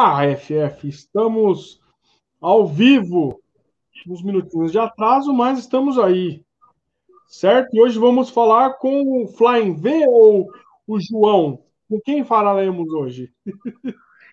[0.00, 1.80] Ha, FF, estamos
[2.40, 3.42] ao vivo,
[4.08, 6.44] uns minutinhos de atraso, mas estamos aí,
[7.26, 7.74] certo?
[7.74, 10.48] E hoje vamos falar com o Flying V ou
[10.86, 11.64] o João?
[11.90, 13.32] Com quem falaremos hoje?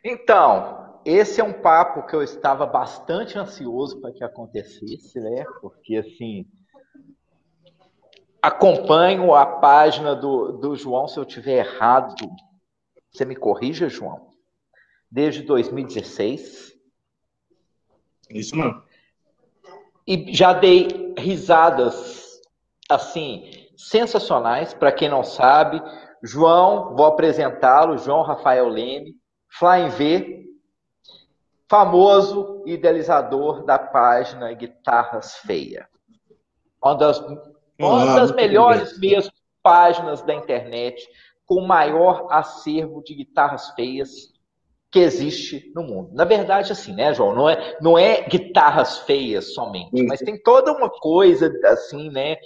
[0.03, 5.45] Então, esse é um papo que eu estava bastante ansioso para que acontecesse, né?
[5.59, 6.45] Porque, assim,
[8.39, 12.13] acompanho a página do, do João, se eu tiver errado,
[13.11, 14.34] você me corrija, João?
[15.09, 16.75] Desde 2016.
[18.29, 18.83] Isso não.
[20.07, 22.41] E já dei risadas,
[22.89, 24.73] assim, sensacionais.
[24.73, 25.81] Para quem não sabe,
[26.23, 29.15] João, vou apresentá-lo, João Rafael Leme,
[29.49, 30.45] Flying V,
[31.69, 35.87] famoso idealizador da página Guitarras Feia.
[36.83, 37.19] Uma das,
[37.79, 39.31] uma das melhores mesmo
[39.63, 41.07] páginas da internet,
[41.45, 44.34] com o maior acervo de guitarras feias
[44.95, 46.11] que existe no mundo.
[46.13, 47.35] Na verdade, assim, né, João?
[47.35, 52.37] Não é, não é guitarras feias somente, mas tem toda uma coisa, assim, né,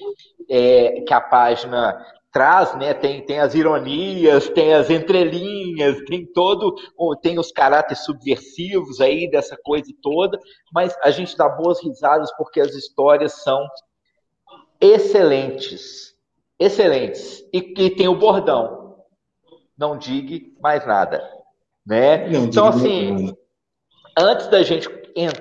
[0.49, 1.95] é, que a página
[2.31, 2.95] traz, né?
[2.95, 6.73] Tem, tem as ironias, tem as entrelinhas, tem todo,
[7.21, 10.39] tem os caráteres subversivos aí dessa coisa toda,
[10.73, 13.63] mas a gente dá boas risadas porque as histórias são
[14.81, 16.15] excelentes,
[16.57, 19.03] excelentes e, e tem o bordão,
[19.77, 21.38] não diga mais nada.
[21.89, 22.27] Né?
[22.29, 23.35] Não, então, assim,
[24.15, 24.87] antes da gente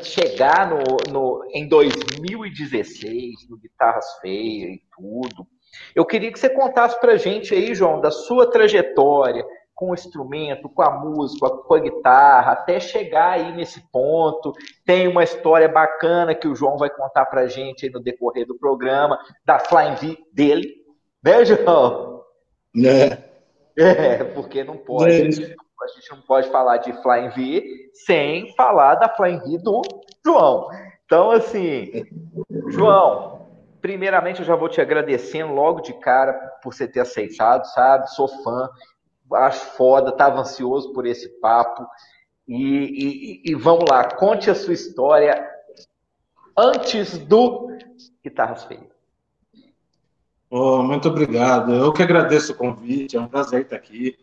[0.01, 5.47] chegar no, no, em 2016, no Guitarras Feias e tudo,
[5.95, 10.71] eu queria que você contasse pra gente aí, João, da sua trajetória com o instrumento,
[10.71, 14.55] com a música, com a guitarra, até chegar aí nesse ponto.
[14.87, 18.59] Tem uma história bacana que o João vai contar pra gente aí no decorrer do
[18.59, 20.77] programa, da Flying V dele,
[21.23, 22.23] né, João?
[22.75, 23.23] Né?
[23.77, 25.45] É, porque não pode.
[25.45, 29.83] É a gente não pode falar de Flying V sem falar da Flying V do
[30.25, 30.69] João.
[31.05, 32.05] Então, assim,
[32.69, 33.47] João,
[33.81, 38.11] primeiramente eu já vou te agradecendo logo de cara por você ter aceitado, sabe?
[38.11, 38.69] Sou fã,
[39.35, 41.87] acho foda, estava ansioso por esse papo.
[42.47, 45.47] E, e, e, vamos lá, conte a sua história
[46.57, 47.69] antes do
[48.25, 48.99] Guitarras Feias.
[50.51, 51.75] Oh, muito obrigado.
[51.75, 54.17] Eu que agradeço o convite, é um prazer estar aqui.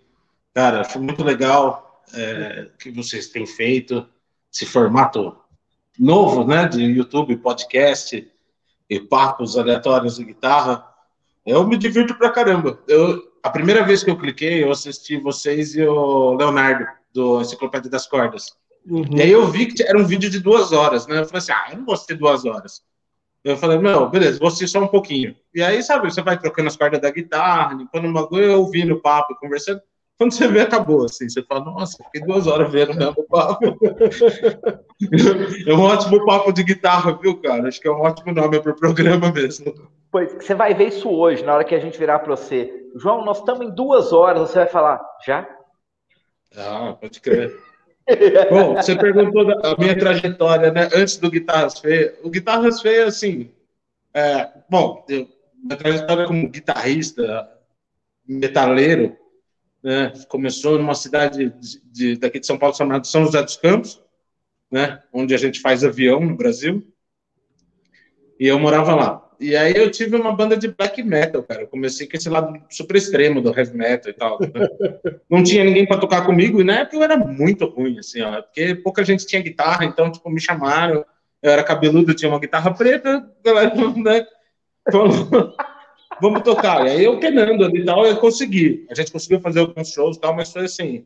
[0.56, 4.08] Cara, acho muito legal é, que vocês têm feito
[4.54, 5.36] esse formato
[6.00, 8.26] novo, né, de YouTube, podcast
[8.90, 10.88] e papos aleatórios de guitarra.
[11.46, 12.80] Eu me divirto pra caramba.
[12.88, 17.92] Eu, a primeira vez que eu cliquei, eu assisti vocês e o Leonardo, do Enciclopédia
[17.92, 18.56] das Cordas.
[18.86, 19.06] Uhum.
[19.12, 21.20] E aí eu vi que era um vídeo de duas horas, né?
[21.20, 22.82] Eu falei assim, ah, eu não vou assistir duas horas.
[23.44, 25.36] Eu falei, não, beleza, vou assistir só um pouquinho.
[25.54, 29.02] E aí, sabe, você vai trocando as cordas da guitarra, limpando o bagulho, ouvindo o
[29.02, 29.82] papo, conversando.
[30.18, 31.28] Quando você vê, acabou, assim.
[31.28, 33.66] Você fala, nossa, fiquei duas horas vendo o mesmo papo.
[35.68, 37.68] é um ótimo papo de guitarra, viu, cara?
[37.68, 39.74] Acho que é um ótimo nome para o programa mesmo.
[40.10, 42.72] Pois, você vai ver isso hoje, na hora que a gente virar para você.
[42.96, 45.46] João, nós estamos em duas horas, você vai falar, já?
[46.56, 47.54] Ah, pode crer.
[48.50, 50.88] Bom, você perguntou da minha trajetória, né?
[50.96, 52.14] Antes do Guitarras Feias.
[52.24, 53.52] O Guitarras Feias, assim,
[54.14, 55.28] é, bom, eu,
[55.62, 57.50] minha trajetória como guitarrista,
[58.26, 59.18] metaleiro,
[59.86, 60.12] né?
[60.28, 64.02] Começou numa cidade de, de, daqui de São Paulo chamada São José dos Campos,
[64.72, 65.04] né?
[65.14, 66.84] Onde a gente faz avião no Brasil.
[68.40, 69.32] E eu morava lá.
[69.40, 71.62] E aí eu tive uma banda de black metal, cara.
[71.62, 74.40] Eu comecei com esse lado super extremo do heavy metal e tal.
[74.40, 74.48] Né?
[75.30, 78.42] Não tinha ninguém para tocar comigo, e na época eu era muito ruim, assim, ó,
[78.42, 81.06] porque pouca gente tinha guitarra, então, tipo, me chamaram.
[81.44, 84.26] Eu era cabeludo, tinha uma guitarra preta, galera, né?
[84.92, 85.12] Falou,
[86.22, 86.86] vamos tocar.
[86.86, 88.86] E aí eu penando ali e tal, eu consegui.
[88.90, 91.06] A gente conseguiu fazer alguns shows e tal, mas foi assim,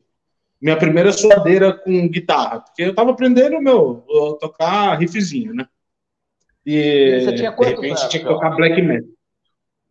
[0.61, 4.05] minha primeira suadeira com guitarra, porque eu tava aprendendo, meu,
[4.39, 5.67] tocar riffzinho, né?
[6.65, 9.09] E, Você tinha de repente anos, tinha que tocar black metal.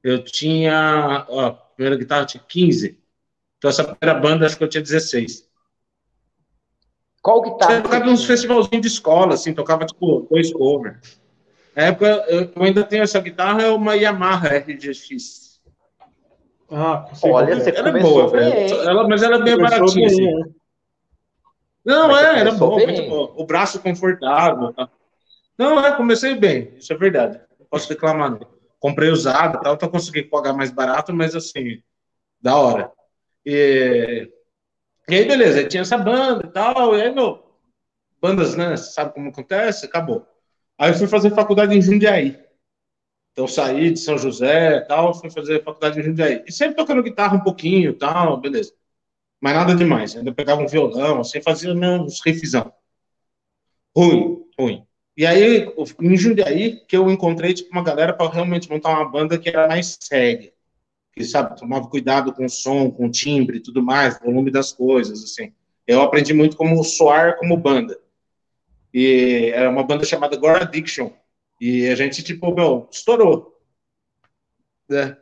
[0.02, 2.98] Eu tinha, ó, a primeira guitarra tinha 15.
[3.56, 5.48] Então essa primeira banda acho que eu tinha 16.
[7.20, 7.75] Qual guitarra?
[7.75, 11.20] Eu tocava nos festivalzinhos de escola, assim, tocava tipo dois covers.
[11.78, 15.62] Na época, eu ainda tenho essa guitarra, é uma Yamaha RGX.
[16.69, 18.75] Ah, Olha, você ela é boa, velho.
[18.80, 20.26] Ela, mas ela é bem baratinha, assim.
[20.26, 20.44] Né?
[21.84, 23.32] Não, mas é, era bom, muito bom.
[23.36, 24.72] O braço confortável.
[24.72, 24.90] Tá?
[25.56, 27.40] Não, é, comecei bem, isso é verdade.
[27.60, 28.40] Não posso reclamar, não.
[28.81, 31.81] Comprei usado tal, então consegui pagar mais barato, mas assim,
[32.42, 32.90] da hora.
[33.46, 34.28] E,
[35.08, 37.40] e aí, beleza, tinha essa banda e tal, e aí, meu,
[38.20, 39.86] bandas, né, sabe como acontece?
[39.86, 40.26] Acabou.
[40.78, 42.38] Aí eu fui fazer faculdade em Jundiaí.
[43.32, 46.44] Então saí de São José tal, fui fazer faculdade em Jundiaí.
[46.46, 48.72] E sempre tocando guitarra um pouquinho tal, beleza.
[49.40, 50.16] Mas nada demais.
[50.16, 52.72] Ainda pegava um violão, assim, fazia uns riffzão.
[53.96, 54.84] Ruim, ruim.
[55.16, 55.66] E aí,
[56.00, 59.66] em Jundiaí, que eu encontrei tipo, uma galera para realmente montar uma banda que era
[59.66, 60.52] mais séria.
[61.12, 64.72] Que, sabe, tomava cuidado com o som, com o timbre e tudo mais, volume das
[64.72, 65.52] coisas, assim.
[65.86, 67.98] Eu aprendi muito como soar como banda.
[68.98, 71.12] E era uma banda chamada Gore Addiction.
[71.60, 73.56] E a gente, tipo, meu, estourou.
[74.90, 75.16] É.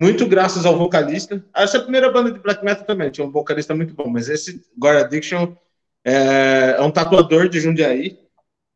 [0.00, 1.44] Muito graças ao vocalista.
[1.54, 4.30] Essa é a primeira banda de black metal também, tinha um vocalista muito bom, mas
[4.30, 5.54] esse Gore Addiction
[6.02, 8.18] é, é um tatuador de Jundiaí,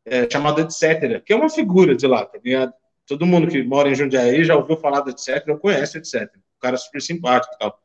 [0.05, 2.73] é, chamado Etc., que é uma figura de lá, tá ligado?
[3.07, 6.59] Todo mundo que mora em Jundiaí já ouviu falar do Etc., ou conhece Etc., um
[6.61, 7.79] cara super simpático e tal.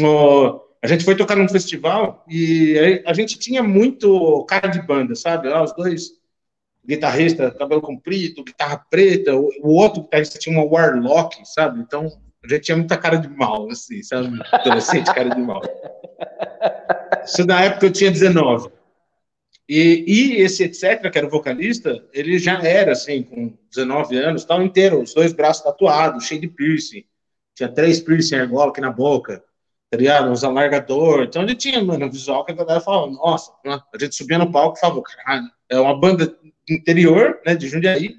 [0.00, 5.14] O, a gente foi tocar num festival e a gente tinha muito cara de banda,
[5.14, 5.48] sabe?
[5.48, 6.10] Lá, os dois
[6.86, 11.80] guitarristas, cabelo comprido, guitarra preta, o, outro guitarrista tinha uma Warlock, sabe?
[11.80, 12.12] Então,
[12.44, 14.38] a gente tinha muita cara de mal, assim, sabe?
[14.52, 15.62] Adolescente, cara de mal.
[17.24, 18.68] Isso na época eu tinha 19.
[19.66, 24.44] E, e esse etc, que era o vocalista, ele já era, assim, com 19 anos,
[24.44, 27.04] tal, inteiro, os dois braços tatuados, cheio de piercing.
[27.54, 29.42] Tinha três piercing argola aqui na boca,
[29.94, 30.30] tá ligado?
[30.30, 31.22] Uns alargador.
[31.22, 34.50] Então ele tinha, mano, um visual que a galera falava, nossa, a gente subia no
[34.50, 36.36] palco e falava, caralho, é uma banda
[36.68, 38.16] interior, né, de Jundiaí,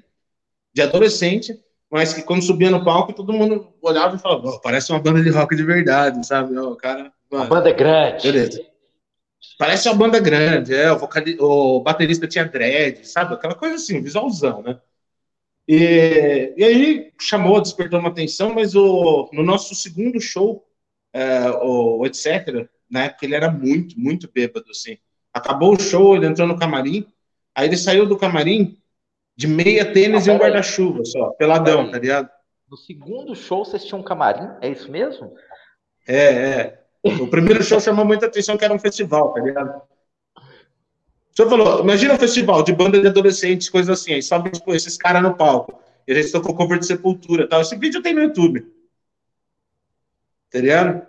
[0.72, 4.90] de adolescente, mas que quando subia no palco, todo mundo olhava e falava, oh, parece
[4.90, 6.56] uma banda de rock de verdade, sabe?
[6.58, 8.22] O cara, mano, uma banda grande.
[8.22, 8.64] Beleza.
[9.58, 10.98] Parece uma banda grande, é, o,
[11.40, 13.34] o baterista tinha dread, sabe?
[13.34, 14.78] Aquela coisa assim, visualzão, né?
[15.68, 20.66] E, e aí chamou, despertou uma atenção, mas o, no nosso segundo show,
[21.16, 24.98] é, o, o etc., na época ele era muito, muito bêbado, assim.
[25.32, 27.06] Acabou o show, ele entrou no camarim,
[27.54, 28.76] aí ele saiu do camarim
[29.34, 32.28] de meia tênis ah, e um guarda-chuva só, peladão, tá ligado?
[32.70, 35.32] No segundo show vocês tinham um camarim, é isso mesmo?
[36.06, 36.82] É, é.
[37.02, 39.80] O primeiro show chamou muita atenção que era um festival, tá ligado?
[40.36, 44.96] O senhor falou, imagina um festival de banda de adolescentes, coisas assim, aí sobe esses
[44.96, 45.80] caras no palco.
[46.06, 47.60] E a gente tocou cover de sepultura tal.
[47.60, 48.66] Esse vídeo tem no YouTube.
[50.50, 51.06] Tá ligado?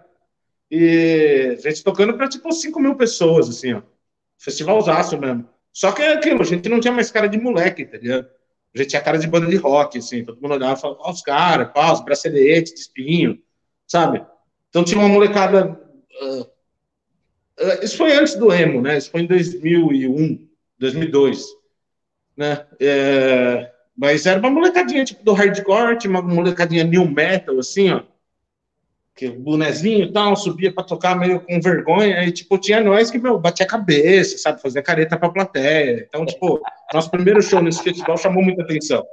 [0.70, 3.82] E a gente tocando pra tipo 5 mil pessoas, assim, ó.
[4.38, 5.48] Festivalzaço mesmo.
[5.72, 8.28] Só que é aquilo, a gente não tinha mais cara de moleque, tá ligado?
[8.74, 10.26] A gente tinha cara de banda de rock, assim.
[10.26, 13.40] Todo mundo olhava e falava, ó, os caras, pá, os braceletes de espinho,
[13.88, 14.26] sabe?
[14.70, 15.80] Então tinha uma molecada
[17.60, 18.98] Uh, isso foi antes do emo, né?
[18.98, 20.48] Isso foi em 2001,
[20.78, 21.46] 2002,
[22.36, 22.66] né?
[22.80, 28.04] É, mas era uma molecadinha tipo do hardcore, uma molecadinha new metal, assim, ó.
[29.18, 33.18] Que bonezinho e tal, subia para tocar meio com vergonha, e tipo, tinha nós que,
[33.18, 34.62] meu, batia a cabeça, sabe?
[34.62, 36.06] Fazia careta pra plateia.
[36.08, 36.62] Então, tipo,
[36.94, 39.04] nosso primeiro show nesse festival chamou muita atenção.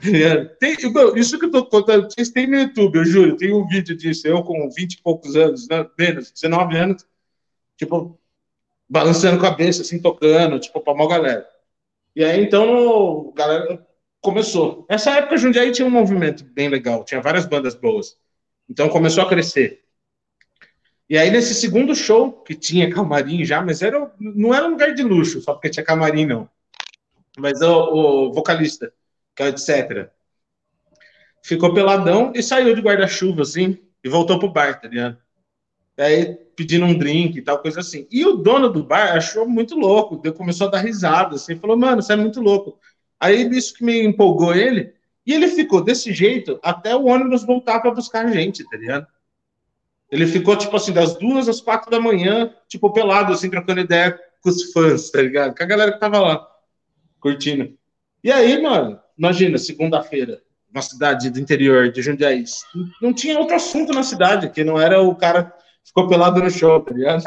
[0.60, 0.76] Tem,
[1.16, 4.28] isso que eu tô contando, vocês têm no YouTube, eu juro, tem um vídeo disso,
[4.28, 7.06] eu com 20 e poucos anos, né, menos, 19 anos,
[7.76, 8.16] tipo,
[8.88, 11.44] balançando cabeça, assim, tocando, tipo, pra uma galera.
[12.14, 13.86] E aí, então, a galera
[14.20, 14.86] começou.
[14.88, 18.16] Nessa época, Jundiaí tinha um movimento bem legal, tinha várias bandas boas.
[18.68, 19.84] Então, começou a crescer.
[21.08, 24.94] E aí, nesse segundo show, que tinha camarim já, mas era, não era um lugar
[24.94, 26.48] de luxo, só porque tinha camarim, não.
[27.36, 28.92] Mas o, o vocalista,
[29.34, 30.10] que é etc.
[31.42, 35.18] Ficou peladão e saiu de guarda-chuva, assim, e voltou pro bar, tá ligado?
[35.98, 38.06] E aí, pedindo um drink e tal, coisa assim.
[38.10, 42.02] E o dono do bar achou muito louco, começou a dar risada, assim, falou, mano,
[42.02, 42.78] você é muito louco.
[43.20, 44.94] Aí, isso que me empolgou ele,
[45.26, 49.06] e ele ficou desse jeito até o ônibus voltar para buscar a gente, tá ligado?
[50.10, 54.18] Ele ficou, tipo assim, das duas às quatro da manhã, tipo, pelado, assim, trocando ideia
[54.40, 55.56] com os fãs, tá ligado?
[55.56, 56.46] Com a galera que tava lá,
[57.18, 57.76] curtindo.
[58.22, 62.44] E aí, mano, imagina, segunda-feira, uma cidade do interior de Jundiaí,
[63.00, 66.50] não tinha outro assunto na cidade, que não era o cara que ficou pelado no
[66.50, 67.24] show, tá ligado?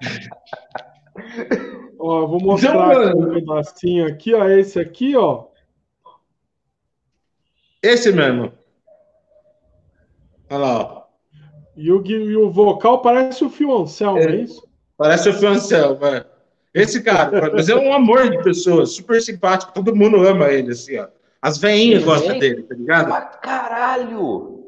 [2.02, 5.46] ó, vou mostrar então, um pedacinho aqui, ó, esse aqui, ó.
[7.82, 8.52] Esse mesmo.
[10.50, 11.02] Olha lá, ó.
[11.76, 14.68] E o, e o vocal parece o Fio Anselmo, é, é isso?
[14.96, 16.24] Parece o Fio Anselmo, mano.
[16.74, 20.98] Esse cara, mas é um amor de pessoa, super simpático, todo mundo ama ele, assim,
[20.98, 21.08] ó.
[21.40, 23.06] As veinhas gostam dele, tá ligado?
[23.08, 24.64] Pra caralho!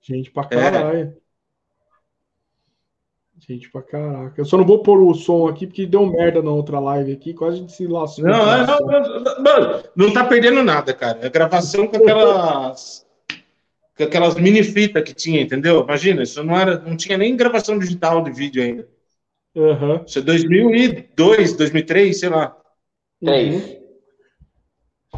[0.00, 0.98] Gente pra caralho.
[0.98, 1.25] É.
[3.48, 4.40] Gente pra caraca.
[4.40, 7.32] Eu só não vou pôr o som aqui porque deu merda na outra live aqui,
[7.32, 8.24] quase se lascou.
[8.24, 11.20] Não, é, não, não, mano, não tá perdendo nada, cara.
[11.22, 13.06] É gravação com aquelas.
[13.96, 15.84] com aquelas mini fitas que tinha, entendeu?
[15.84, 16.80] Imagina, isso não era.
[16.80, 18.88] Não tinha nem gravação digital de vídeo ainda.
[19.54, 20.04] Uhum.
[20.04, 22.56] Isso é 2002, 2003, sei lá.
[23.24, 23.78] Três.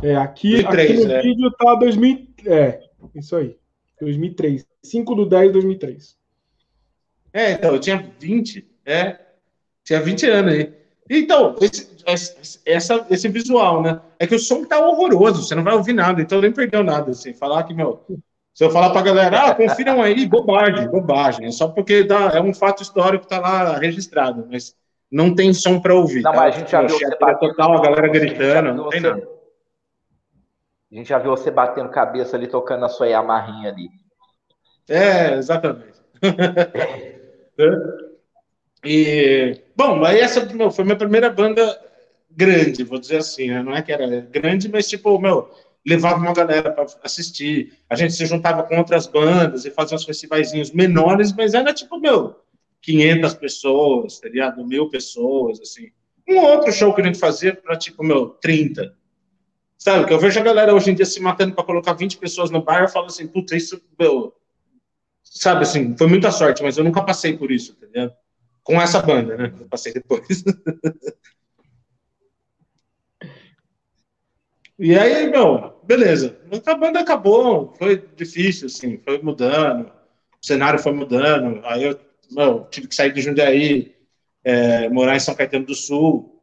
[0.02, 1.22] É, aqui, 2003, aqui no é.
[1.22, 2.80] vídeo tá 2000, é,
[3.16, 3.56] isso aí,
[4.00, 4.66] 2003.
[4.82, 6.17] 5 do 10 de 2003.
[7.38, 9.16] É, então, eu tinha 20, é.
[9.84, 10.74] Tinha 20 anos aí.
[11.08, 14.00] Então, esse, essa, esse visual, né?
[14.18, 17.12] É que o som tá horroroso, você não vai ouvir nada, então nem perdeu nada,
[17.12, 17.32] assim.
[17.32, 18.04] Falar que, meu.
[18.52, 21.46] Se eu falar pra galera, ah, confiram aí, bobagem, bobagem.
[21.46, 24.74] É só porque dá, é um fato histórico que tá lá registrado, mas
[25.08, 26.22] não tem som para ouvir.
[26.22, 26.38] Não, tá?
[26.38, 29.28] mas a gente já viu você total, a galera gritando, não tem nada.
[30.90, 33.88] A gente já viu você batendo cabeça ali, tocando a sua Yamahinha ali.
[34.88, 36.02] É, exatamente.
[38.84, 41.78] e, bom, aí essa meu, foi minha primeira banda
[42.30, 43.62] grande, vou dizer assim, né?
[43.62, 45.50] Não é que era grande, mas tipo, meu,
[45.86, 47.72] levava uma galera para assistir.
[47.88, 51.98] A gente se juntava com outras bandas e fazia uns festivaizinhos menores, mas era tipo,
[51.98, 52.36] meu,
[52.82, 54.64] 500 pessoas, tá ligado?
[54.64, 55.90] Mil pessoas, assim.
[56.28, 58.94] Um outro show que a gente fazia para tipo, meu, 30.
[59.78, 62.50] Sabe, que eu vejo a galera hoje em dia se matando para colocar 20 pessoas
[62.50, 64.34] no bar, eu falo assim, puta, isso, meu,
[65.30, 68.12] sabe assim, foi muita sorte, mas eu nunca passei por isso, tá ligado?
[68.62, 69.52] Com essa banda, né?
[69.58, 70.44] Eu passei depois.
[74.78, 76.38] e aí, meu, beleza.
[76.66, 79.90] A banda acabou, foi difícil, assim, foi mudando,
[80.40, 81.64] o cenário foi mudando.
[81.64, 81.98] Aí eu,
[82.30, 83.94] meu, tive que sair de Jundiaí,
[84.44, 86.42] é, morar em São Caetano do Sul.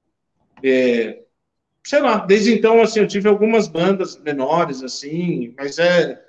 [0.64, 1.26] É,
[1.86, 6.25] sei lá, desde então, assim, eu tive algumas bandas menores, assim, mas é.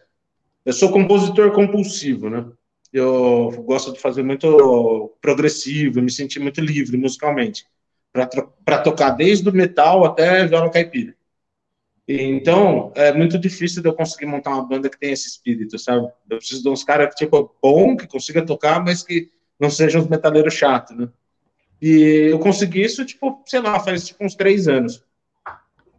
[0.66, 2.44] Eu sou compositor compulsivo, né?
[2.92, 7.64] Eu gosto de fazer muito progressivo, me sentir muito livre musicalmente,
[8.12, 11.14] para tocar desde o metal até viola caipira.
[12.08, 16.08] Então, é muito difícil de eu conseguir montar uma banda que tenha esse espírito, sabe?
[16.28, 19.30] Eu preciso de uns caras, tipo, bom, que consiga tocar, mas que
[19.60, 21.08] não sejam os metaleiros chatos, né?
[21.80, 25.04] E eu consegui isso, tipo, sei lá, faz tipo, uns três anos.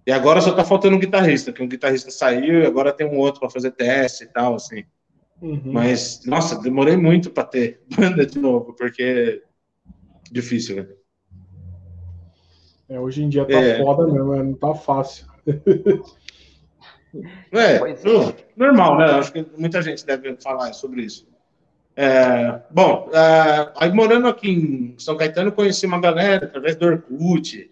[0.07, 3.17] E agora só tá faltando um guitarrista, que um guitarrista saiu e agora tem um
[3.17, 4.85] outro para fazer teste e tal, assim.
[5.41, 5.61] Uhum.
[5.65, 9.41] Mas, nossa, demorei muito para ter banda de novo, porque é
[10.31, 10.87] difícil, né?
[12.87, 13.83] É, hoje em dia tá é.
[13.83, 14.43] foda mesmo, né?
[14.43, 15.27] não tá fácil.
[17.51, 17.95] É, é,
[18.55, 19.05] normal, né?
[19.05, 21.27] Acho que muita gente deve falar sobre isso.
[21.95, 27.71] É, bom, é, aí morando aqui em São Caetano, conheci uma galera através do Orkut,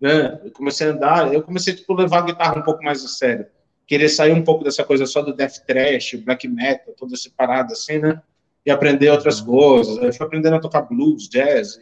[0.00, 0.40] né?
[0.44, 3.46] Eu comecei a andar, eu comecei tipo levar a guitarra um pouco mais a sério,
[3.86, 7.72] querer sair um pouco dessa coisa só do death thrash, black metal, toda essa parada
[7.72, 8.20] assim, né?
[8.64, 9.46] E aprender outras uhum.
[9.46, 9.96] coisas.
[9.98, 11.78] Eu fui aprendendo a tocar blues, jazz.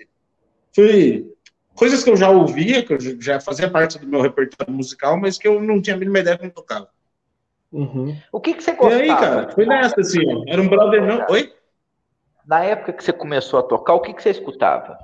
[0.75, 1.33] Fui
[1.75, 5.39] coisas que eu já ouvia, que eu já fazia parte do meu repertório musical, mas
[5.39, 6.89] que eu não tinha a mínima ideia como tocava.
[7.73, 8.17] Uhum.
[8.31, 9.05] O que, que você gostava?
[9.05, 11.27] E aí, cara, foi nessa, assim, era um brother não...
[11.29, 11.53] Oi?
[12.47, 14.99] Na época que você começou a tocar, o que, que você escutava?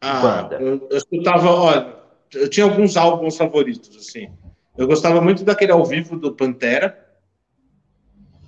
[0.00, 1.94] Ah, eu, eu, escutava, olha,
[2.34, 4.30] eu tinha alguns álbuns favoritos, assim.
[4.76, 7.06] Eu gostava muito daquele ao vivo do Pantera.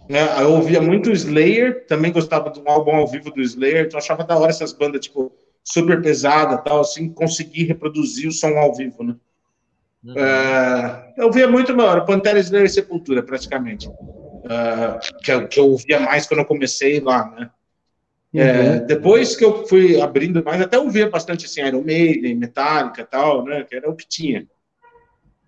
[0.08, 0.20] Né?
[0.42, 4.02] Eu ouvia muito Slayer, também gostava de um álbum ao vivo do Slayer, então eu
[4.02, 5.32] achava da hora essas bandas, tipo,
[5.62, 9.16] super pesada tal, assim, conseguir reproduzir o som ao vivo, né?
[10.04, 10.14] Uhum.
[10.14, 13.88] Uh, eu via muito maior, Pantera Slayer e Sepultura, praticamente.
[13.88, 17.50] Uh, que, eu, que eu ouvia mais quando eu comecei lá, né?
[18.34, 18.74] É, uhum.
[18.74, 23.44] É, depois que eu fui abrindo mais, até ouvia bastante assim, Iron Maiden, Metallica tal,
[23.44, 23.62] né?
[23.64, 24.46] Que era o que tinha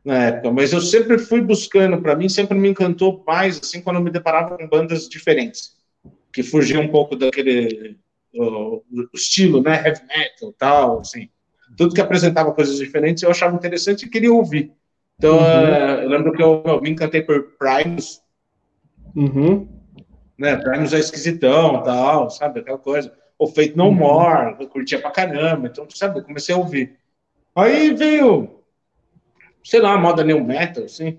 [0.05, 0.53] na época.
[0.53, 4.11] Mas eu sempre fui buscando, para mim, sempre me encantou mais assim quando eu me
[4.11, 5.77] deparava com bandas diferentes,
[6.31, 7.97] que fugiam um pouco daquele
[8.35, 9.83] o, o estilo, né?
[9.87, 11.31] Heavy metal tal, assim.
[11.77, 14.73] Tudo que apresentava coisas diferentes eu achava interessante e queria ouvir.
[15.17, 15.43] Então, uhum.
[15.43, 18.21] uh, eu lembro que eu, eu, me encantei por Primus.
[19.17, 19.84] Uhum
[20.39, 20.57] né?
[20.57, 22.61] Primus é esquisitão, tal, sabe?
[22.61, 23.13] Aquela coisa.
[23.39, 23.95] O Feito No uhum.
[23.95, 25.67] More, eu curtia pra caramba.
[25.67, 26.97] Então, sabe, eu comecei a ouvir.
[27.55, 28.61] Aí veio,
[29.63, 31.19] sei lá, moda new metal, assim.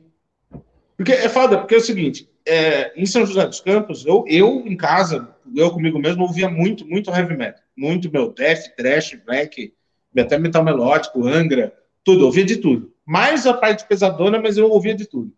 [0.97, 4.63] Porque é foda, porque é o seguinte, é, em São José dos Campos, eu, eu
[4.65, 7.61] em casa, eu comigo mesmo, ouvia muito, muito heavy metal.
[7.75, 9.73] Muito, meu, death, trash, black,
[10.17, 12.93] até metal melódico, Angra, tudo, ouvia de tudo.
[13.05, 15.33] Mais a parte pesadona, mas eu ouvia de tudo.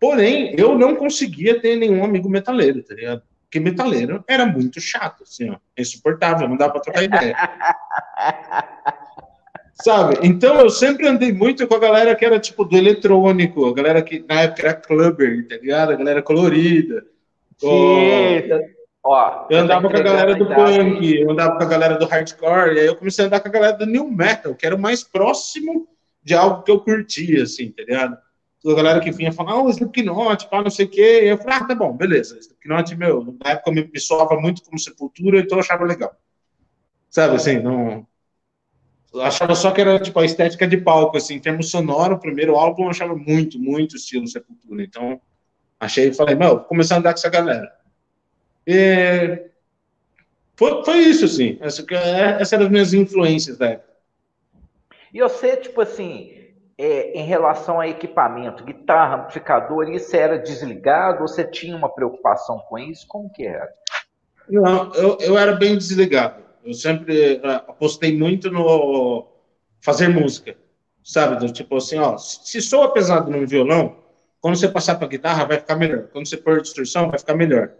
[0.00, 3.22] Porém, eu não conseguia ter nenhum amigo metaleiro, tá ligado?
[3.42, 5.56] Porque metaleiro era muito chato, assim, ó.
[5.76, 7.34] Insuportável, não dá pra trocar ideia.
[9.82, 10.18] Sabe?
[10.22, 14.02] Então eu sempre andei muito com a galera que era tipo do eletrônico, a galera
[14.02, 15.92] que na época era clubber, tá ligado?
[15.92, 17.04] A galera colorida.
[17.56, 17.68] Sim,
[19.04, 22.74] ó, eu andava com a galera do punk, eu andava com a galera do hardcore,
[22.74, 24.78] e aí eu comecei a andar com a galera do new metal, que era o
[24.78, 25.88] mais próximo
[26.22, 28.18] de algo que eu curtia, assim, tá ligado?
[28.66, 31.20] A galera que vinha falando, ah, o Slipknot, pá, não sei o quê.
[31.22, 32.38] Eu falei, ah, tá bom, beleza.
[32.38, 36.14] Slipknot, meu, na época me, me soava muito como Sepultura, então eu achava legal.
[37.08, 38.06] Sabe, assim, não...
[39.12, 42.20] Eu achava só que era, tipo, a estética de palco, assim, em termos sonoro, o
[42.20, 44.82] primeiro álbum eu achava muito, muito estilo Sepultura.
[44.82, 45.20] Então,
[45.80, 47.72] achei e falei, meu, vou começar a andar com essa galera.
[48.66, 49.50] E...
[50.56, 51.56] foi, foi isso, assim.
[51.60, 53.94] Essa, é, essa era as minhas influências da época.
[55.14, 56.37] E você, tipo assim,
[56.78, 62.78] é, em relação a equipamento, guitarra, amplificador, isso era desligado você tinha uma preocupação com
[62.78, 63.04] isso?
[63.08, 63.68] Como que era?
[64.48, 66.42] Não, eu, eu era bem desligado.
[66.64, 69.26] Eu sempre uh, apostei muito no
[69.80, 70.56] fazer música,
[71.02, 71.36] sabe?
[71.36, 73.96] Do, tipo assim, ó, se soa pesado no violão,
[74.40, 76.08] quando você passar para guitarra vai ficar melhor.
[76.12, 77.72] Quando você pôr distorção vai ficar melhor.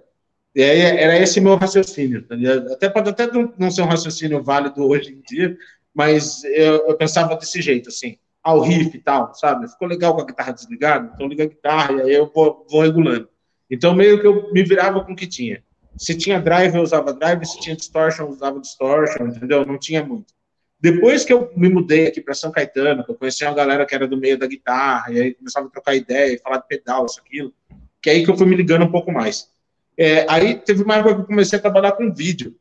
[0.55, 2.27] E aí era esse meu raciocínio.
[2.27, 2.35] Tá
[2.73, 5.57] até pode até não ser um raciocínio válido hoje em dia,
[5.95, 9.69] mas eu, eu pensava desse jeito, assim, ao riff e tal, sabe?
[9.69, 12.81] Ficou legal com a guitarra desligada, então liga a guitarra e aí eu vou, vou
[12.81, 13.29] regulando.
[13.71, 15.63] Então meio que eu me virava com o que tinha.
[15.99, 19.67] Se tinha drive, eu usava drive, se tinha distortion, eu usava distortion, entendeu?
[19.67, 20.33] Não tinha muito.
[20.81, 23.95] Depois que eu me mudei aqui para São Caetano, que eu conheci uma galera que
[23.95, 27.21] era do meio da guitarra, e aí começava a trocar ideia, falar de pedal, isso,
[27.21, 27.53] aquilo,
[28.01, 29.51] que é aí que eu fui me ligando um pouco mais.
[29.97, 32.55] É, aí teve uma época que eu comecei a trabalhar com vídeo.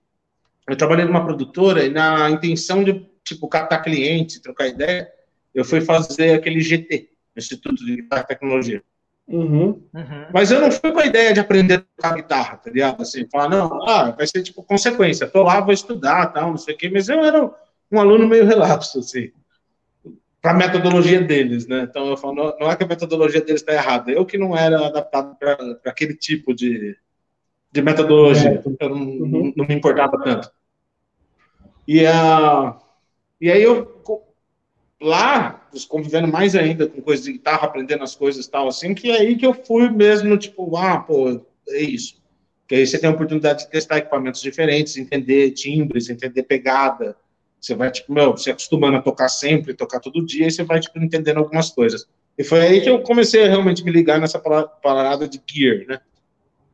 [0.68, 5.08] Eu trabalhei numa produtora e na intenção de, tipo, captar clientes, trocar ideia,
[5.58, 8.84] eu fui fazer aquele GT, Instituto de Guitarra e Tecnologia.
[9.28, 9.82] Uhum.
[9.92, 10.26] Uhum.
[10.32, 13.02] Mas eu não fui com a ideia de aprender a tocar guitarra, tá ligado?
[13.02, 15.28] Assim, falar, não, ah, vai ser tipo consequência.
[15.28, 16.90] Tô lá, vou estudar, tal, não sei o quê.
[16.90, 17.52] Mas eu era
[17.92, 19.32] um aluno meio relapso, assim,
[20.40, 21.88] para a metodologia deles, né?
[21.90, 24.56] Então eu falo, não, não é que a metodologia deles está errada, eu que não
[24.56, 26.96] era adaptado para aquele tipo de,
[27.72, 28.86] de metodologia, é.
[28.86, 29.54] eu não, uhum.
[29.58, 30.52] não, me importava tanto.
[31.88, 32.76] E, uh,
[33.42, 33.98] e aí eu
[35.02, 39.20] lá, convivendo mais ainda com coisas de guitarra, aprendendo as coisas tal, assim, que é
[39.20, 42.18] aí que eu fui mesmo, tipo, ah, pô, é isso.
[42.68, 47.16] Que aí você tem a oportunidade de testar equipamentos diferentes, entender timbres, entender pegada.
[47.62, 50.80] Você vai, tipo, meu, se acostumando a tocar sempre, tocar todo dia, e você vai,
[50.80, 52.08] tipo, entendendo algumas coisas.
[52.38, 56.00] E foi aí que eu comecei a realmente me ligar nessa parada de gear, né?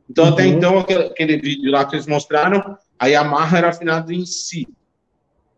[0.08, 0.32] Então, uhum.
[0.32, 4.66] até então, aquele, aquele vídeo lá que eles mostraram, a Yamaha era afinado em si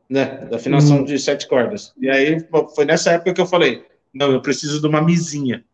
[0.09, 0.47] né?
[0.47, 1.05] Da afinação uhum.
[1.05, 1.93] de sete cordas.
[1.99, 2.39] E aí
[2.75, 5.65] foi nessa época que eu falei: não, eu preciso de uma misinha.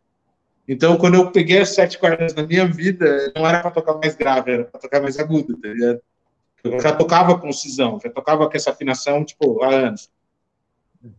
[0.67, 4.15] Então, quando eu peguei as sete cordas na minha vida, não era para tocar mais
[4.15, 6.01] grave, era para tocar mais agudo, tá ligado?
[6.63, 10.09] Eu já tocava com cisão, já tocava com essa afinação, tipo, há anos.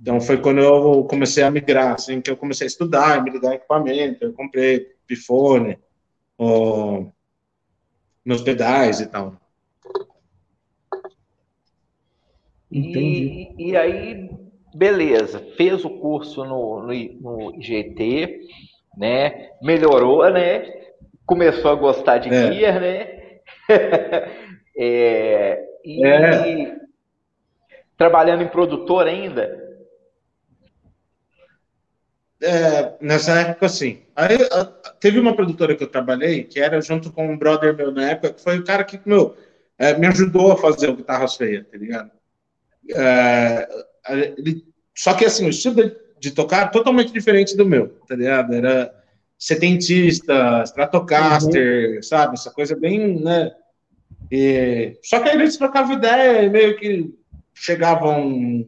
[0.00, 3.54] Então, foi quando eu comecei a migrar, assim, que eu comecei a estudar, me ligar
[3.54, 5.78] equipamento, eu comprei pifone,
[6.38, 7.04] ó,
[8.24, 9.38] meus pedais e tal.
[12.74, 13.54] Entendi.
[13.56, 14.28] E, e aí,
[14.74, 18.40] beleza, fez o curso no, no, no IGT,
[18.96, 19.50] né?
[19.62, 20.64] Melhorou, né?
[21.24, 22.50] Começou a gostar de é.
[22.50, 22.98] guia, né?
[24.76, 26.76] é, e, é.
[27.96, 29.62] trabalhando em produtor ainda?
[32.42, 34.02] É, nessa época, sim.
[34.14, 34.36] Aí,
[35.00, 38.34] teve uma produtora que eu trabalhei, que era junto com um brother meu na época,
[38.34, 39.36] que foi o cara que, meu,
[39.78, 42.10] é, me ajudou a fazer o Guitarras Feias, tá ligado?
[42.90, 43.68] É,
[44.38, 48.14] ele, só que assim, o estilo de, de tocar é totalmente diferente do meu, tá
[48.14, 48.54] ligado?
[48.54, 48.94] Era
[49.38, 52.02] setentista, Stratocaster, uhum.
[52.02, 52.34] sabe?
[52.34, 53.50] Essa coisa bem, né?
[54.30, 57.14] E, só que aí eles trocavam ideia e meio que
[57.54, 58.66] chegavam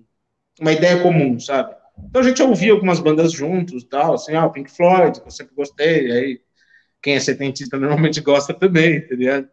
[0.61, 1.75] uma ideia comum, sabe?
[2.09, 5.55] Então a gente ouvia algumas bandas juntos, tal, assim, ah, Pink Floyd, que eu sempre
[5.55, 6.41] gostei, aí
[7.03, 9.49] quem é setentista normalmente gosta também, tá ligado?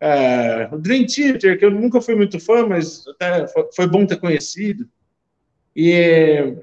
[0.00, 4.18] É, o Dream Theater, que eu nunca fui muito fã, mas até foi, bom ter
[4.18, 4.88] conhecido.
[5.74, 6.56] E,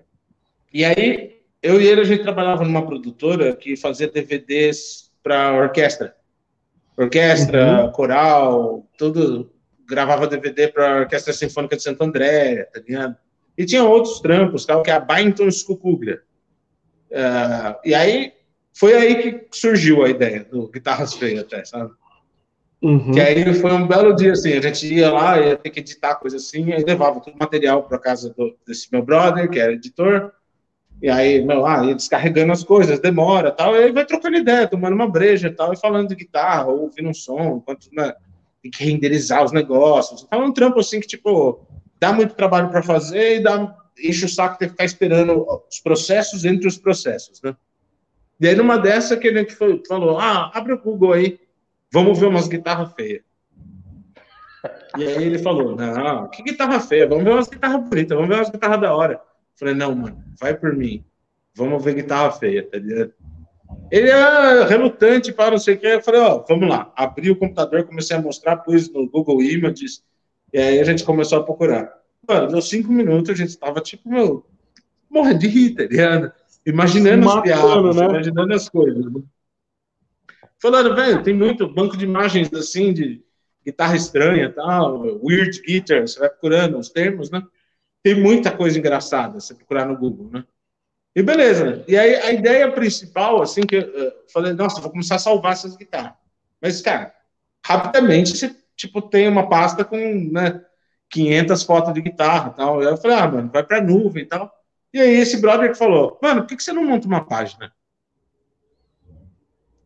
[0.71, 6.15] e aí, eu e ele, a gente trabalhava numa produtora que fazia DVDs para orquestra.
[6.97, 7.91] Orquestra, uhum.
[7.91, 9.51] coral, tudo.
[9.85, 13.17] Gravava DVD para a Orquestra Sinfônica de Santo André, tá ligado?
[13.57, 16.21] E tinha outros trampos, tal, que é a Byington Skukuglia.
[17.11, 18.33] Uh, e aí,
[18.73, 21.91] foi aí que surgiu a ideia do Guitarras Feias, até, sabe?
[22.83, 23.11] Uhum.
[23.11, 26.15] Que aí foi um belo dia, assim, a gente ia lá, ia ter que editar
[26.15, 29.71] coisa assim, aí levava todo o material para casa do, desse meu brother, que era
[29.71, 30.33] editor,
[31.01, 34.67] e aí, meu, ah, ia descarregando as coisas, demora tal, e aí vai trocando ideia,
[34.67, 38.13] tomando uma breja tal, e falando de guitarra, ou ouvindo um som, enquanto, né,
[38.61, 40.21] tem que renderizar os negócios.
[40.21, 41.65] Então é um trampo, assim, que, tipo,
[42.01, 46.43] dá muito trabalho para fazer e dá, enche o saco de ficar esperando os processos
[46.43, 47.55] entre os processos, né?
[48.41, 49.47] E aí, numa dessa, que ele
[49.87, 51.39] falou, ah, abre o Google aí,
[51.93, 53.21] vamos ver umas guitarras feias.
[54.97, 58.35] E aí ele falou, não, que guitarra feia, vamos ver umas guitarras bonitas, vamos ver
[58.35, 59.13] umas guitarras da hora.
[59.13, 59.19] Eu
[59.55, 61.03] falei, não, mano, vai por mim,
[61.53, 63.13] vamos ver guitarra feia, tá ligado?
[63.91, 66.91] Ele é relutante para não sei o que, eu falei, ó, vamos lá.
[66.95, 70.03] Abri o computador, comecei a mostrar, pus no Google Images,
[70.51, 71.91] e aí a gente começou a procurar.
[72.27, 74.45] Mano, deu cinco minutos, a gente tava tipo, meu,
[75.09, 76.31] morrendo de rir, tá ligado?
[76.65, 78.05] Imaginando os piadas, né?
[78.05, 79.05] imaginando as coisas.
[80.63, 83.21] Falando, velho, tem muito banco de imagens assim, de,
[83.65, 87.43] guitarra estranha, tal, weird guitar, você vai procurando os termos, né?
[88.01, 90.45] Tem muita coisa engraçada você procurar no Google, né?
[91.13, 91.65] E beleza.
[91.65, 91.83] Né?
[91.85, 95.75] E aí a ideia principal, assim, que eu falei, nossa, vou começar a salvar essas
[95.75, 96.13] guitarras.
[96.61, 97.13] Mas, cara,
[97.65, 99.97] rapidamente você, tipo, tem uma pasta com,
[100.31, 100.63] né,
[101.09, 102.81] 500 fotos de guitarra e tal.
[102.81, 104.49] E aí eu falei, ah, mano, vai pra nuvem e tal.
[104.93, 107.69] E aí esse brother que falou, mano, por que, que você não monta uma página?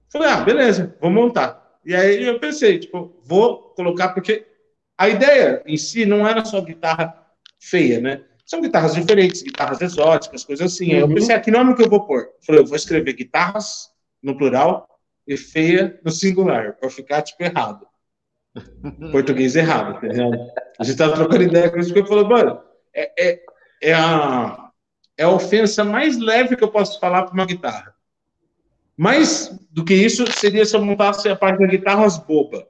[0.09, 1.79] Falei, ah, beleza, vou montar.
[1.85, 4.45] E aí eu pensei, tipo, vou colocar, porque
[4.97, 7.25] a ideia em si não era só guitarra
[7.59, 8.23] feia, né?
[8.45, 10.93] São guitarras diferentes, guitarras exóticas, coisas assim.
[10.93, 10.99] Uhum.
[10.99, 12.29] Eu pensei, ah, que nome que eu vou pôr?
[12.45, 13.89] Falei, eu vou escrever guitarras
[14.23, 14.87] no plural
[15.27, 17.85] e feia no singular, para ficar, tipo, errado.
[19.11, 20.31] Português errado, entendeu?
[20.79, 22.61] A gente tava trocando ideia com isso, porque eu falei, mano,
[22.93, 23.39] é, é,
[23.81, 24.71] é, a,
[25.17, 27.93] é a ofensa mais leve que eu posso falar para uma guitarra.
[28.97, 32.67] Mais do que isso seria se eu montasse a parte da guitarras boba.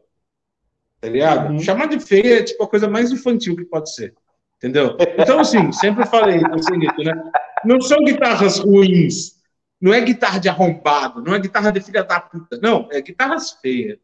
[1.00, 1.52] Tá ligado?
[1.52, 1.60] Uhum.
[1.60, 4.14] Chamar de feia é tipo a coisa mais infantil que pode ser.
[4.58, 4.98] Entendeu?
[5.18, 7.14] Então, assim, sempre falei seguinte, né?
[7.64, 9.38] Não são guitarras ruins.
[9.80, 12.60] Não é guitarra de arrombado, não é guitarra de filha da puta.
[12.62, 14.00] Não, é guitarras feias.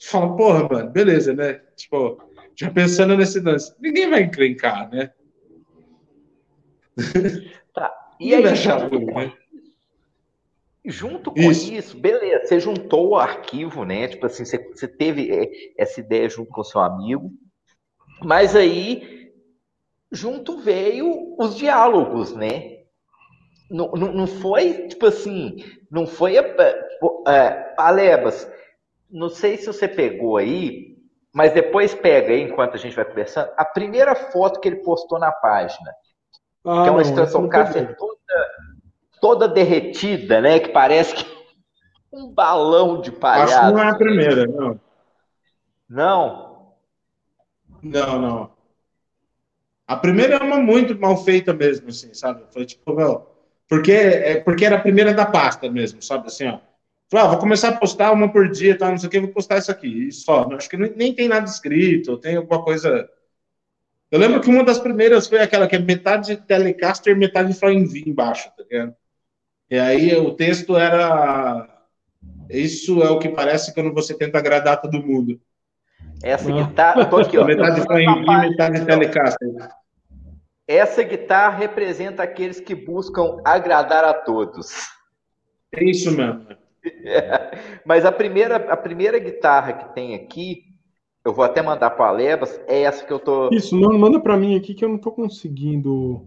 [0.00, 1.54] Fala, porra, mano, beleza, né?
[1.76, 2.22] Tipo,
[2.54, 3.74] já pensando nesse lance.
[3.80, 5.10] Ninguém vai encrencar, né?
[7.74, 7.92] Tá.
[8.20, 9.32] E aí, junto, com, né?
[10.88, 11.72] Junto com isso.
[11.72, 11.96] isso.
[11.96, 14.08] beleza, você juntou o arquivo, né?
[14.08, 17.30] Tipo assim, você, você teve é, essa ideia junto com o seu amigo,
[18.22, 19.32] mas aí
[20.10, 22.78] junto veio os diálogos, né?
[23.70, 25.56] Não, não, não foi, tipo assim,
[25.90, 26.56] não foi é,
[27.28, 28.50] é, Alebas,
[29.10, 30.96] não sei se você pegou aí,
[31.34, 35.18] mas depois pega aí, enquanto a gente vai conversando, a primeira foto que ele postou
[35.18, 35.92] na página,
[36.64, 38.47] ah, que é uma Stratocaster toda,
[39.20, 40.58] toda derretida, né?
[40.58, 41.26] Que parece que
[42.12, 43.54] um balão de palhaço.
[43.54, 44.80] Acho que não é a primeira, não.
[45.88, 46.74] Não?
[47.82, 48.50] Não, não.
[49.86, 52.42] A primeira é uma muito mal feita mesmo, assim, sabe?
[52.52, 53.26] Foi tipo, meu,
[53.68, 56.26] porque, é, porque era a primeira da pasta mesmo, sabe?
[56.26, 56.58] Assim, ó.
[57.10, 59.30] Falei, ah, vou começar a postar uma por dia, tá, não sei o que, vou
[59.30, 60.08] postar isso aqui.
[60.08, 60.46] E só.
[60.52, 63.08] Acho que nem, nem tem nada escrito, tem alguma coisa.
[64.10, 68.04] Eu lembro que uma das primeiras foi aquela que é metade Telecaster, metade Flying V
[68.06, 68.94] embaixo, tá ligado?
[69.70, 71.68] E aí o texto era.
[72.48, 75.38] Isso é o que parece quando você tenta agradar todo mundo.
[76.22, 77.04] Essa guitarra.
[77.04, 77.44] Tô aqui, ó.
[77.44, 79.48] Metade Flying V, metade Telecaster.
[80.66, 84.88] Essa guitarra representa aqueles que buscam agradar a todos.
[85.72, 86.46] É isso mesmo.
[87.84, 90.64] Mas a primeira, a primeira guitarra que tem aqui,
[91.24, 93.50] eu vou até mandar para a Alebas, é essa que eu tô.
[93.50, 96.26] Isso, manda para mim aqui que eu não tô conseguindo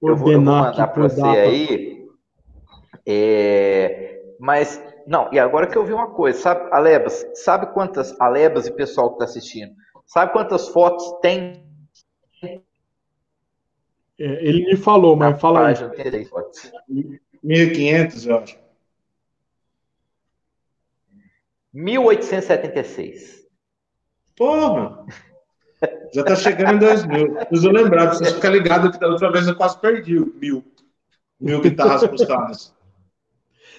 [0.00, 1.95] ordenar eu vou, eu vou mandar para você aí.
[3.06, 4.20] É...
[4.38, 8.72] Mas não, e agora que eu vi uma coisa, sabe, Alebas, sabe quantas Alebas e
[8.72, 9.72] pessoal que está assistindo,
[10.04, 11.64] sabe quantas fotos tem?
[14.18, 15.74] É, ele me falou, mas fala aí.
[17.44, 18.58] 1.500, eu acho.
[21.72, 23.46] 1876.
[24.34, 25.06] Porra!
[26.12, 27.34] Já tá chegando em 2000.
[27.34, 30.64] Preciso lembrar, preciso ficar ligado que da outra vez eu quase perdi mil.
[31.38, 32.74] Mil guitarras postadas.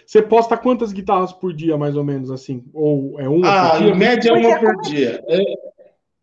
[0.08, 2.64] Você posta quantas guitarras por dia, mais ou menos, assim?
[2.74, 3.90] Ou é uma ah, por dia?
[3.90, 5.22] em média, uma por dia.
[5.28, 5.44] É,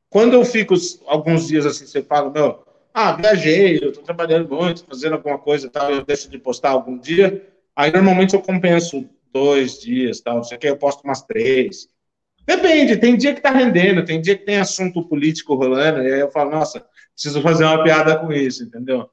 [0.09, 0.75] quando eu fico
[1.07, 5.69] alguns dias assim, você fala, meu, ah, viajei, eu tô trabalhando muito, fazendo alguma coisa
[5.69, 10.45] tal, eu deixo de postar algum dia, aí normalmente eu compenso dois dias, tal, não
[10.45, 11.87] sei o que, eu posto umas três.
[12.47, 16.21] Depende, tem dia que tá rendendo, tem dia que tem assunto político rolando, e aí
[16.21, 19.11] eu falo, nossa, preciso fazer uma piada com isso, entendeu?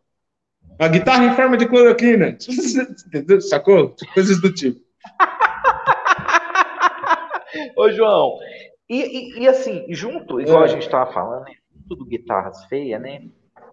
[0.79, 2.37] Uma guitarra em forma de cloroquina?
[3.41, 3.95] Sacou?
[4.13, 4.79] Coisas do tipo.
[7.75, 8.37] Ô, João,
[8.89, 10.65] e, e, e, assim, junto, igual é.
[10.65, 11.55] a gente estava falando, né,
[11.87, 13.27] tudo guitarras feias, né?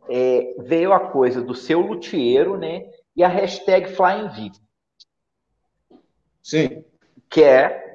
[0.09, 2.89] É, veio a coisa do seu luthieiro, né?
[3.15, 4.53] E a hashtag Flying V.
[6.43, 6.85] Sim.
[7.29, 7.89] Que é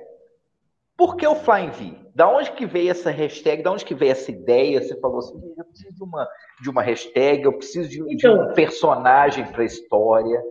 [0.95, 2.02] por que o Flying V?
[2.15, 3.63] Da onde que veio essa hashtag?
[3.63, 4.81] Da onde que veio essa ideia?
[4.81, 6.29] Você falou assim, eu preciso de uma,
[6.61, 10.41] de uma hashtag, eu preciso de, então, de um personagem para a história.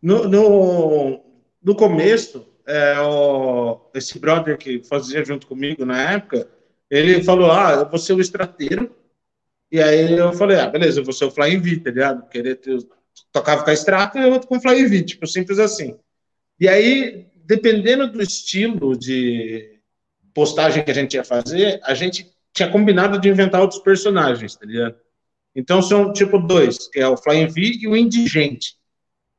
[0.00, 1.24] No, no,
[1.62, 6.48] no começo, é, o, esse brother que fazia junto comigo na época,
[6.90, 8.94] ele falou, ah, eu vou ser o estrateiro.
[9.70, 12.28] E aí eu falei, ah, beleza, eu vou ser o Flying V, tá ligado?
[12.30, 12.78] Querer ter,
[13.30, 15.98] tocava com a Strata e eu com o Flying V, tipo, simples assim.
[16.58, 19.77] E aí, dependendo do estilo de
[20.38, 24.64] postagem que a gente ia fazer, a gente tinha combinado de inventar outros personagens, tá
[24.64, 24.94] ligado?
[25.52, 28.76] Então são tipo dois, que é o Flying V e o Indigente.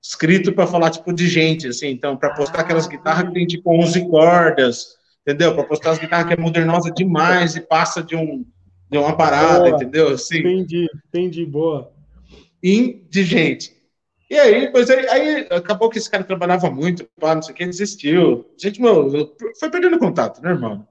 [0.04, 3.72] Escrito para falar tipo de gente, assim, então, para postar aquelas guitarras que tem tipo
[3.72, 5.56] 11 cordas, entendeu?
[5.56, 8.46] Para postar as guitarras que é modernosa demais e passa de, um,
[8.92, 9.70] de uma parada, boa.
[9.70, 10.10] entendeu?
[10.10, 11.94] Assim, entendi, entendi, boa.
[12.62, 13.72] Indigente.
[14.30, 17.56] E aí, depois aí, aí, acabou que esse cara trabalhava muito, pá, não sei o
[17.56, 18.46] que, desistiu.
[18.60, 20.86] Gente, meu, foi perdendo contato, né, irmão?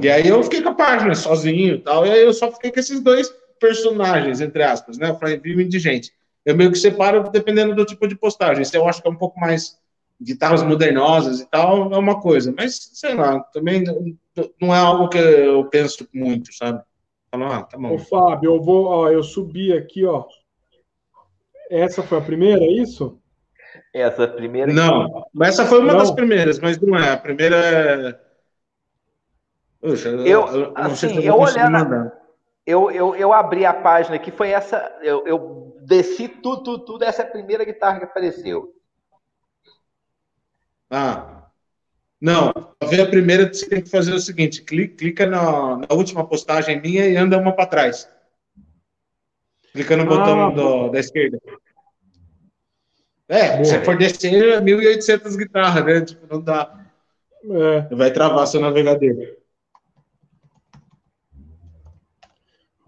[0.00, 2.70] E aí eu fiquei com a página sozinho e tal, e aí eu só fiquei
[2.70, 5.14] com esses dois personagens, entre aspas, né?
[5.14, 6.12] Fly e o Indigente.
[6.44, 8.64] Eu meio que separo dependendo do tipo de postagem.
[8.64, 9.78] Se eu acho que é um pouco mais
[10.20, 12.52] guitarras modernosas e tal, é uma coisa.
[12.56, 13.84] Mas, sei lá, também
[14.60, 16.82] não é algo que eu penso muito, sabe?
[17.30, 17.94] Falo, ah, tá bom.
[17.94, 20.24] Ô, Fábio, eu vou, ó, eu subi aqui, ó.
[21.70, 23.20] Essa foi a primeira, é isso?
[23.94, 24.72] Essa primeira.
[24.72, 25.98] Não, mas essa foi uma não.
[25.98, 27.12] das primeiras, mas não é.
[27.12, 28.29] A primeira é.
[29.80, 32.12] Puxa, eu, eu, assim, eu, eu olhando.
[32.66, 34.76] Eu, eu, eu abri a página aqui, foi essa.
[35.02, 37.04] Eu, eu desci tudo, tudo, tudo.
[37.04, 38.74] Essa é a primeira guitarra que apareceu.
[40.90, 41.46] Ah.
[42.20, 45.86] Não, para ver a primeira, você tem que fazer o seguinte: clica, clica na, na
[45.90, 48.06] última postagem minha e anda uma para trás.
[49.72, 51.38] Clica no botão ah, do, da esquerda.
[53.26, 53.64] É, Boa.
[53.64, 56.00] se for descer, 1.800 guitarras, né?
[56.02, 56.78] Tipo, não dá.
[57.44, 57.94] É.
[57.94, 59.39] Vai travar seu navegador.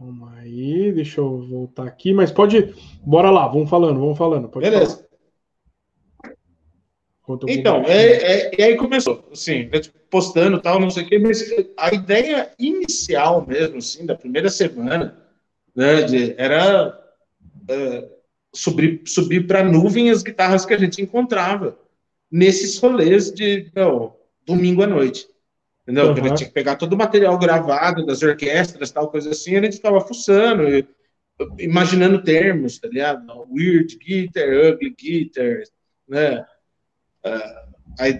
[0.04, 2.74] Vamos aí, deixa eu voltar aqui, mas pode.
[3.06, 4.48] Bora lá, vamos falando, vamos falando.
[4.48, 5.06] Beleza.
[7.46, 9.70] Então, é, é, e aí começou, assim,
[10.10, 11.40] postando tal, não sei o quê, mas
[11.78, 15.16] a ideia inicial mesmo, assim, da primeira semana,
[15.74, 17.00] né, de, era
[17.68, 18.08] é,
[18.52, 21.78] subir, subir para a nuvem as guitarras que a gente encontrava
[22.30, 25.28] nesses rolês de não, domingo à noite.
[25.82, 26.06] Entendeu?
[26.06, 26.12] Uhum.
[26.12, 29.62] A gente tinha que pegar todo o material gravado das orquestras, tal, coisa assim, a
[29.62, 30.64] gente ficava fuçando,
[31.58, 33.26] imaginando termos, tá ligado?
[33.50, 35.62] Weird guitar, ugly guitar,
[36.08, 36.44] né?
[37.24, 37.72] Uh,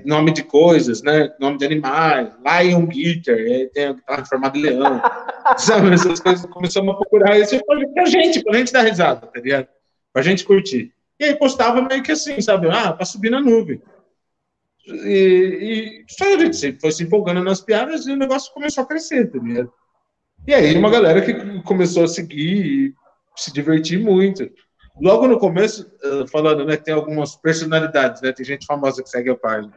[0.04, 1.32] nome de coisas, né?
[1.38, 5.00] Nome de animais, Lion Guitar, aí tem a guitarra formada de leão.
[5.56, 7.58] Sabe, essas coisas começamos a procurar isso
[7.94, 9.68] pra gente, pra gente dar risada, tá ligado?
[10.12, 10.92] Pra gente curtir.
[11.18, 12.68] E aí postava meio que assim, sabe?
[12.68, 13.80] Ah, pra subir na nuvem.
[14.86, 19.30] E, e a gente foi se empolgando nas piadas e o negócio começou a crescer,
[19.38, 19.72] ligado?
[20.46, 22.94] E aí uma galera que começou a seguir e
[23.36, 24.50] se divertir muito.
[25.00, 29.30] Logo no começo, eh, falando, né, tem algumas personalidades, né, tem gente famosa que segue
[29.30, 29.72] a página.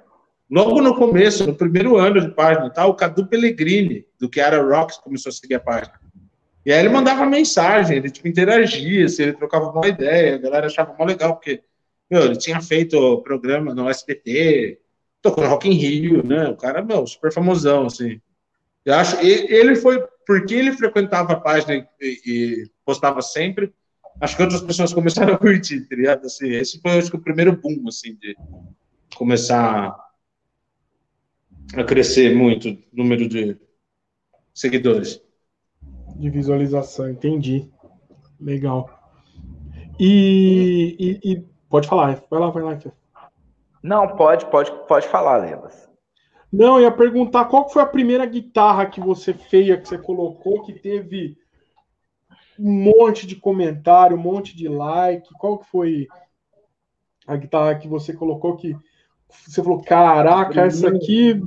[0.50, 4.98] Logo no começo, no primeiro ano de página, tá, o Cadu Pellegrini, do era Rocks,
[4.98, 5.94] começou a seguir a página.
[6.66, 10.68] E aí ele mandava mensagem, ele tipo, interagia, assim, ele trocava uma ideia, a galera
[10.68, 11.62] achava mó legal, porque
[12.10, 14.80] meu, ele tinha feito programa no SBT,
[15.26, 16.50] tocou no Rock in Rio, né?
[16.50, 18.22] O cara, meu, super famosão, assim.
[18.86, 23.74] Eu acho, ele foi, porque ele frequentava a página e, e postava sempre,
[24.22, 26.26] acho que outras pessoas começaram a curtir, tá ligado?
[26.26, 28.36] Assim, esse foi, acho que, o primeiro boom, assim, de
[29.16, 29.96] começar
[31.76, 33.58] a crescer muito o número de
[34.54, 35.20] seguidores.
[36.18, 37.68] De visualização, entendi.
[38.40, 38.88] Legal.
[40.00, 42.80] E, e, e, pode falar, vai lá, vai lá.
[43.86, 45.88] Não, pode, pode, pode falar, Lebas.
[46.52, 50.64] Não, eu ia perguntar qual foi a primeira guitarra que você feia que você colocou
[50.64, 51.38] que teve
[52.58, 55.30] um monte de comentário, um monte de like.
[55.38, 56.08] Qual que foi
[57.28, 58.76] a guitarra que você colocou que
[59.46, 61.44] você falou, caraca, essa aqui.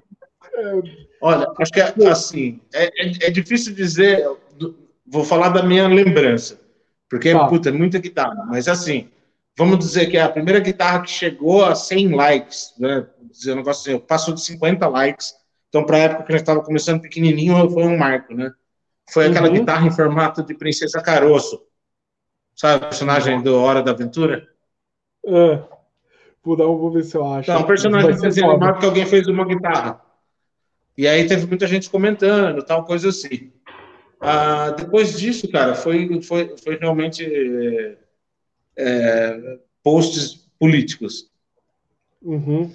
[1.21, 4.25] Olha, acho que é assim, é, é, é, difícil dizer,
[5.05, 6.61] vou falar da minha lembrança,
[7.09, 7.47] porque tá.
[7.47, 9.09] puta, é muita guitarra, mas assim,
[9.59, 13.05] vamos dizer que é a primeira guitarra que chegou a 100 likes, né?
[13.29, 15.35] Dizer um negócio assim, passou de 50 likes,
[15.69, 18.53] então para a época que a gente estava começando pequenininho, foi um marco, né?
[19.11, 19.55] Foi aquela uhum.
[19.55, 21.61] guitarra em formato de Princesa Caroço.
[22.55, 24.47] Sabe o personagem do Hora da Aventura?
[25.27, 25.61] É.
[26.45, 27.51] Vou, dar, vou ver se eu acho.
[27.51, 30.01] Não, um personagem desenhado que alguém fez uma guitarra.
[30.97, 33.53] E aí teve muita gente comentando, tal coisa assim.
[34.21, 37.25] Ah, depois disso, cara, foi, foi, foi realmente
[38.79, 41.31] é, posts políticos.
[42.23, 42.73] Uhum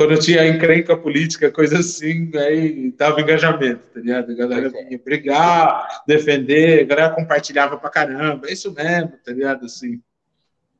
[0.00, 4.32] quando tinha encrenca política, coisa assim, aí dava engajamento, tá ligado?
[4.32, 9.66] A galera vinha brigar, defender, a galera compartilhava pra caramba, é isso mesmo, tá ligado?
[9.66, 10.00] Assim.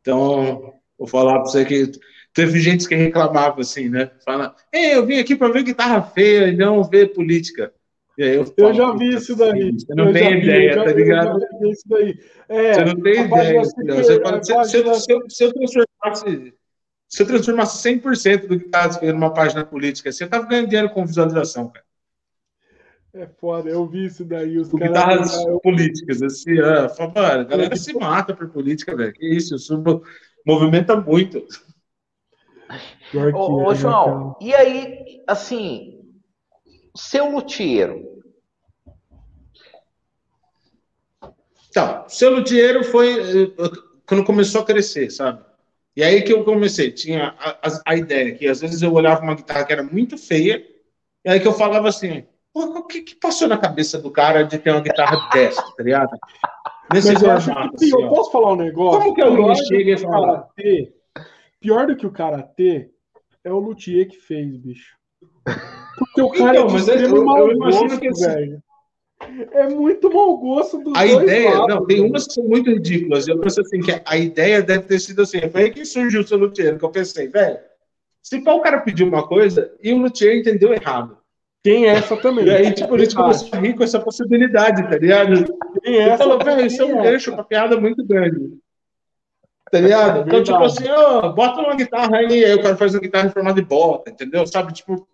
[0.01, 1.92] Então, vou falar pra você que
[2.33, 4.11] teve gente que reclamava assim, né?
[4.25, 7.75] Fala, Ei, eu vim aqui para ver guitarra feia e não ver política.
[8.22, 9.72] Eu, falo, eu, já vi isso daí.
[9.72, 11.38] Você não eu tem ideia, vi, tá ligado?
[11.62, 12.18] Isso daí.
[12.48, 13.64] É, você não tem ideia.
[13.64, 14.74] Você fala, se,
[15.44, 16.54] eu transformasse
[17.11, 20.90] se eu transformasse 100% do que está escrevendo numa página política, você estava ganhando dinheiro
[20.90, 21.85] com visualização, cara.
[23.12, 24.56] É foda, eu vi isso daí.
[24.56, 29.12] Os guitarras políticas, assim, é, fala, a galera se mata por política, velho.
[29.12, 29.83] Que isso, isso
[30.46, 31.44] movimenta muito.
[33.35, 36.00] Ô, ô, João, e aí, assim,
[36.96, 38.10] seu luthiero.
[41.70, 43.50] Então, seu luthiero foi eh,
[44.06, 45.40] quando começou a crescer, sabe?
[45.96, 49.22] E aí que eu comecei, tinha a, a, a, ideia que às vezes eu olhava
[49.22, 50.64] uma guitarra que era muito feia,
[51.24, 54.59] e aí que eu falava assim, o que, que passou na cabeça do cara de
[54.59, 56.11] ter uma guitarra dessa, tá ligado?
[56.92, 59.00] Nesse Mas eu acho que, assim, eu posso falar um negócio?
[59.00, 60.48] Como que alguém chega e fala?
[61.61, 62.90] Pior do que o cara ter,
[63.44, 64.96] é o luthier que fez, bicho.
[65.96, 68.62] Porque o cara então, é mas é, eu, eu imagino que velho.
[69.52, 73.28] É muito mau gosto dos A ideia, lados, não, tem umas que são muito ridículas.
[73.28, 75.40] Eu penso assim, que a ideia deve ter sido assim.
[75.50, 77.59] Foi aí que surgiu o seu luthier, que eu pensei, velho,
[78.22, 81.18] se o cara pediu uma coisa e o luthier entendeu errado.
[81.62, 82.46] Tem essa também.
[82.46, 85.44] E aí, tipo, a gente começou a rir com essa possibilidade, tá ligado?
[85.83, 86.18] Tem essa.
[86.18, 88.59] falou, velho, isso é um gancho, uma piada muito grande.
[89.70, 90.26] Tá ligado?
[90.26, 93.33] Então, tipo assim, ó, bota uma guitarra aí, aí o cara faz uma guitarra em
[93.33, 94.46] forma de bota, entendeu?
[94.46, 95.06] Sabe, tipo,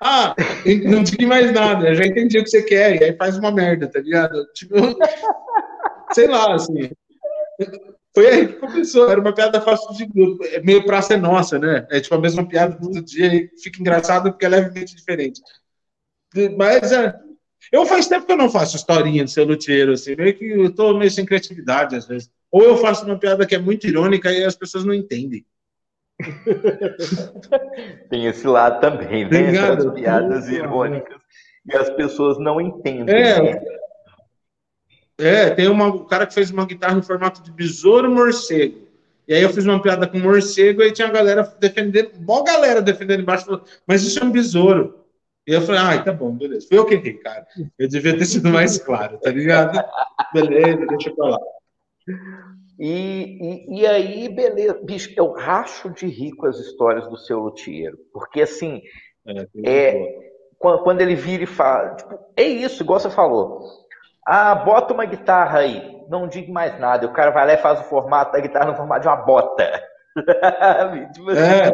[0.00, 0.34] ah,
[0.84, 3.86] não diga mais nada, já entendi o que você quer, e aí faz uma merda,
[3.86, 4.46] tá ligado?
[4.54, 4.74] Tipo,
[6.12, 6.90] sei lá, assim.
[8.14, 11.58] Foi aí que começou, era uma piada fácil de grupo, é meio praça é nossa,
[11.58, 11.86] né?
[11.90, 15.40] É tipo a mesma piada todo dia e fica engraçado porque é levemente diferente.
[16.56, 17.14] Mas é,
[17.70, 20.74] eu faz tempo que eu não faço historinha de ser luthiero, assim, meio que eu
[20.74, 22.30] tô meio sem criatividade às vezes.
[22.50, 25.44] Ou eu faço uma piada que é muito irônica e as pessoas não entendem.
[28.08, 29.54] Tem esse lado também, né?
[29.54, 31.20] Essas piadas irônicas
[31.66, 33.14] e as pessoas não entendem.
[33.14, 33.60] É, né?
[35.18, 38.88] é tem uma, um cara que fez uma guitarra em formato de besouro morcego.
[39.28, 42.82] E aí eu fiz uma piada com morcego e tinha a galera defendendo, boa galera
[42.82, 44.98] defendendo embaixo, falou, mas isso é um besouro.
[45.46, 46.66] E eu falei, ah, tá bom, beleza.
[46.68, 47.46] Foi eu que errei, cara.
[47.78, 49.82] Eu devia ter sido mais claro, tá ligado?
[50.34, 51.38] Beleza, deixa pra lá.
[52.82, 57.38] E, e, e, aí, beleza, bicho, eu racho de rir com as histórias do seu
[57.38, 58.80] luthiero, porque assim,
[59.26, 60.18] é, é
[60.58, 63.60] quando, quando, ele vira e fala, tipo, é isso, igual você falou,
[64.26, 67.80] ah, bota uma guitarra aí, não diga mais nada, o cara vai lá e faz
[67.80, 69.82] o formato da guitarra no formato de uma bota.
[71.12, 71.72] tipo assim, é.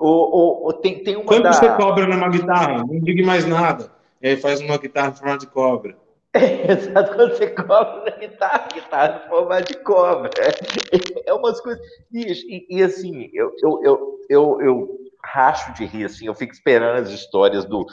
[0.00, 1.52] o, o, tem, tem uma Quanto da...
[1.52, 2.78] você cobra numa guitarra?
[2.78, 3.88] Não diga mais nada.
[4.20, 5.96] E aí faz uma guitarra em formato de cobra.
[6.68, 10.30] Exato, quando você cobra na guitarra, guitarra no formato de cobra.
[11.26, 11.80] É umas coisas.
[12.12, 16.98] E, e assim, eu, eu, eu, eu, eu racho de rir, assim, eu fico esperando
[16.98, 17.86] as histórias do,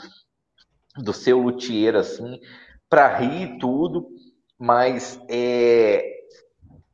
[0.96, 2.40] do seu luthier, assim,
[2.88, 4.08] para rir tudo,
[4.58, 6.04] mas é,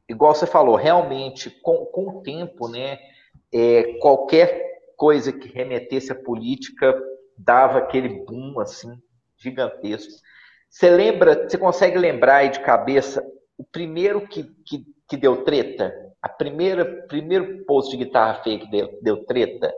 [0.09, 2.99] igual você falou, realmente, com, com o tempo, né,
[3.53, 6.95] é, qualquer coisa que remetesse à política
[7.37, 9.01] dava aquele boom, assim,
[9.39, 10.13] gigantesco.
[10.77, 15.91] Você lembra, você consegue lembrar aí de cabeça o primeiro que, que, que deu treta?
[16.21, 19.73] A primeira, primeiro post de guitarra feia que deu, deu treta?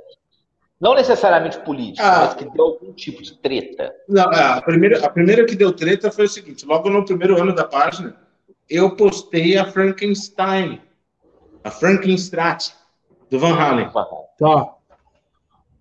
[0.80, 3.94] Não necessariamente político, ah, mas que deu algum tipo de treta.
[4.08, 7.40] Não, é, a, primeira, a primeira que deu treta foi o seguinte: logo no primeiro
[7.40, 8.16] ano da página,
[8.68, 10.80] eu postei a Frankenstein,
[11.62, 12.70] a Frankenstrat,
[13.30, 13.88] do Van Halen.
[14.37, 14.74] Tá.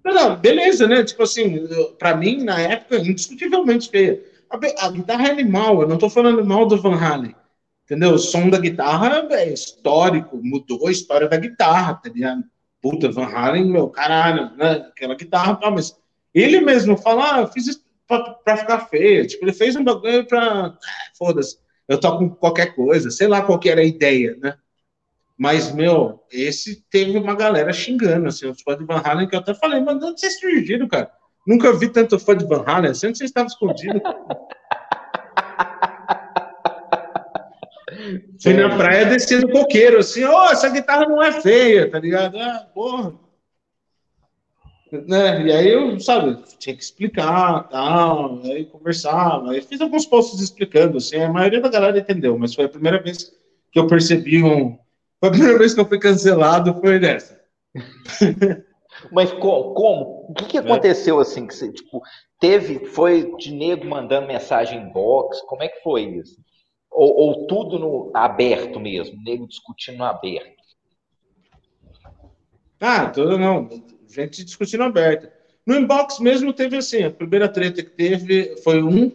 [0.05, 1.03] Não, não, beleza, né?
[1.03, 4.36] Tipo assim, para mim, na época, indiscutivelmente feia.
[4.49, 7.35] A, guitarra é animal, eu não tô falando mal do Van Halen.
[7.85, 8.13] Entendeu?
[8.13, 12.43] O som da guitarra é histórico, mudou a história da guitarra, tá ligado?
[12.81, 14.87] Puta, Van Halen, meu, caralho, né?
[14.89, 15.97] Aquela guitarra, tá, mas
[16.33, 19.25] ele mesmo fala, ah, eu fiz isso pra, pra ficar feia.
[19.25, 20.67] Tipo, ele fez um bagulho pra.
[20.67, 20.77] Ah,
[21.17, 21.57] foda-se,
[21.87, 24.57] eu toco qualquer coisa, sei lá qual era a ideia, né?
[25.37, 29.39] Mas, meu, esse teve uma galera xingando, assim, os fãs de Van Halen, que eu
[29.39, 31.11] até falei, mas onde vocês surgiram, cara?
[31.47, 34.01] Nunca vi tanto fã de Van Halen onde vocês estavam escondidos?
[38.41, 42.37] Fui na praia descendo coqueiro, assim, ó, oh, essa guitarra não é feia, tá ligado?
[42.37, 43.13] Ah, porra.
[44.91, 45.47] Né?
[45.47, 50.97] E aí eu, sabe, tinha que explicar, tal, aí conversava, aí fiz alguns posts explicando,
[50.97, 53.33] assim, a maioria da galera entendeu, mas foi a primeira vez
[53.71, 54.77] que eu percebi um,
[55.19, 57.41] foi a primeira vez que eu fui cancelado, foi nessa.
[59.11, 59.73] Mas como?
[59.73, 60.25] como?
[60.29, 61.45] O que, que aconteceu assim?
[61.45, 62.01] Que você, tipo,
[62.39, 65.41] teve, foi de nego mandando mensagem em box?
[65.47, 66.39] Como é que foi isso?
[66.89, 70.57] Ou, ou tudo no aberto mesmo, nego discutindo no aberto?
[72.79, 73.69] Ah, tudo não.
[74.07, 75.31] Gente discutindo aberto.
[75.65, 79.11] No inbox mesmo teve assim, a primeira treta que teve foi um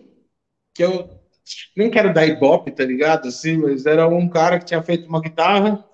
[0.75, 1.09] que eu
[1.77, 3.29] nem quero dar ibope, tá ligado?
[3.29, 5.85] Assim, mas era um cara que tinha feito uma guitarra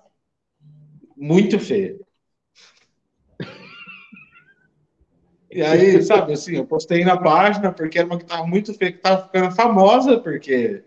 [1.15, 1.97] muito feia.
[5.51, 8.99] E aí, sabe, assim, eu postei na página porque era uma guitarra muito feia, que
[8.99, 10.83] tava ficando famosa, porque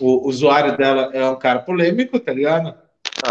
[0.00, 2.74] o usuário dela é um cara polêmico, tá ligado?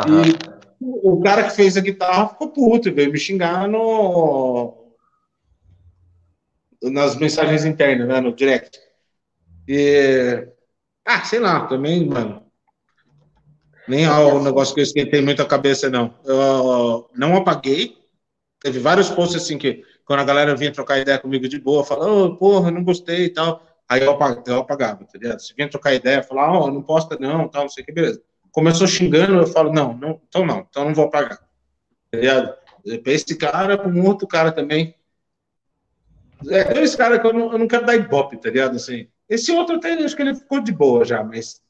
[0.08, 0.24] Uhum.
[0.24, 4.94] E o cara que fez a guitarra ficou puto, veio me xingar no.
[6.82, 8.80] nas mensagens internas, né, no direct.
[9.68, 10.48] E,
[11.06, 12.48] ah, sei lá, também, mano.
[13.88, 16.14] Nem é o negócio que eu esquentei muito a cabeça, não.
[16.26, 17.98] Eu não apaguei.
[18.62, 22.34] Teve vários posts assim que, quando a galera vinha trocar ideia comigo de boa, falando,
[22.34, 23.62] oh, porra, não gostei e tal.
[23.90, 25.40] Aí eu apagava, eu apagava tá ligado?
[25.42, 27.92] Se vinha trocar ideia, falar, ó, oh, não posta não, tal, não sei o que,
[27.92, 28.22] beleza.
[28.50, 31.38] Começou xingando, eu falo, não, não, então não, então não vou apagar.
[32.10, 32.56] Tá ligado?
[33.04, 34.96] Pra esse cara, para um outro cara também.
[36.50, 38.78] É, dois caras que eu não, eu não quero dar ibope, tá ligado?
[38.78, 41.62] Assim, esse outro até acho que ele ficou de boa já, mas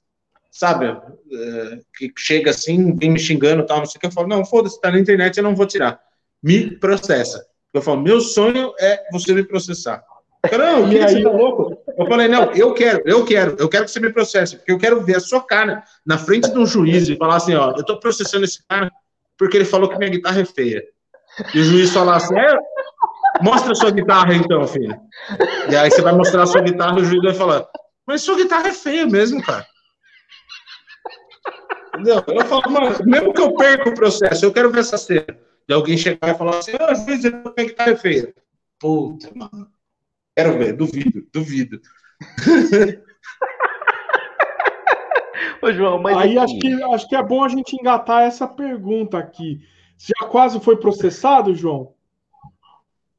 [0.51, 4.27] sabe, é, que chega assim, vem me xingando tal, não sei o que, eu falo,
[4.27, 5.99] não, foda-se, tá na internet, eu não vou tirar.
[6.43, 7.43] Me processa.
[7.77, 10.03] Eu falo, meu sonho é você me processar.
[10.51, 11.77] Não, e aí, você tá louco?
[11.97, 14.77] Eu falei, não, eu quero, eu quero, eu quero que você me processe, porque eu
[14.77, 17.83] quero ver a sua cara na frente de um juiz e falar assim, ó, eu
[17.83, 18.91] tô processando esse cara
[19.37, 20.83] porque ele falou que minha guitarra é feia.
[21.53, 22.57] E o juiz falar assim, é,
[23.41, 24.95] mostra a sua guitarra então, filho.
[25.69, 27.67] E aí você vai mostrar a sua guitarra e o juiz vai falar,
[28.05, 29.65] mas sua guitarra é feia mesmo, cara.
[31.93, 32.23] Entendeu?
[32.27, 35.46] Eu falo, mano, mesmo que eu perca o processo, eu quero ver essa cena.
[35.67, 38.33] De alguém chegar e falar assim, ah, às vezes ele tem que estar feio.
[38.79, 39.69] Puta, mano.
[40.35, 41.81] Quero ver, duvido, duvido.
[45.61, 49.17] Ô, João, mas Aí acho, que, acho que é bom a gente engatar essa pergunta
[49.17, 49.59] aqui.
[49.97, 51.93] Você já quase foi processado, João?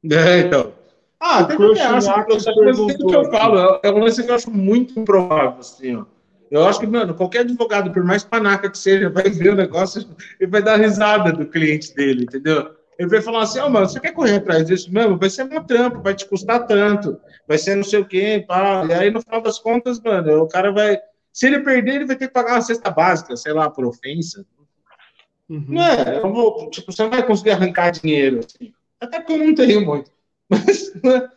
[0.09, 0.73] É, então.
[1.19, 4.49] Ah, tem que acho que o que eu falo, é um lance que eu acho
[4.49, 6.05] muito improvável, assim, ó.
[6.51, 10.03] Eu acho que, mano, qualquer advogado, por mais panaca que seja, vai ver o negócio
[10.39, 12.75] e vai dar risada do cliente dele, entendeu?
[12.97, 15.17] Ele vai falar assim, ó, oh, mano, você quer correr atrás disso mesmo?
[15.17, 18.85] Vai ser uma trampa, vai te custar tanto, vai ser não sei o quê, pá.
[18.85, 20.99] E aí, no final das contas, mano, o cara vai...
[21.31, 24.45] Se ele perder, ele vai ter que pagar uma cesta básica, sei lá, por ofensa.
[25.47, 25.65] Uhum.
[25.69, 28.73] Não é, eu vou, tipo, você não vai conseguir arrancar dinheiro, assim.
[28.99, 30.11] Até porque eu não tenho muito.
[30.49, 31.29] Mas, né?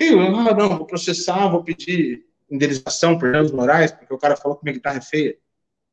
[0.00, 4.64] ah, não, vou processar, vou pedir indenização por danos morais, porque o cara falou que
[4.64, 5.36] minha guitarra é feia,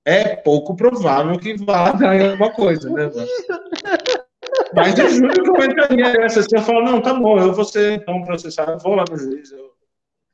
[0.06, 3.12] é pouco provável que vá dar alguma coisa, né?
[4.74, 6.41] Mas eu juro que eu entraria nessa.
[6.41, 9.18] Assim, eu falo, não, tá bom, eu vou ser então processado, eu vou lá no
[9.18, 9.51] juiz.
[9.51, 9.72] Eu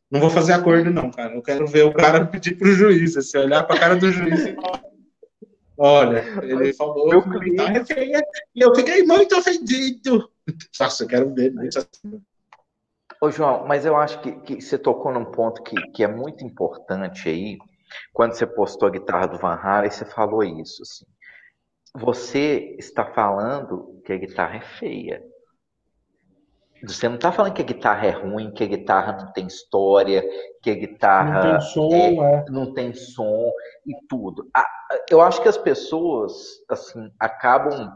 [0.09, 1.36] não vou fazer acordo, não, cara.
[1.36, 4.55] Eu quero ver o cara pedir pro juiz, assim, olhar pra cara do juiz e
[4.55, 4.84] falar.
[5.78, 8.22] Olha, ele falou que minha guitarra é feia
[8.53, 10.30] e eu fiquei muito ofendido.
[10.80, 12.22] Nossa, eu quero ver assim.
[13.22, 16.43] Ô, João, mas eu acho que, que você tocou num ponto que, que é muito
[16.43, 17.59] importante aí,
[18.11, 21.05] quando você postou a guitarra do Van Halen, você falou isso, assim.
[21.93, 25.24] Você está falando que a guitarra é feia.
[26.84, 30.24] Você não está falando que a guitarra é ruim, que a guitarra não tem história,
[30.63, 32.45] que a guitarra não tem som, é, é.
[32.49, 33.51] Não tem som
[33.86, 34.49] e tudo.
[35.07, 37.93] Eu acho que as pessoas assim acabam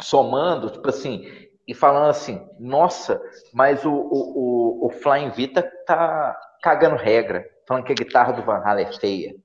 [0.00, 1.26] somando, tipo assim,
[1.70, 3.22] e falando assim, nossa,
[3.54, 8.42] mas o, o, o, o Flying Vita tá cagando regra, falando que a guitarra do
[8.42, 9.36] Van Halen é feia.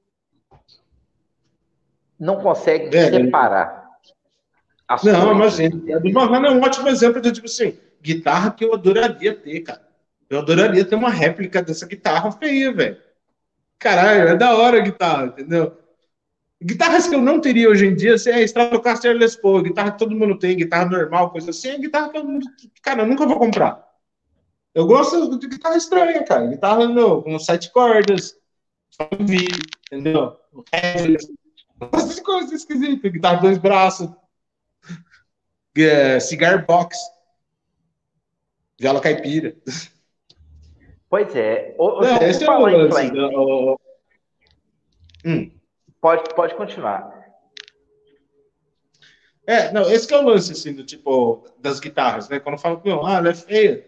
[2.20, 3.88] Não consegue é, separar.
[5.04, 8.66] Não, mas a do Van Halen é um ótimo exemplo de, tipo assim, guitarra que
[8.66, 9.88] eu adoraria ter, cara.
[10.28, 12.98] Eu adoraria ter uma réplica dessa guitarra feia, velho.
[13.78, 15.78] Caralho, é da hora a guitarra, entendeu?
[16.64, 20.00] Guitarras que eu não teria hoje em dia, assim, é Stratocaster Les Paul, guitarra que
[20.00, 22.26] todo mundo tem, guitarra normal, coisa assim, é guitarra que eu,
[22.82, 23.86] cara, eu nunca vou comprar.
[24.76, 26.48] Eu gosto de guitarra estranha, cara.
[26.48, 28.38] Guitarra no, com sete cordas,
[29.90, 30.38] entendeu?
[31.94, 33.10] Essas coisas esquisitas.
[33.10, 34.10] Guitarra dois braços.
[35.78, 36.98] É, cigar box.
[38.80, 39.58] Viola caipira.
[41.10, 41.76] Pois é.
[41.78, 43.12] O, é, esse é o lance.
[45.26, 45.52] Hum.
[46.06, 47.12] Pode, pode continuar.
[49.48, 52.40] É, não, esse é o lance, assim, do tipo, das guitarras, né?
[52.40, 53.84] Quando falo que, ah, ela é feia,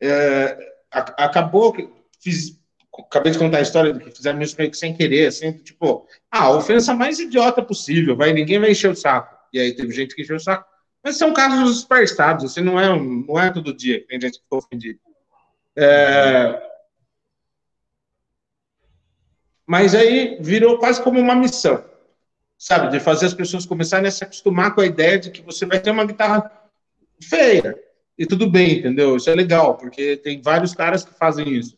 [0.00, 0.56] é,
[0.92, 1.90] acabou que
[2.20, 2.56] fiz,
[2.96, 6.06] acabei de contar a história do que fizeram isso meio que sem querer, assim, tipo,
[6.30, 9.36] ah, a ofensa mais idiota possível, vai, ninguém vai encher o saco.
[9.52, 10.64] E aí teve gente que encheu o saco.
[11.02, 14.44] Mas são casos dispersados, assim, não é, não é todo dia que tem gente que
[14.44, 15.00] ficou ofendida.
[15.74, 16.62] É,
[19.66, 21.84] mas aí virou quase como uma missão,
[22.56, 22.90] sabe?
[22.90, 25.80] De fazer as pessoas começarem a se acostumar com a ideia de que você vai
[25.80, 26.50] ter uma guitarra
[27.22, 27.76] feia.
[28.18, 29.16] E tudo bem, entendeu?
[29.16, 31.76] Isso é legal, porque tem vários caras que fazem isso.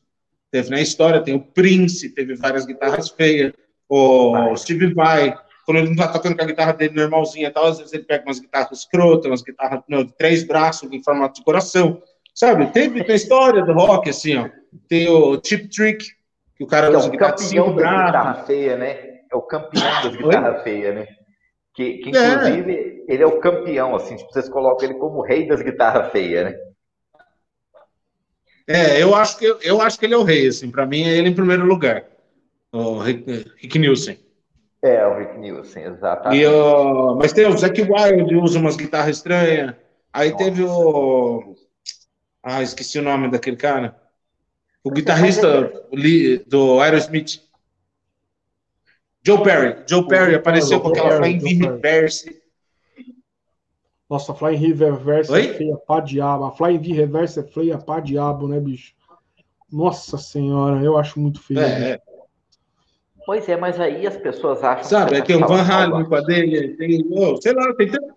[0.51, 3.53] Teve na história, tem o Prince, teve várias guitarras feias.
[3.89, 5.37] O Steve Vai,
[5.67, 8.25] quando ele não tá tocando com a guitarra dele normalzinha tal, às vezes ele pega
[8.25, 12.03] umas guitarras escrotas, umas guitarras não, de três braços em formato de coração.
[12.35, 12.67] Sabe?
[12.71, 14.49] Teve na história do rock, assim, ó.
[14.89, 16.07] Tem o Chip Trick,
[16.59, 18.07] que o cara usa é guitarra de cinco braços.
[18.07, 19.19] guitarra feia, né?
[19.31, 21.07] É o campeão das guitarras feias, né?
[21.73, 23.13] Que, que inclusive, é.
[23.13, 26.47] ele é o campeão, assim, tipo, vocês colocam ele como o rei das guitarras feias,
[26.47, 26.59] né?
[28.67, 30.71] É, eu acho que eu acho que ele é o rei, assim.
[30.71, 32.05] Para mim é ele em primeiro lugar.
[32.73, 34.19] O Rick, Rick Nielsen.
[34.83, 36.43] É, o Rick Nielsen, exatamente.
[36.43, 39.75] E, uh, mas tem o Zac Wild, usa umas guitarras estranhas.
[40.13, 40.45] Aí Nossa.
[40.45, 41.55] teve o.
[42.43, 43.97] Ah, esqueci o nome daquele cara.
[44.83, 45.73] O guitarrista
[46.47, 47.41] do Aerosmith.
[49.25, 49.83] Joe Perry.
[49.89, 52.43] Joe Perry apareceu com aquela Flying V Reverse.
[54.09, 55.49] Nossa, Flying Reverse Oi?
[55.49, 56.45] é feia pra diabo.
[56.45, 58.95] A Flying V Reverse é feia pra diabo, né, bicho?
[59.71, 61.61] Nossa senhora, eu acho muito feio.
[61.61, 62.01] É, é.
[63.27, 64.85] Pois é, mas aí as pessoas acham.
[64.85, 68.15] Sabe, que tem um Van Halen com a dele, tem, oh, sei lá, tem tanta,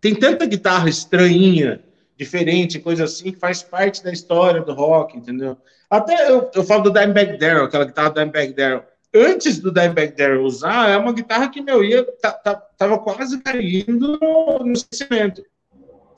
[0.00, 1.80] tem tanta guitarra estranhinha,
[2.18, 5.56] diferente, coisa assim, que faz parte da história do rock, entendeu?
[5.88, 8.82] Até eu, eu falo do Dimebag Darrell, aquela guitarra do Dimebag Darrell.
[9.14, 13.40] Antes do Dimebag Darrell usar, é uma guitarra que, meu, ia, tá, tá, tava quase
[13.40, 15.42] caindo no, no esquecimento.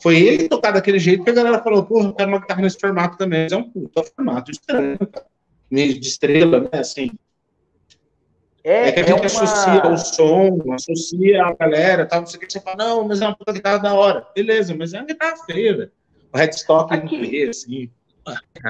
[0.02, 3.18] Foi ele tocar daquele jeito que a galera falou, porra, quero uma guitarra nesse formato
[3.18, 3.42] também.
[3.42, 4.98] Mas é um puta formato estranho,
[5.70, 7.10] meio de estrela, né, assim.
[8.62, 9.26] É, é que a gente é uma...
[9.26, 13.20] associa o som, associa a galera, tal, não sei o que, você fala, não, mas
[13.20, 14.26] é uma puta guitarra da hora.
[14.34, 15.92] Beleza, mas é uma guitarra feia, velho.
[16.32, 17.18] O headstock Aqui...
[17.18, 17.90] não vê, assim.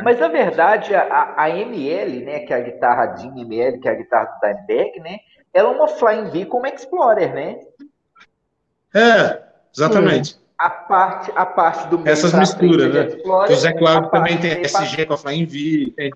[0.04, 3.90] Mas na verdade, a, a, ML, né, que é a guitarra de ML, que é
[3.90, 5.18] a guitarra do Dimebag, né,
[5.52, 7.58] ela é uma Flying V como Explorer, né?
[8.94, 9.42] É,
[9.74, 10.38] exatamente.
[10.56, 13.06] A parte, a parte do Essas misturas, né?
[13.06, 16.10] Explorer, o Zé Cláudio também tem SG com a Flying V, tem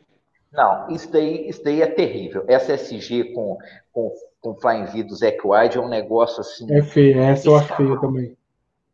[0.54, 2.44] não, isso daí, isso daí é terrível.
[2.46, 3.58] Essa SG com,
[3.92, 6.72] com, com Flying V do Zack Wide é um negócio assim.
[6.72, 8.36] É feia, essa eu acho feia também.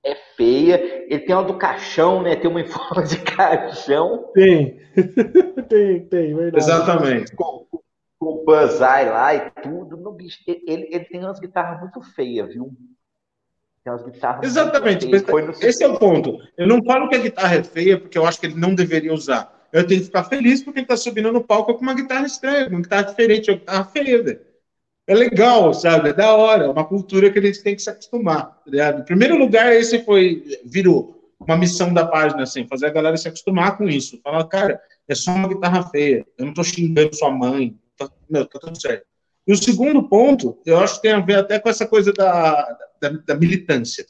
[0.03, 1.05] É feia.
[1.07, 2.35] Ele tem uma do caixão, né?
[2.35, 4.31] Tem uma em forma de caixão.
[4.33, 4.81] Tem.
[5.69, 6.65] tem, tem, verdade.
[6.65, 7.37] Exatamente.
[7.37, 7.67] Com,
[8.19, 9.99] com o Banzai lá e tudo.
[9.99, 12.73] No bicho, ele, ele tem umas guitarras muito feias, viu?
[13.85, 14.47] Tem umas guitarras.
[14.47, 15.07] Exatamente.
[15.61, 16.39] Esse é o ponto.
[16.57, 19.13] Eu não falo que a guitarra é feia porque eu acho que ele não deveria
[19.13, 22.27] usar eu tenho que ficar feliz porque ele tá subindo no palco com uma guitarra
[22.27, 24.41] estranha, uma guitarra diferente, uma guitarra feia.
[25.07, 26.11] É legal, sabe?
[26.11, 26.65] É da hora.
[26.65, 28.99] É uma cultura que a gente tem que se acostumar, tá?
[28.99, 33.27] Em primeiro lugar, esse foi, virou uma missão da página, assim, fazer a galera se
[33.29, 34.21] acostumar com isso.
[34.23, 36.27] Falar, cara, é só uma guitarra feia.
[36.37, 37.77] Eu não tô xingando sua mãe.
[37.97, 39.05] Tá, meu, tá tudo certo.
[39.47, 42.79] E o segundo ponto, eu acho que tem a ver até com essa coisa da,
[43.01, 44.07] da, da militância.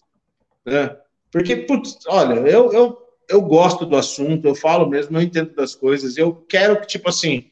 [0.66, 0.96] Né?
[1.30, 2.98] Porque, putz, olha, eu, eu
[3.30, 7.08] eu gosto do assunto, eu falo mesmo, eu entendo das coisas, eu quero que, tipo
[7.08, 7.50] assim,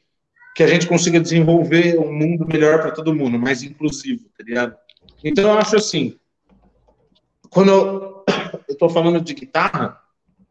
[0.55, 4.77] que a gente consiga desenvolver um mundo melhor para todo mundo, mais inclusivo, tá ligado?
[5.23, 6.19] Então, eu acho assim,
[7.49, 8.25] quando
[8.69, 10.01] eu, tô falando de guitarra,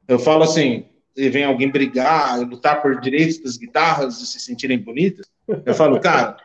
[0.07, 4.79] eu falo assim, e vem alguém brigar, lutar por direitos das guitarras e se sentirem
[4.79, 5.25] bonitas,
[5.65, 6.37] eu falo, cara,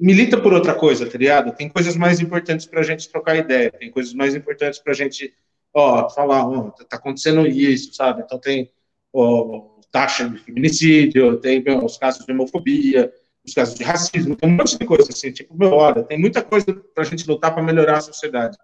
[0.00, 1.54] milita por outra coisa, tá ligado?
[1.54, 4.96] Tem coisas mais importantes para a gente trocar ideia, tem coisas mais importantes para a
[4.96, 5.34] gente
[5.74, 8.22] ó, falar, ó, tá acontecendo isso, sabe?
[8.22, 8.70] Então tem
[9.12, 13.12] ó, taxa de feminicídio, tem meu, os casos de homofobia,
[13.44, 16.42] os casos de racismo, tem um monte de coisa assim, tipo, meu, olha, tem muita
[16.42, 18.56] coisa pra gente lutar para melhorar a sociedade.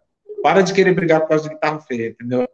[0.43, 2.49] Para de querer brigar por causa de guitarra feia, entendeu?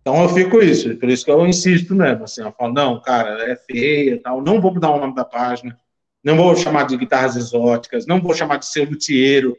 [0.00, 3.50] Então eu fico isso, por isso que eu insisto mesmo, assim, eu falo, não, cara,
[3.50, 5.78] é feia tal, não vou mudar o nome da página,
[6.24, 9.56] não vou chamar de guitarras exóticas, não vou chamar de ser luthiero,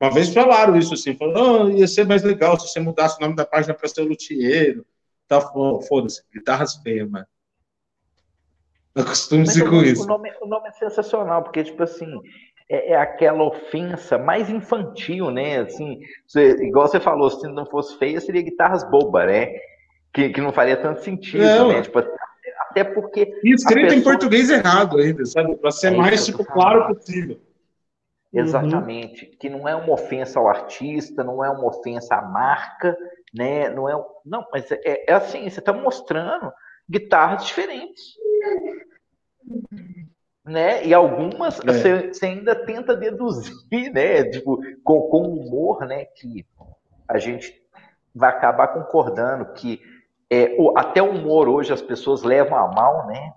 [0.00, 3.20] uma vez falaram isso assim, falaram, oh, ia ser mais legal se você mudasse o
[3.20, 4.86] nome da página para ser luthiero.
[5.26, 7.26] Tá, foda-se, guitarras feias, mano.
[8.94, 10.04] Acostume-se com isso.
[10.04, 12.20] O nome, o nome é sensacional, porque, tipo assim,
[12.68, 15.60] é, é, aquela ofensa mais infantil, né?
[15.60, 19.48] Assim, você, igual você falou, se não fosse feia, seria guitarras boba, né?
[20.12, 21.82] Que, que não faria tanto sentido, é, né?
[21.82, 21.98] Tipo,
[22.70, 23.32] até porque.
[23.42, 24.00] E escrito pessoa...
[24.00, 25.56] em português errado ainda, sabe?
[25.56, 27.40] Para ser é mais tipo, claro possível.
[28.32, 28.40] Uhum.
[28.40, 29.30] Exatamente, uhum.
[29.38, 32.96] que não é uma ofensa ao artista, não é uma ofensa à marca,
[33.34, 33.70] né?
[33.70, 36.52] Não é, não, mas é, é assim, você está mostrando
[36.88, 38.04] guitarras diferentes,
[40.44, 40.84] né?
[40.84, 41.62] E algumas é.
[41.62, 44.24] você, você, ainda tenta deduzir, né?
[44.24, 46.04] Tipo, com, com humor, né?
[46.04, 46.46] Que
[47.08, 47.62] a gente
[48.14, 49.80] vai acabar concordando que
[50.30, 53.32] é, até o humor hoje as pessoas levam a mal, né?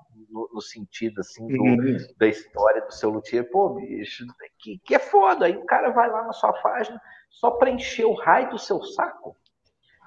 [0.54, 1.98] No, sentido assim do, uhum.
[2.18, 4.26] da história do seu luthier, pô, bicho,
[4.60, 5.46] que, que é foda.
[5.46, 7.00] Aí o cara vai lá na sua página
[7.30, 9.36] só para encher o raio do seu saco.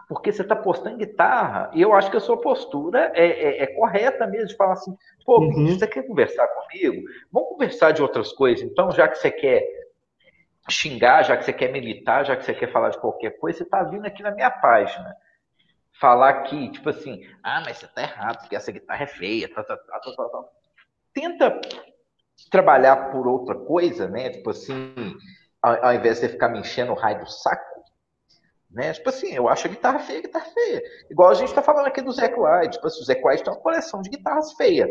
[0.09, 3.67] Porque você está postando guitarra, e eu acho que a sua postura é, é, é
[3.69, 5.65] correta mesmo, de falar assim, pô, uhum.
[5.65, 7.03] bicho, você quer conversar comigo?
[7.33, 9.67] Vamos conversar de outras coisas, então, já que você quer
[10.69, 13.65] xingar, já que você quer militar, já que você quer falar de qualquer coisa, você
[13.65, 15.15] está vindo aqui na minha página
[16.01, 19.63] falar que, tipo assim, ah, mas você tá errado, porque essa guitarra é feia, tá,
[19.63, 20.45] tá, tá, tá, tá.
[21.13, 21.61] Tenta
[22.51, 24.31] trabalhar por outra coisa, né?
[24.31, 24.95] Tipo assim,
[25.63, 27.85] ao, ao invés de você ficar me enchendo o raio do saco,
[28.71, 28.93] Né?
[28.93, 30.83] Tipo assim, eu acho a guitarra feia, a guitarra feia.
[31.11, 32.75] Igual a gente está falando aqui do Zé White.
[32.75, 34.91] Tipo assim, o Zé White tem uma coleção de guitarras feias.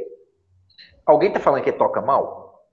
[1.06, 2.66] Alguém está falando que ele toca mal?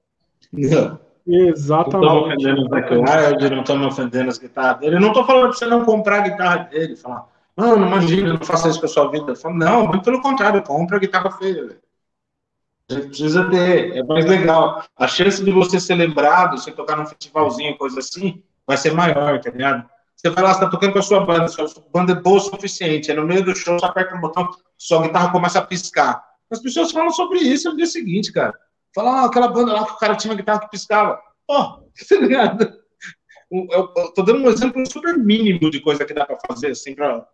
[0.52, 1.00] Não.
[1.26, 2.06] Exatamente.
[2.06, 4.96] Não estamos ofendendo o Zac Wild, não estamos ofendendo as guitarras dele.
[4.96, 6.96] Eu não estou falando de você não comprar a guitarra dele.
[6.96, 9.32] Falar, mano, imagina, não faça isso com a sua vida.
[9.32, 11.80] Eu falo, não, muito pelo contrário, compra a guitarra feia, velho.
[12.88, 14.82] Você precisa ter, é mais legal.
[14.96, 19.40] A chance de você ser lembrado, você tocar num festivalzinho, coisa assim, vai ser maior,
[19.40, 19.88] tá ligado?
[20.16, 22.40] Você vai lá, você tá tocando com a sua banda, sua banda é boa o
[22.40, 26.22] suficiente, aí no meio do show você aperta um botão, sua guitarra começa a piscar.
[26.50, 28.52] As pessoas falam sobre isso no dia seguinte, cara.
[28.94, 31.18] Fala, ah, aquela banda lá que o cara tinha uma guitarra que piscava.
[31.48, 32.80] Ó, oh, tá ligado?
[33.50, 37.26] Eu, tô dando um exemplo super mínimo de coisa que dá pra fazer, assim, pra,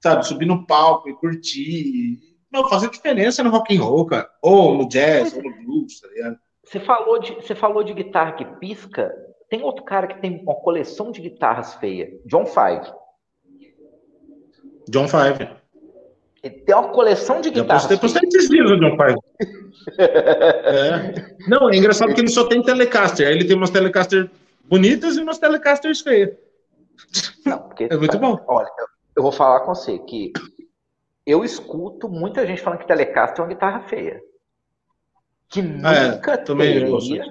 [0.00, 2.18] sabe, subir no palco e curtir.
[2.52, 4.28] Não, fazer diferença no rock and roll, cara.
[4.42, 6.38] Ou no jazz, ou no blues, tá ligado?
[6.64, 9.12] Você falou, de, você falou de guitarra que pisca.
[9.48, 12.10] Tem outro cara que tem uma coleção de guitarras feias.
[12.26, 12.92] John Five.
[14.88, 15.50] John Five.
[16.42, 17.90] Ele tem uma coleção de guitarras.
[17.90, 19.18] Esses dias o John Five.
[19.98, 21.36] é.
[21.48, 23.26] Não, é engraçado que ele só tem Telecaster.
[23.26, 24.30] Ele tem umas Telecaster
[24.64, 26.30] bonitas e umas Telecasters feias.
[27.44, 28.38] Não, porque, é muito bom.
[28.46, 28.68] Olha,
[29.20, 30.32] eu vou falar com você que
[31.26, 34.18] eu escuto muita gente falando que Telecaster é uma guitarra feia.
[35.46, 37.24] Que nunca é, teria,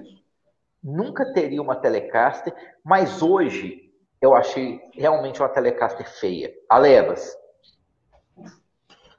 [0.83, 2.53] nunca teria uma Telecaster,
[2.85, 6.53] mas hoje eu achei realmente uma Telecaster feia.
[6.69, 7.35] Alevas.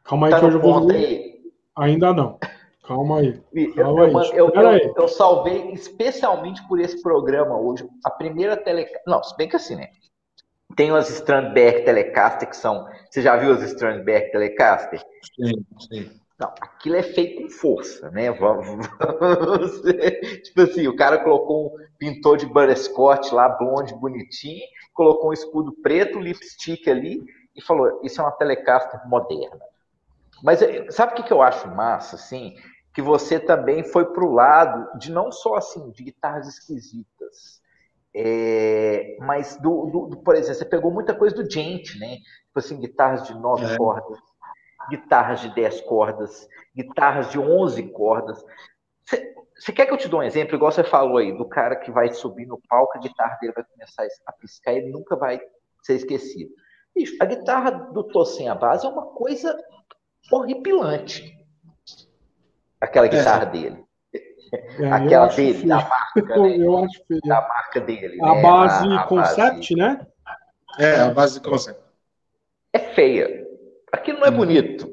[0.05, 0.91] Calma aí tá que eu já vou.
[0.93, 1.43] Aí.
[1.77, 2.39] Ainda não.
[2.87, 3.43] Calma aí.
[3.75, 4.31] Calma eu, aí.
[4.33, 4.93] Eu, eu, aí.
[4.97, 9.03] eu, salvei especialmente por esse programa hoje a primeira Telecaster.
[9.09, 9.89] Não, se bem que assim, né?
[10.77, 12.87] Tem as Strandberg Telecaster que são.
[13.11, 15.03] Você já viu as Strandberg Telecaster?
[15.37, 16.21] Sim, sim.
[16.41, 18.31] Não, aquilo é feito com força, né?
[18.39, 18.87] Vamos,
[20.43, 24.65] tipo assim, o cara colocou um pintor de butterscotch lá, blonde, bonitinho,
[24.95, 27.23] colocou um escudo preto, lipstick ali
[27.55, 29.61] e falou: Isso é uma Telecaster moderna.
[30.43, 32.57] Mas eh, sabe o que, que eu acho massa, assim?
[32.95, 37.60] Que você também foi pro lado de não só assim de guitarras esquisitas,
[38.15, 42.17] é, mas do, do, do, por exemplo, você pegou muita coisa do Gente, né?
[42.47, 43.77] Tipo assim, guitarras de nove é.
[43.77, 44.19] cordas,
[44.89, 48.45] guitarras de dez cordas, guitarras de onze cordas.
[49.05, 51.77] Você, você quer que eu te dê um exemplo, igual você falou aí, do cara
[51.77, 55.17] que vai subir no palco, a guitarra dele vai começar a piscar e ele nunca
[55.17, 55.41] vai
[55.83, 56.51] ser esquecido.
[56.95, 59.57] Bicho, a guitarra do Tossin a base é uma coisa
[60.33, 61.37] horripilante.
[62.81, 63.11] Aquela é.
[63.11, 63.47] guitarra é.
[63.47, 63.90] dele.
[64.53, 65.69] É, Aquela dele, feio.
[65.69, 66.01] da marca.
[66.41, 66.57] Né?
[66.59, 67.21] Eu acho feio.
[67.25, 68.19] Da marca dele.
[68.21, 68.43] A né?
[68.43, 69.77] base a, a concept, base...
[69.77, 70.07] né?
[70.79, 71.81] É, a base concept.
[72.73, 73.47] É feia.
[73.93, 74.37] Aquilo não é hum.
[74.37, 74.93] bonito.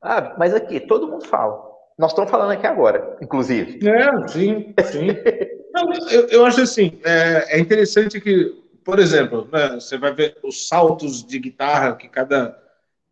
[0.00, 1.68] Ah, mas aqui, todo mundo fala.
[1.98, 3.80] Nós estamos falando aqui agora, inclusive.
[3.88, 5.08] É, sim, sim.
[5.72, 8.52] Não, eu, eu, acho assim, é, é interessante que,
[8.84, 12.58] por exemplo, né, você vai ver os saltos de guitarra que cada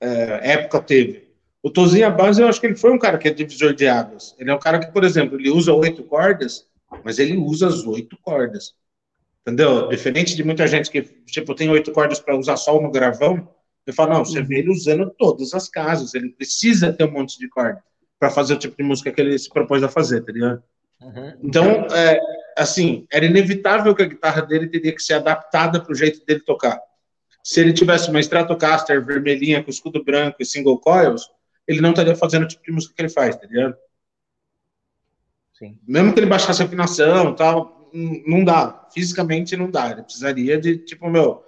[0.01, 1.26] é, época teve.
[1.67, 4.37] O Tozinho Base, eu acho que ele foi um cara que é divisor de águas.
[4.39, 6.64] Ele é um cara que, por exemplo, ele usa oito cordas,
[7.03, 8.75] mas ele usa as oito cordas.
[9.43, 9.89] Entendeu?
[9.89, 13.49] Diferente de muita gente que, tipo, tem oito cordas para usar só no gravão,
[13.85, 17.37] eu falo, não, você vê ele usando todas as casas, ele precisa ter um monte
[17.37, 17.83] de corda
[18.17, 20.62] para fazer o tipo de música que ele se propôs a fazer, tá ligado?
[21.03, 21.33] Uhum.
[21.43, 22.21] Então, é,
[22.57, 26.43] assim, era inevitável que a guitarra dele teria que ser adaptada para o jeito dele
[26.47, 26.81] tocar.
[27.43, 31.29] Se ele tivesse uma Stratocaster vermelhinha com escudo branco e single coils,
[31.67, 33.77] ele não estaria fazendo o tipo de música que ele faz, tá ligado?
[35.55, 35.79] Sim.
[35.87, 37.91] Mesmo que ele baixasse a afinação tal,
[38.27, 38.89] não dá.
[38.93, 39.91] Fisicamente não dá.
[39.91, 41.45] Ele precisaria de, tipo, meu,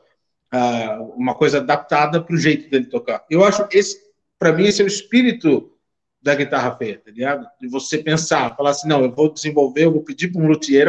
[0.53, 3.25] uh, uma coisa adaptada para o jeito dele tocar.
[3.31, 3.99] Eu acho esse,
[4.39, 5.73] para mim, esse é o espírito
[6.21, 7.47] da guitarra feia, tá ligado?
[7.61, 10.89] De você pensar, falar assim, não, eu vou desenvolver, eu vou pedir para um luthier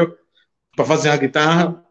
[0.75, 1.85] para fazer a guitarra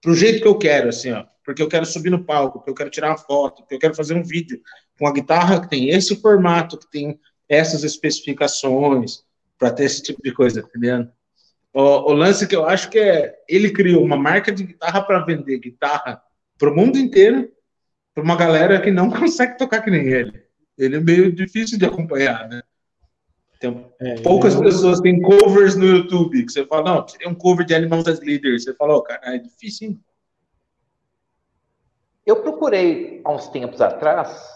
[0.00, 2.74] pro jeito que eu quero, assim, ó porque eu quero subir no palco, porque eu
[2.74, 4.60] quero tirar uma foto, porque eu quero fazer um vídeo
[4.98, 7.18] com a guitarra que tem esse formato, que tem
[7.48, 9.24] essas especificações,
[9.58, 11.10] para ter esse tipo de coisa, tá entendendo?
[11.72, 15.24] O, o, lance que eu acho que é, ele criou uma marca de guitarra para
[15.24, 16.22] vender guitarra
[16.58, 17.50] para o mundo inteiro,
[18.14, 20.44] para uma galera que não consegue tocar que nem ele.
[20.78, 22.62] Ele é meio difícil de acompanhar, né?
[23.98, 27.74] É, poucas pessoas têm covers no YouTube, que você fala, não, tirei um cover de
[27.74, 28.64] Animals as Leaders.
[28.64, 30.00] Você fala, oh, cara, é difícil, hein?
[32.26, 34.54] Eu procurei há uns tempos atrás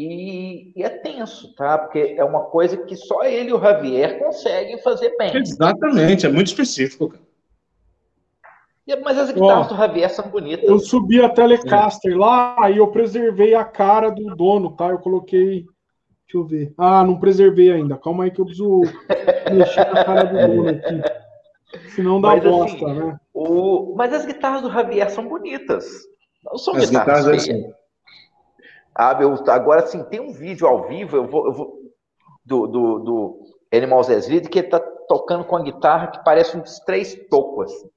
[0.00, 1.76] e, e, é tenso, tá?
[1.76, 5.36] Porque é uma coisa que só ele e o Javier conseguem fazer bem.
[5.36, 7.26] Exatamente, é muito específico, cara.
[9.02, 10.68] Mas as guitarras Ó, do Javier são bonitas.
[10.68, 12.16] Eu subi a Telecaster é.
[12.16, 14.88] lá e eu preservei a cara do dono, tá?
[14.88, 15.66] Eu coloquei.
[16.24, 16.72] Deixa eu ver.
[16.78, 17.98] Ah, não preservei ainda.
[17.98, 18.82] Calma aí que eu preciso
[19.52, 21.02] mexer na cara do dono aqui.
[21.90, 23.20] Senão dá mas, assim, bosta, assim, né?
[23.34, 23.94] O...
[23.96, 25.84] Mas as guitarras do Javier são bonitas.
[26.44, 27.48] Não são As guitarras, guitarras.
[27.48, 27.77] Assim.
[28.98, 31.78] Ah, meu, agora sim, tem um vídeo ao vivo, eu vou, eu vou
[32.44, 33.40] do, do, do
[33.70, 37.72] Lead, que ele tá tocando com a guitarra que parece uns três tocos.
[37.72, 37.90] Assim.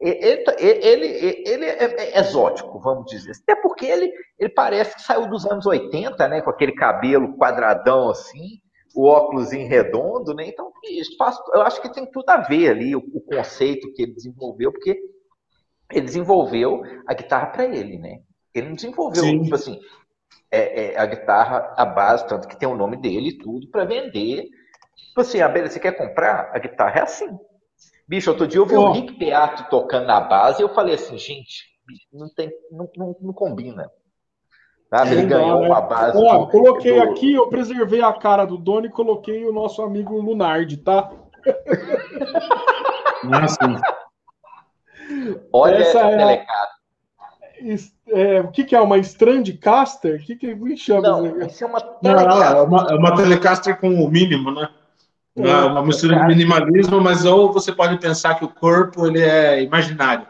[0.00, 3.32] Ele, ele, ele, ele é, é exótico, vamos dizer.
[3.42, 6.40] Até porque ele, ele parece que saiu dos anos 80, né?
[6.40, 8.60] Com aquele cabelo quadradão assim,
[8.96, 10.48] o óculos em redondo, né?
[10.48, 10.72] Então,
[11.54, 14.98] eu acho que tem tudo a ver ali, o, o conceito que ele desenvolveu, porque
[15.92, 18.22] ele desenvolveu a guitarra para ele, né?
[18.54, 19.42] Ele não desenvolveu, Sim.
[19.42, 19.80] tipo assim,
[20.50, 23.84] é, é, a guitarra, a base, tanto que tem o nome dele e tudo, para
[23.84, 24.48] vender.
[24.96, 26.50] Tipo assim, a ah, beleza, você quer comprar?
[26.52, 27.28] A guitarra é assim.
[28.08, 28.88] Bicho, outro dia eu vi oh.
[28.88, 31.64] o Rick Beato tocando na base e eu falei assim, gente,
[32.12, 33.90] não, tem, não, não, não combina.
[34.90, 35.12] Sabe?
[35.12, 35.68] Ele ganhou né?
[35.68, 36.18] uma base.
[36.18, 37.02] Ó, do, coloquei do...
[37.02, 41.08] aqui, eu preservei a cara do Doni e coloquei o nosso amigo Lunardi, tá?
[43.22, 43.58] Nossa.
[45.52, 46.44] Olha Essa é,
[48.08, 48.80] é, o que, que é?
[48.80, 50.20] Uma Strandcaster?
[50.20, 51.02] O que, que me chama?
[51.02, 52.54] Não, isso é uma Telecaster.
[52.54, 54.68] Não, é, uma, é uma Telecaster com o mínimo, né?
[55.36, 59.22] É, é uma mistura de minimalismo, mas ou você pode pensar que o corpo ele
[59.22, 60.26] é imaginário.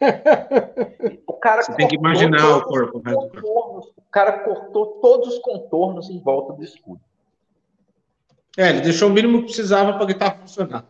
[1.26, 3.12] o cara você tem que imaginar o corpo, né?
[3.14, 7.00] O cara cortou todos os contornos em volta do escudo.
[8.56, 10.84] É, ele deixou o mínimo que precisava para a guitarra funcionar.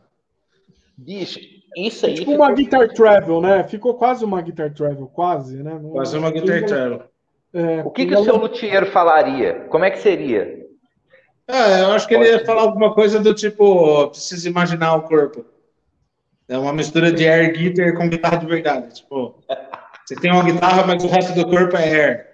[0.96, 1.38] Bicho,
[1.86, 2.14] isso aí.
[2.14, 3.64] Tipo uma Guitar Travel, né?
[3.64, 5.78] Ficou quase uma Guitar Travel, quase, né?
[5.92, 7.02] Quase uma Guitar Travel.
[7.52, 9.66] É, o que, que o seu luthier falaria?
[9.70, 10.66] Como é que seria?
[11.46, 15.46] É, eu acho que ele ia falar alguma coisa do tipo, precisa imaginar o corpo.
[16.46, 18.96] É uma mistura de air guitar com guitarra de verdade.
[18.96, 19.42] Tipo,
[20.04, 22.28] você tem uma guitarra, mas o resto do corpo é air.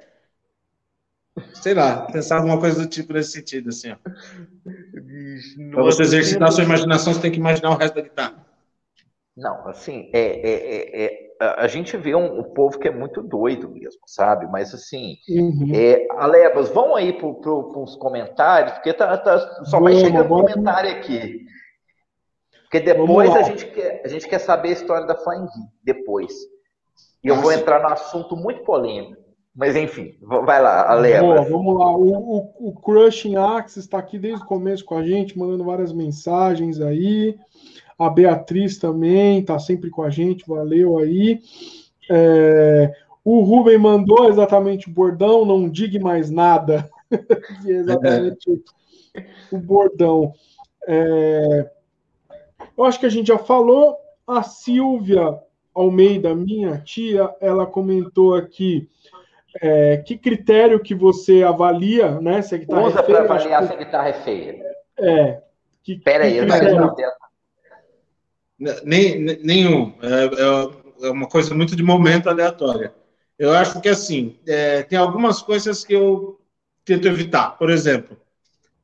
[1.54, 3.96] Sei lá, pensar alguma coisa do tipo nesse sentido, assim, ó.
[5.72, 8.43] Para você exercitar a sua imaginação, você tem que imaginar o resto da guitarra.
[9.36, 13.20] Não, assim, é, é, é, é a gente vê um, um, povo que é muito
[13.22, 14.46] doido mesmo, sabe?
[14.46, 15.72] Mas assim, uhum.
[15.74, 20.90] é, Alebas, vão aí para pro, os comentários, porque tá, tá só vai chegando comentário
[20.92, 21.44] aqui.
[22.62, 25.46] Porque depois a gente, quer, a gente quer saber a história da Flying
[25.82, 26.32] depois.
[27.22, 29.22] E eu vou entrar no assunto muito polêmico.
[29.54, 31.48] Mas enfim, vai lá, Alebas.
[31.48, 35.38] vamos lá, o, o, o Crushing Axis está aqui desde o começo com a gente,
[35.38, 37.38] mandando várias mensagens aí.
[37.98, 41.40] A Beatriz também está sempre com a gente, valeu aí.
[42.10, 42.92] É,
[43.24, 46.90] o Rubem mandou exatamente o bordão, não diga mais nada.
[47.10, 48.62] é exatamente
[49.50, 50.32] o bordão.
[50.86, 51.70] É,
[52.76, 53.96] eu acho que a gente já falou.
[54.26, 55.38] A Silvia
[55.74, 58.88] Almeida, minha tia, ela comentou aqui
[59.60, 62.42] é, que critério que você avalia, né?
[62.42, 63.68] Se a guitarra Usa é para avaliar que...
[63.68, 64.62] se a guitarra é feia.
[64.98, 65.42] É.
[65.82, 66.94] Que, Pera aí, critério...
[68.58, 69.94] Nem, nenhum.
[70.00, 72.94] É, é, uma coisa muito de momento aleatória.
[73.38, 76.40] Eu acho que, assim, é, tem algumas coisas que eu
[76.84, 77.58] tento evitar.
[77.58, 78.16] Por exemplo,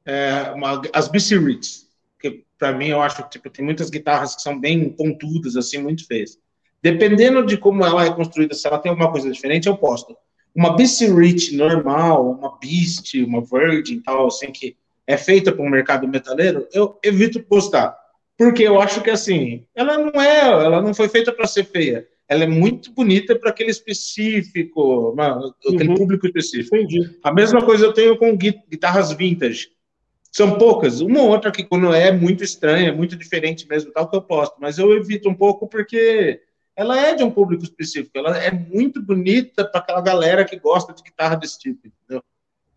[0.04, 4.34] é, uma, as BC Ritz, que para mim eu acho que tipo, tem muitas guitarras
[4.34, 6.38] que são bem pontudas, assim, muito feias.
[6.82, 10.16] Dependendo de como ela é construída, se ela tem alguma coisa diferente, eu posto.
[10.54, 15.70] Uma BC Rich normal, uma Beast, uma Virgin, tal, assim, que é feita para o
[15.70, 17.96] mercado metaleiro, eu evito postar.
[18.40, 22.08] Porque eu acho que assim, ela não é, ela não foi feita para ser feia.
[22.26, 25.14] Ela é muito bonita para aquele específico,
[25.68, 25.94] aquele uhum.
[25.94, 26.74] público específico.
[26.74, 27.18] Entendi.
[27.22, 29.68] A mesma coisa eu tenho com guitarras vintage.
[30.32, 34.16] São poucas, uma ou outra que quando é muito estranha, muito diferente mesmo, tal que
[34.16, 36.40] eu posto, mas eu evito um pouco porque
[36.74, 40.94] ela é de um público específico, ela é muito bonita para aquela galera que gosta
[40.94, 42.24] de guitarra desse tipo, entendeu?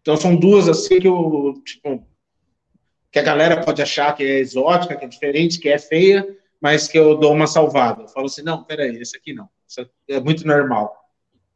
[0.01, 2.05] Então são duas assim que eu, tipo,
[3.14, 6.28] que a galera pode achar que é exótica, que é diferente, que é feia,
[6.59, 8.01] mas que eu dou uma salvada.
[8.01, 9.47] Eu falo assim, não, peraí, esse aqui não.
[9.68, 10.91] Isso é muito normal.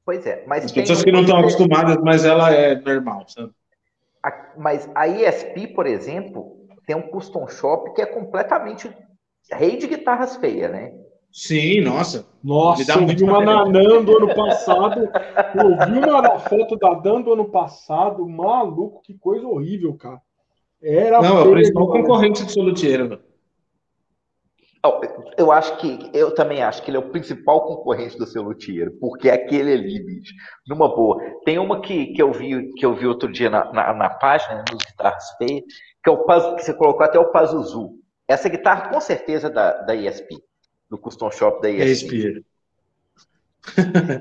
[0.05, 0.65] Pois é, mas...
[0.65, 3.51] As pessoas que não estão acostumadas, mas ela é normal, sabe?
[4.23, 8.95] A, mas a ESP, por exemplo, tem um custom shop que é completamente
[9.51, 10.93] rei de guitarras feias, né?
[11.31, 12.27] Sim, nossa.
[12.43, 15.09] Nossa, eu vi uma na NAN do ano passado.
[15.55, 18.27] Eu vi uma foto da Dan do ano passado.
[18.27, 20.21] Maluco, que coisa horrível, cara.
[20.81, 23.19] Era não, é o principal concorrente do Solutiero.
[25.37, 28.91] Eu acho que, eu também acho que ele é o principal concorrente do seu luthier,
[28.99, 30.33] porque é aquele ali, bicho,
[30.67, 31.19] numa boa.
[31.43, 34.63] Tem uma que, que, eu, vi, que eu vi outro dia na, na, na página,
[34.71, 35.63] nos guitarras feias,
[36.03, 37.95] que é o que você colocou até o Pazuzu.
[38.27, 40.37] Essa guitarra, com certeza, da, da ESP,
[40.89, 42.15] do Custom Shop da ESP.
[42.15, 42.45] ESP.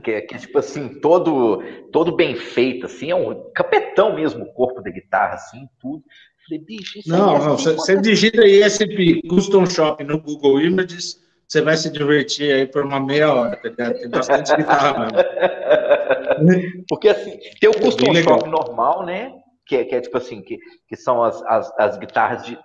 [0.02, 4.44] que, é, que é tipo assim, todo, todo bem feito, assim, é um capetão mesmo
[4.44, 6.02] o corpo da guitarra, assim, tudo.
[6.48, 11.20] Falei, bicho, isso Não, é não, você, você digita ISP Custom Shop no Google Images,
[11.48, 13.98] você vai se divertir aí por uma meia hora, tá ligado?
[13.98, 15.12] Tem bastante guitarra, mano.
[16.88, 19.32] Porque assim, tem o custom shop normal, né?
[19.64, 22.58] Que é, que é tipo assim, que, que são as, as, as guitarras de.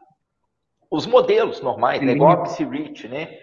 [0.89, 2.11] Os modelos normais, né?
[2.11, 3.37] Igual a PC Rich, né?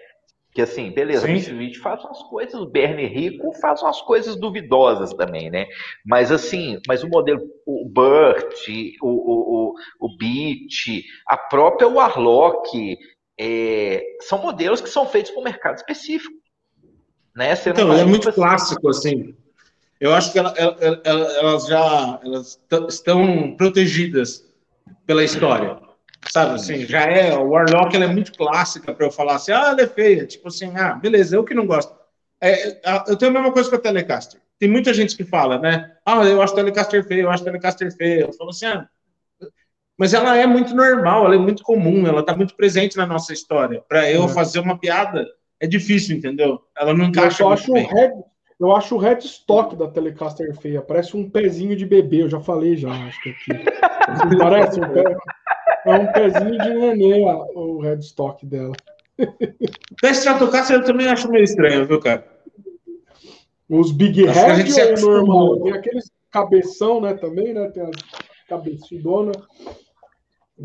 [0.59, 1.73] Que assim, beleza, Sim.
[1.75, 5.67] faz umas coisas, o Bernie Rico faz umas coisas duvidosas também, né?
[6.05, 8.67] Mas assim, mas o modelo, o Burt,
[9.01, 12.97] o, o, o, o Beat, a própria Warlock,
[13.39, 16.35] é, são modelos que são feitos para um mercado específico.
[17.33, 17.55] Né?
[17.55, 19.33] Você então, é muito assim, clássico, assim.
[19.97, 24.45] Eu acho que ela, ela, ela, elas já elas estão protegidas
[25.05, 25.79] pela história.
[26.27, 27.35] Sabe assim, já é.
[27.37, 30.25] O Warlock ela é muito clássica para eu falar assim, ah, ela é feia.
[30.25, 31.93] Tipo assim, ah, beleza, eu que não gosto.
[32.41, 34.39] É, eu tenho a mesma coisa com a Telecaster.
[34.57, 35.91] Tem muita gente que fala, né?
[36.05, 38.21] Ah, eu acho Telecaster feia, eu acho Telecaster feia.
[38.21, 38.87] Eu falo assim, ah,
[39.97, 43.33] mas ela é muito normal, ela é muito comum, ela está muito presente na nossa
[43.33, 43.83] história.
[43.87, 44.27] Para eu é.
[44.29, 45.27] fazer uma piada
[45.59, 46.61] é difícil, entendeu?
[46.77, 47.43] Ela não encaixa.
[47.43, 48.11] Eu acho, red,
[48.59, 52.77] eu acho o headstock da Telecaster feia, parece um pezinho de bebê, eu já falei
[52.77, 53.49] já, acho que aqui.
[54.39, 55.03] parece um pé,
[55.91, 57.25] é um pezinho de nenê
[57.55, 58.73] o headstock dela.
[60.01, 62.25] Da Stratocaster eu também acho meio estranho, viu, cara?
[63.69, 65.61] Os Big Head é normal?
[65.61, 67.67] Tem aqueles cabeção, né, também, né?
[67.69, 67.89] Tem a
[68.47, 69.31] cabeçudona.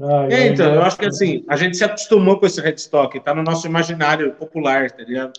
[0.01, 3.19] Ai, é, então, ai, eu acho que assim, a gente se acostumou com esse headstock,
[3.21, 5.33] tá no nosso imaginário popular, tá ligado?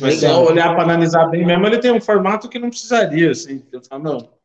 [0.00, 3.62] Mas se olhar para analisar bem mesmo, ele tem um formato que não precisaria, assim.
[3.72, 4.35] Eu falo, não.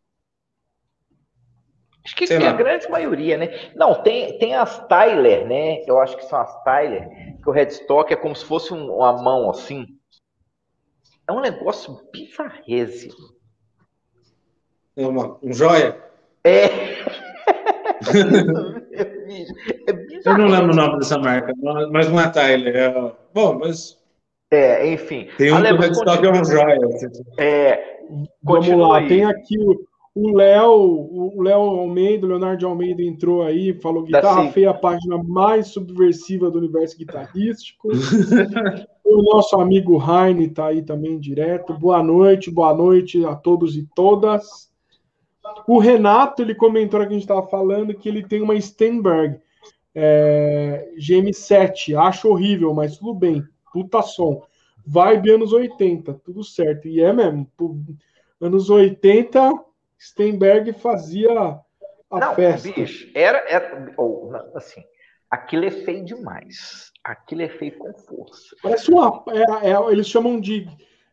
[2.04, 3.72] Acho que, a grande maioria, né?
[3.76, 5.84] Não, tem, tem as Tyler, né?
[5.86, 7.08] Eu acho que são as Tyler,
[7.42, 9.86] que o headstock é como se fosse um, uma mão assim.
[11.28, 13.14] É um negócio bizarrésimo.
[14.98, 15.96] É uma, um joia?
[16.44, 16.66] É.
[16.66, 17.06] é
[20.26, 21.54] Eu não lembro o nome dessa marca,
[21.92, 22.76] mas não é Tyler.
[22.76, 23.14] É...
[23.32, 23.96] Bom, mas.
[24.50, 25.30] É, enfim.
[25.38, 26.80] Tem um que estoque é um joia.
[27.38, 28.00] É,
[28.44, 29.08] Vamos lá, aí.
[29.08, 34.72] tem aqui o Léo, o Léo Almeida, o Leonardo Almeida entrou aí, falou guitarra feia,
[34.72, 37.88] a página mais subversiva do universo guitarrístico.
[39.06, 41.74] o nosso amigo Heine está aí também direto.
[41.74, 44.70] Boa noite, boa noite a todos e todas.
[45.66, 49.40] O Renato, ele comentou que a gente estava falando que ele tem uma Steinberg
[49.96, 51.96] é, GM7.
[51.98, 53.44] Acho horrível, mas tudo bem.
[53.72, 54.44] Puta som.
[54.86, 56.88] Vibe anos 80, tudo certo.
[56.90, 57.48] E é mesmo.
[58.42, 59.71] Anos 80,
[60.02, 61.30] Steinberg fazia
[62.10, 62.72] a Não, festa.
[62.72, 64.84] Bicho, era, era ou, assim,
[65.30, 66.92] aquilo é feio demais.
[67.04, 68.56] Aquilo é feio com força.
[68.64, 69.24] Parece uma.
[69.30, 70.68] É, é, eles chamam de.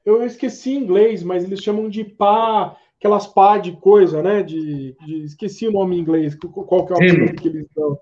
[0.04, 4.42] Eu esqueci em inglês, mas eles chamam de pá aquelas pá de coisa, né?
[4.42, 7.98] De, de, esqueci o nome em inglês, qual que é o nome que eles dão.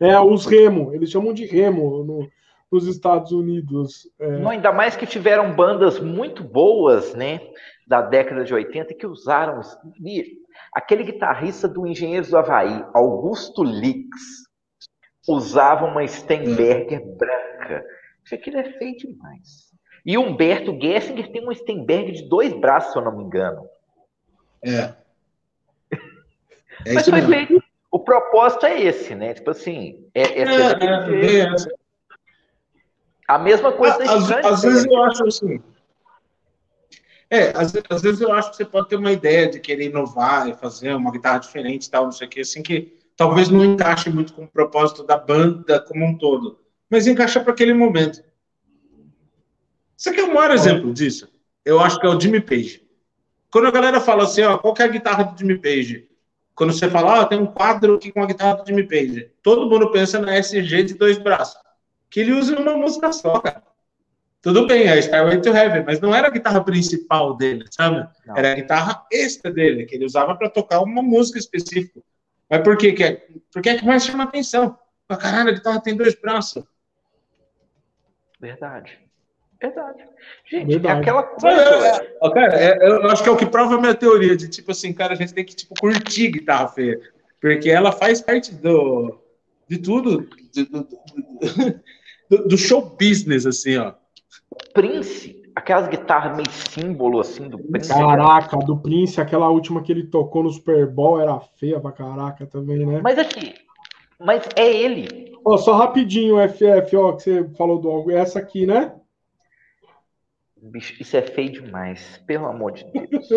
[0.00, 2.28] É, os remo, eles chamam de remo no,
[2.72, 4.08] nos Estados Unidos.
[4.18, 4.38] É.
[4.38, 7.40] Não, ainda mais que tiveram bandas muito boas, né?
[7.88, 9.60] Da década de 80 que usaram.
[10.74, 14.44] Aquele guitarrista do Engenheiros do Havaí, Augusto Lix,
[15.26, 17.84] usava uma Steinberger branca.
[18.24, 19.68] Isso aqui é feio demais.
[20.04, 23.66] E Humberto Gessinger tem uma Steinberg de dois braços, se eu não me engano.
[24.62, 24.94] É.
[26.86, 27.62] é Mas foi feito.
[27.90, 29.32] O propósito é esse, né?
[29.32, 31.46] Tipo assim, é, é, é, é
[33.28, 35.62] a mesma coisa da às, às vezes eu acho assim.
[37.30, 40.48] É, às, às, vezes eu acho que você pode ter uma ideia de querer inovar
[40.48, 43.64] e fazer uma guitarra diferente e tal, não sei o que, assim, que talvez não
[43.64, 46.58] encaixe muito com o propósito da banda como um todo,
[46.88, 48.22] mas encaixa para aquele momento.
[49.96, 51.28] Isso aqui é o maior exemplo disso.
[51.64, 52.82] Eu acho que é o Jimmy Page.
[53.50, 56.08] Quando a galera fala assim, ó, qual é a guitarra do Jimmy Page?
[56.54, 59.68] Quando você fala, ó, tem um quadro aqui com a guitarra do Jimmy Page, todo
[59.68, 61.60] mundo pensa na SG de dois braços,
[62.08, 63.62] que ele usa uma música só, cara.
[64.40, 68.08] Tudo bem, é Starway to Heaven, mas não era a guitarra principal dele, sabe?
[68.24, 68.36] Não.
[68.36, 72.00] Era a guitarra extra dele, que ele usava para tocar uma música específica.
[72.48, 73.26] Mas por que que é?
[73.52, 74.78] Porque é que mais chama atenção.
[75.08, 76.62] Caralho, a guitarra tem dois braços.
[78.40, 78.98] Verdade.
[79.60, 80.04] Verdade.
[80.48, 80.98] Gente, é Verdade.
[80.98, 82.06] é aquela coisa.
[82.22, 84.70] É, cara, é, eu acho que é o que prova a minha teoria de tipo
[84.70, 87.00] assim, cara, a gente tem que tipo, curtir guitarra feia.
[87.40, 89.18] Porque ela faz parte do,
[89.68, 90.28] de tudo,
[90.70, 90.88] do,
[92.30, 93.94] do, do show business, assim, ó.
[94.72, 97.88] Prince, aquelas guitarras meio símbolo, assim, do Prince.
[97.88, 102.46] Caraca, do Prince, aquela última que ele tocou no Super Bowl era feia pra caraca
[102.46, 103.00] também, né?
[103.02, 103.54] Mas aqui,
[104.18, 105.32] mas é ele.
[105.44, 108.10] Ó, só rapidinho, FF, ó, que você falou do algo.
[108.10, 108.94] Essa aqui, né?
[110.60, 113.28] Bicho, isso é feio demais, pelo amor de Deus.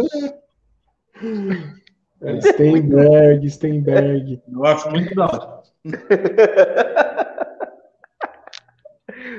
[2.24, 4.40] É, Steinberg, Steinberg.
[4.52, 5.62] Eu acho muito da hora.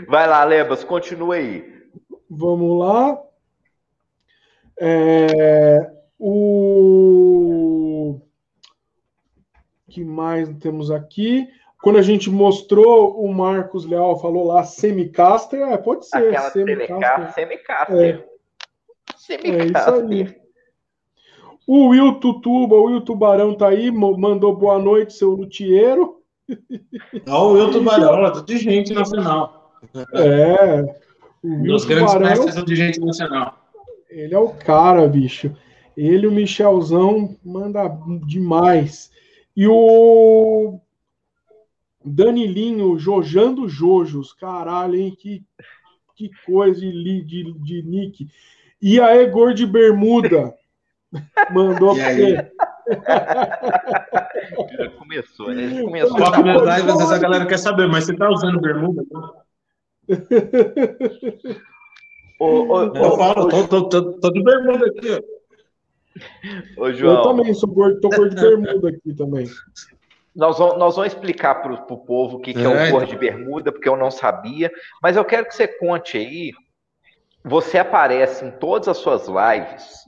[0.09, 1.65] Vai lá, Lebas, continua aí.
[2.29, 3.19] Vamos lá.
[4.81, 8.21] É, o
[9.89, 11.47] que mais temos aqui?
[11.83, 16.29] Quando a gente mostrou, o Marcos Leal falou lá Semicaster, é, pode ser.
[16.29, 17.35] Aquela Semicaster.
[17.35, 18.29] Semicaster.
[19.17, 20.27] Semicaster.
[20.27, 20.39] É.
[20.39, 20.43] é
[21.67, 26.17] o Will Tutuba, o Will Tubarão tá aí, mandou boa noite, seu lutieiro.
[27.29, 29.62] Olha o Will Tubarão, é de gente nacional.
[30.15, 31.03] É.
[31.45, 33.59] Um dos grandes mestres de gente nacional.
[34.09, 35.55] Ele é o cara, bicho.
[35.97, 37.89] Ele o Michelzão manda
[38.27, 39.11] demais.
[39.57, 40.79] E o
[42.05, 44.33] Danilinho Jojando Jojos.
[44.33, 45.17] Caralho, hein?
[45.19, 45.45] Que,
[46.15, 48.29] que coisa de, de, de nick.
[48.81, 50.55] E a Egor de Bermuda.
[51.51, 52.51] Mandou pra você.
[54.99, 55.83] começou, né?
[55.83, 56.19] Começou.
[56.19, 59.05] Só a verdade, às vezes a galera quer saber, mas você tá usando bermuda?
[62.39, 66.83] Ô, ô, eu falo, tô, tô, tô, tô, de bermuda aqui, ó.
[66.83, 67.17] Ô, João.
[67.17, 69.47] Eu também sou gordo, tô cor de bermuda aqui também.
[70.35, 73.07] Nós vamos, nós vamos explicar para o povo o que, que é, é o cor
[73.07, 74.73] de bermuda, porque eu não sabia.
[75.03, 76.53] Mas eu quero que você conte aí.
[77.45, 80.05] Você aparece em todas as suas lives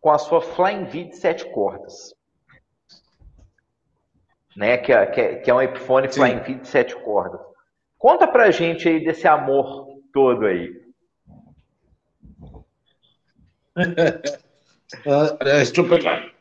[0.00, 2.14] com a sua Flying V de sete cordas.
[4.56, 4.76] Né?
[4.76, 6.20] Que, é, que, é, que é um Epiphone Sim.
[6.20, 7.40] Flying V de sete cordas.
[8.04, 10.68] Conta pra gente aí desse amor todo aí.
[15.06, 15.88] uh, deixa eu.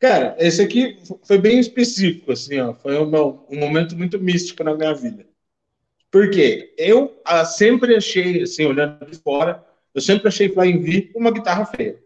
[0.00, 0.96] Cara, esse aqui
[1.26, 2.72] foi bem específico, assim, ó.
[2.72, 3.04] Foi um,
[3.50, 5.26] um momento muito místico na minha vida.
[6.16, 9.62] Porque eu ah, sempre achei, assim, olhando de fora,
[9.94, 12.02] eu sempre achei Flying uma guitarra feia.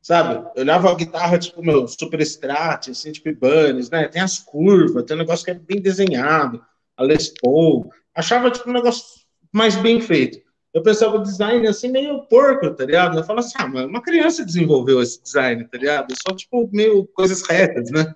[0.00, 0.48] Sabe?
[0.56, 4.08] Eu olhava a guitarra, tipo, meu, Super Strat, assim, tipo, Ibanez, né?
[4.08, 6.64] Tem as curvas, tem um negócio que é bem desenhado,
[6.96, 7.92] a Les Paul.
[8.14, 9.04] Achava, tipo, um negócio
[9.52, 10.40] mais bem feito
[10.72, 13.16] eu pensava o design assim meio porco, tá ligado?
[13.18, 16.14] Eu falava assim, ah, mas uma criança desenvolveu esse design, tá ligado?
[16.22, 18.14] Só, tipo, meio coisas retas, né?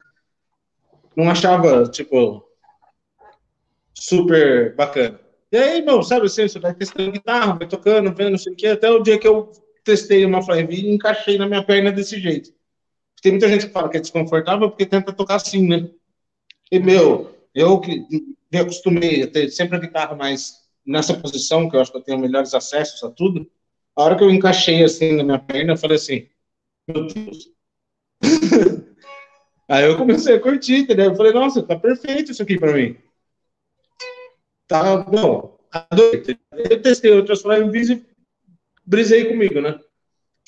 [1.17, 2.45] Não achava, tipo,
[4.03, 5.21] super bacana.
[5.51, 8.57] E aí, meu, sabe assim, você vai testando guitarra, vai tocando, vendo, não sei o
[8.57, 9.53] quê, até o dia que eu
[9.85, 12.53] testei uma Fly V e encaixei na minha perna desse jeito.
[13.23, 15.89] Tem muita gente que fala que é desconfortável porque tenta tocar assim, né?
[16.71, 18.05] E, meu, eu que
[18.51, 22.03] me acostumei a ter sempre a guitarra mais nessa posição, que eu acho que eu
[22.03, 23.49] tenho melhores acessos a tudo,
[23.95, 26.27] a hora que eu encaixei assim na minha perna, eu falei assim,
[26.89, 27.51] meu Deus.
[29.69, 31.11] Aí eu comecei a curtir, entendeu?
[31.11, 32.97] Eu falei, nossa, tá perfeito isso aqui para mim.
[34.73, 36.39] Tá bom, adorei.
[36.71, 38.03] Eu testei outras Flying e
[38.87, 39.79] brisei comigo, né?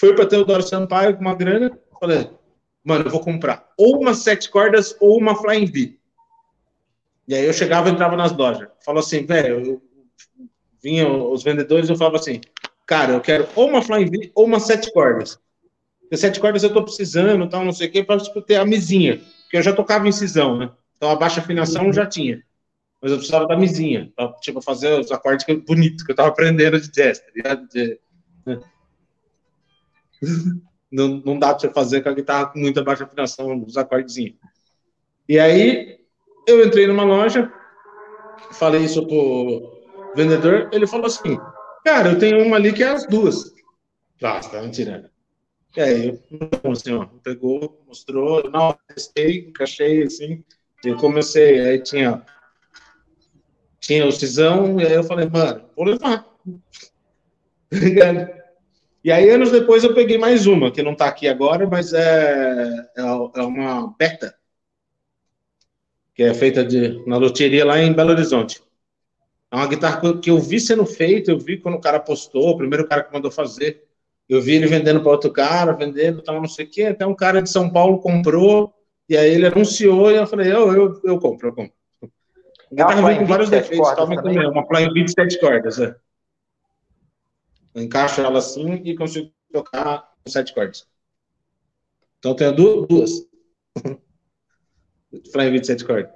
[0.01, 2.31] Fui para Teodoro Sampaio com uma grana, falei,
[2.83, 5.99] mano, eu vou comprar ou uma sete cordas ou uma Flying V.
[7.29, 8.67] E aí eu chegava e entrava nas lojas.
[8.83, 9.83] Falou assim, velho,
[10.83, 12.41] vinham os vendedores, eu falava assim,
[12.87, 15.39] cara, eu quero ou uma flying V ou uma sete cordas.
[16.01, 18.65] Porque sete cordas eu tô precisando, tal, não sei o quê, para tipo, ter a
[18.65, 19.21] mesinha.
[19.43, 20.71] Porque eu já tocava em cisão, né?
[20.97, 22.43] Então a baixa afinação já tinha.
[23.05, 26.81] Mas eu precisava da mesinha, pra, tipo, fazer os acordes bonitos que eu tava aprendendo
[26.81, 27.69] de jazz, tá ligado?
[27.69, 28.01] De,
[30.91, 34.37] não, não dá pra você fazer com a guitarra com muita baixa afinação, os acordezinhos.
[35.29, 35.99] E aí,
[36.49, 37.53] eu entrei numa loja,
[38.53, 39.85] falei isso pro,
[40.17, 41.39] vendedor, ele falou assim,
[41.85, 43.53] cara, eu tenho uma ali que é as duas.
[44.23, 45.11] Ah, você tá me tirando.
[45.77, 46.21] E aí,
[46.73, 50.43] assim, ó, pegou, mostrou, não, testei, encaixei, assim,
[50.83, 52.25] eu comecei, aí tinha,
[53.85, 56.27] tinha o cisão, e aí eu falei, mano, vou levar.
[59.05, 62.65] e aí, anos depois, eu peguei mais uma, que não tá aqui agora, mas é,
[62.97, 64.35] é, é uma beta,
[66.15, 68.63] que é feita de, na loteria lá em Belo Horizonte.
[69.51, 72.57] É uma guitarra que eu vi sendo feita, eu vi quando o cara postou, o
[72.57, 73.85] primeiro cara que mandou fazer.
[74.27, 76.85] Eu vi ele vendendo para outro cara, vendendo, tal, não sei o quê.
[76.85, 78.73] Até um cara de São Paulo comprou,
[79.09, 81.84] e aí ele anunciou, e eu falei, eu, eu, eu compro, eu compro.
[82.79, 84.47] A guitarra vem com vários defeitos, também, também.
[84.49, 85.79] uma Flying Beat de sete cordas.
[85.79, 85.95] É.
[87.75, 90.87] Eu encaixo ela assim e consigo tocar com sete cordas.
[92.19, 92.53] Então eu tenho
[92.87, 93.27] duas.
[95.33, 96.13] Flying Beat de sete cordas.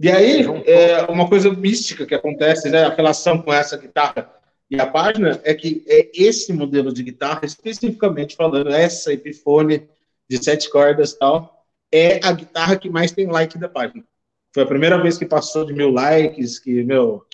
[0.00, 4.32] E aí, é, uma coisa mística que acontece, né, a relação com essa guitarra
[4.70, 9.88] e a página, é que é esse modelo de guitarra, especificamente falando, essa Epiphone
[10.28, 14.04] de sete cordas e tal, é a guitarra que mais tem like da página.
[14.52, 17.24] Foi a primeira vez que passou de mil likes, que, meu,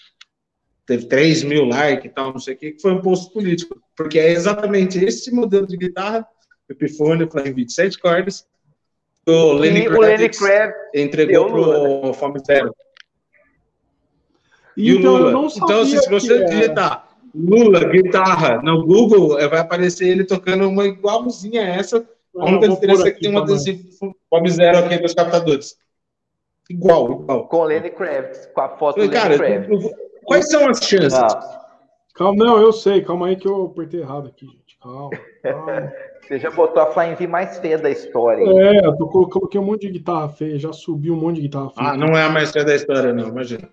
[0.86, 3.80] teve 3 mil likes e tal, não sei o que, que foi um post político.
[3.96, 6.26] Porque é exatamente esse modelo de guitarra,
[6.68, 8.46] Epiphone, Flying 27 cordas,
[9.26, 10.38] o Lenny Kravitz
[10.94, 12.74] entregou pro Fome Zero.
[14.76, 15.50] E então, o Lula.
[15.56, 21.68] Então, se você digitar Lula, guitarra, no Google, vai aparecer ele tocando uma igualzinha a
[21.68, 22.06] essa.
[22.36, 25.76] A única diferença é que tem um adesivo Fome Zero aqui dos captadores.
[26.70, 27.48] Igual, igual.
[27.48, 29.94] Com o Lenny Kravitz, com a foto do Lenny Kravitz.
[30.24, 31.14] Quais são as chances?
[31.14, 31.64] Ah.
[32.14, 33.02] Calma, não, eu sei.
[33.02, 34.78] Calma aí que eu apertei errado aqui, gente.
[34.80, 35.10] Calma.
[35.42, 35.92] calma.
[36.26, 38.42] Você já botou a Flying V mais feia da história.
[38.44, 41.88] É, eu coloquei um monte de guitarra feia, já subi um monte de guitarra feia.
[41.90, 43.68] Ah, não é a mais feia da história, não, imagina.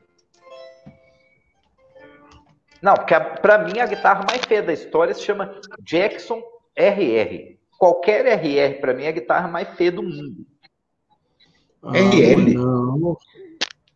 [2.81, 6.41] Não, porque para mim a guitarra mais feia da história se chama Jackson
[6.75, 7.57] RR.
[7.77, 10.45] Qualquer RR para mim é a guitarra mais feia do mundo.
[11.83, 12.53] Ah, RR?
[12.53, 13.17] Não.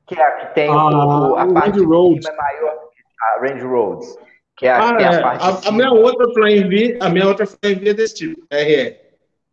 [0.07, 2.85] Que é a que tem ah, o, a parte de cima é maior
[3.21, 4.17] a Range Roads.
[4.55, 5.05] Que é a, ah, é.
[5.05, 8.15] a parte a, a minha outra Flying V, a minha outra Flying V é desse
[8.15, 8.97] tipo, RR.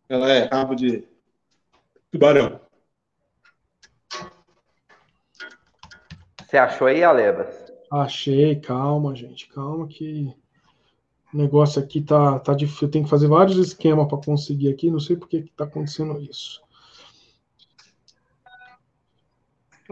[0.09, 1.03] Ela é rabo de
[2.11, 2.59] tubarão.
[6.45, 7.73] Você achou aí, Alebas?
[7.91, 10.31] Achei, calma, gente, calma que
[11.33, 12.89] o negócio aqui tá, tá difícil.
[12.89, 16.61] Tem que fazer vários esquemas para conseguir aqui, não sei por que está acontecendo isso.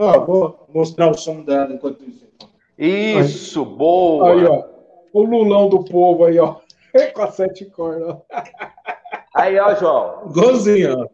[0.02, 2.28] Ó, vou mostrar o som dela enquanto isso.
[2.76, 3.66] Isso, aí.
[3.66, 4.32] boa!
[4.32, 4.66] Aí, ó,
[5.14, 6.56] o Lulão do povo aí, ó,
[7.14, 8.18] com a sete cordas.
[9.36, 10.28] Aí, ó, João.
[10.34, 11.08] Golzinho, ó.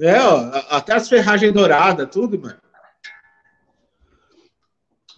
[0.00, 2.56] É, ó, até as ferragens douradas, tudo, mano.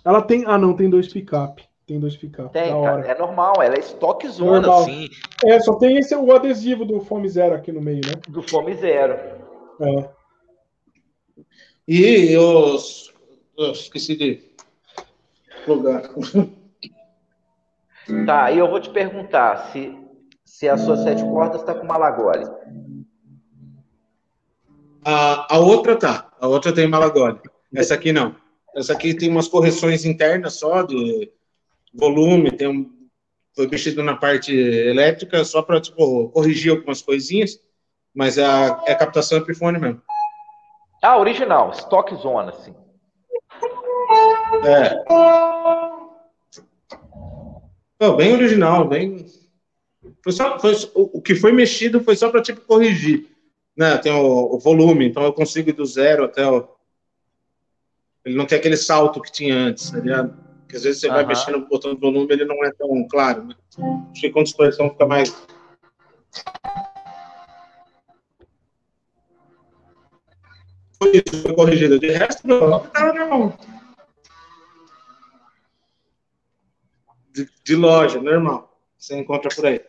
[0.04, 0.44] Ela tem.
[0.46, 1.66] Ah, não, tem dois picape.
[1.86, 2.52] Tem dois picape.
[2.52, 4.84] Tem, cara, é normal, ela é estoque zona, normal.
[4.84, 5.08] sim.
[5.44, 8.12] É, só tem esse o adesivo do Fome Zero aqui no meio, né?
[8.28, 9.14] Do Fome Zero.
[9.80, 10.08] É.
[11.86, 12.76] E eu,
[13.56, 14.42] eu esqueci de
[15.66, 16.02] lugar.
[18.24, 19.96] Tá, e eu vou te perguntar se,
[20.44, 22.44] se a sua sete cordas está com Malagoli.
[25.04, 26.32] A, a outra tá.
[26.40, 27.40] A outra tem Malagoli.
[27.74, 28.34] Essa aqui não.
[28.74, 31.32] Essa aqui tem umas correções internas só de
[31.94, 33.08] volume, tem um,
[33.54, 37.58] foi mexido na parte elétrica só para tipo, corrigir algumas coisinhas,
[38.14, 40.02] mas é a, é a captação Epiphone mesmo.
[41.06, 42.74] Ah, original, stock zona, assim.
[44.64, 45.04] É.
[48.00, 49.24] Oh, bem original, bem.
[50.24, 53.28] Foi só, foi, o, que foi mexido foi só para tipo corrigir,
[53.76, 53.96] né?
[53.98, 56.66] Tem o, o, volume, então eu consigo ir do zero até o,
[58.24, 60.36] ele não tem aquele salto que tinha antes, tá ligado?
[60.62, 63.44] Porque às vezes você vai mexendo no botão do volume, ele não é tão claro,
[63.44, 63.54] né?
[64.10, 65.46] Acho que com disposição fica mais.
[70.98, 71.98] Foi isso, foi corrigido.
[71.98, 73.58] De resto, não, não.
[77.32, 78.80] De, de loja, normal.
[78.98, 79.80] Você encontra por aí.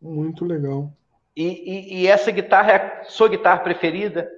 [0.00, 0.92] Muito legal.
[1.36, 4.30] E, e, e, essa guitarra é a sua guitarra preferida?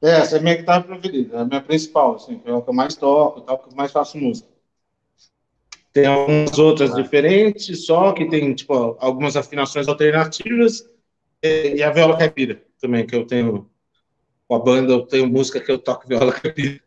[0.00, 2.70] É, essa é a minha guitarra preferida, é a minha principal, assim, é o que
[2.70, 4.48] eu mais toco, tal, que eu mais faço música.
[5.92, 10.88] Tem algumas outras diferentes, só que tem, tipo, algumas afinações alternativas
[11.42, 13.68] e, e a viola caipira também, que eu tenho
[14.48, 16.80] com a banda, eu tenho música que eu toco viola caipira.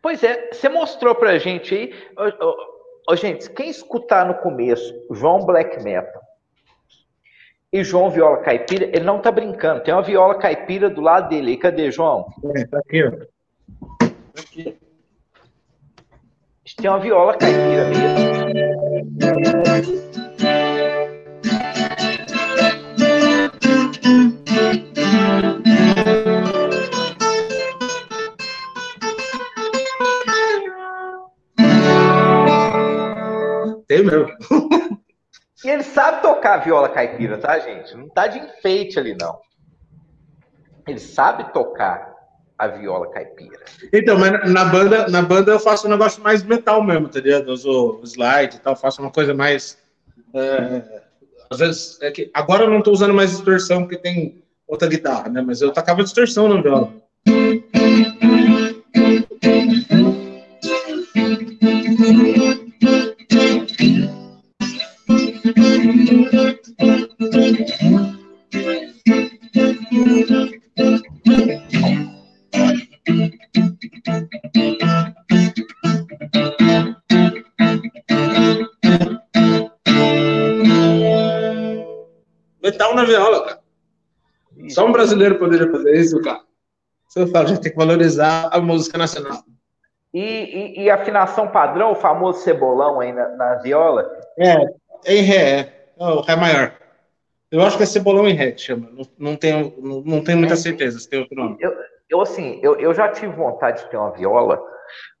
[0.00, 1.92] Pois é, você mostrou pra gente aí,
[3.16, 6.22] gente, quem escutar no começo João Black Metal,
[7.72, 9.82] e João Viola Caipira, ele não tá brincando.
[9.82, 11.52] Tem uma viola caipira do lado dele.
[11.52, 12.26] E cadê, João?
[12.54, 13.10] É, tá aqui, ó.
[13.10, 14.78] Tá aqui.
[16.76, 18.26] Tem uma viola caipira mesmo.
[33.86, 34.28] Tem mesmo.
[35.64, 37.96] E ele sabe tocar viola caipira, tá, gente?
[37.96, 39.38] Não tá de enfeite ali, não.
[40.86, 42.14] Ele sabe tocar
[42.58, 43.58] a viola caipira.
[43.92, 47.48] Então, mas na banda, na banda eu faço um negócio mais metal mesmo, tá ligado?
[47.48, 49.78] Eu uso slide e tal, faço uma coisa mais.
[50.34, 51.02] É,
[51.50, 55.28] às vezes, é que agora eu não tô usando mais distorção porque tem outra guitarra,
[55.28, 55.42] né?
[55.42, 56.92] Mas eu tacava distorção na viola.
[83.06, 83.60] Na viola, cara.
[84.68, 86.40] Só um brasileiro poderia fazer isso, cara.
[87.08, 89.42] Você fala, a gente tem que valorizar a música nacional.
[90.12, 94.10] E, e, e, afinação padrão, o famoso cebolão aí na, na viola?
[94.38, 94.56] É,
[95.04, 96.02] em ré, é.
[96.02, 96.72] o ré maior.
[97.50, 98.88] Eu acho que é cebolão em ré que chama.
[98.92, 101.56] Não, não, tenho, não, não tenho muita é, certeza se tem outro nome.
[101.60, 101.72] Eu,
[102.08, 104.60] eu assim, eu, eu já tive vontade de ter uma viola,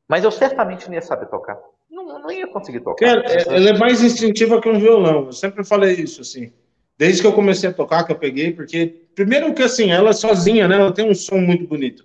[0.08, 1.58] mas eu certamente não ia saber tocar.
[1.90, 3.06] Não, não ia conseguir tocar.
[3.06, 5.26] Cara, ela é mais instintiva que um violão.
[5.26, 6.52] Eu sempre falei isso, assim.
[6.98, 10.66] Desde que eu comecei a tocar, que eu peguei, porque, primeiro que assim, ela sozinha,
[10.66, 10.76] né?
[10.76, 12.04] Ela tem um som muito bonito.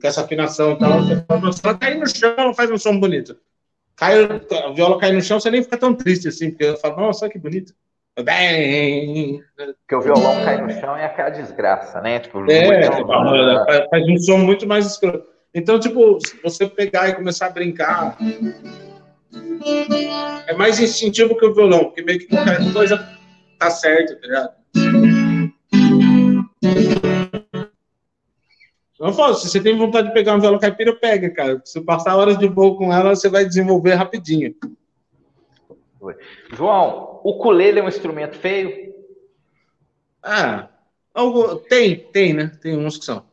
[0.00, 1.52] Com essa afinação e tal.
[1.52, 3.36] Se ela cair no chão, ela faz um som bonito.
[3.94, 6.96] Cai, a viola cai no chão, você nem fica tão triste assim, porque ela fala,
[6.96, 7.74] nossa, que bonito.
[8.24, 9.42] Bem...
[9.56, 12.18] Porque o violão cai no chão é aquela desgraça, né?
[12.18, 15.26] Tipo, é, tipo, faz um som muito mais escroto.
[15.54, 18.16] Então, tipo, se você pegar e começar a brincar,
[20.46, 22.96] é mais instintivo que o violão, porque meio que qualquer coisa
[23.62, 24.52] tá certo, tá ligado?
[28.98, 31.60] Eu falo, se você tem vontade de pegar uma viola caipira, pega, cara.
[31.64, 34.54] Se passar horas de voo com ela, você vai desenvolver rapidinho.
[36.52, 38.92] João, o ukulele é um instrumento feio?
[40.22, 40.68] Ah,
[41.12, 42.52] algo, tem, tem, né?
[42.60, 43.24] Tem uns que são.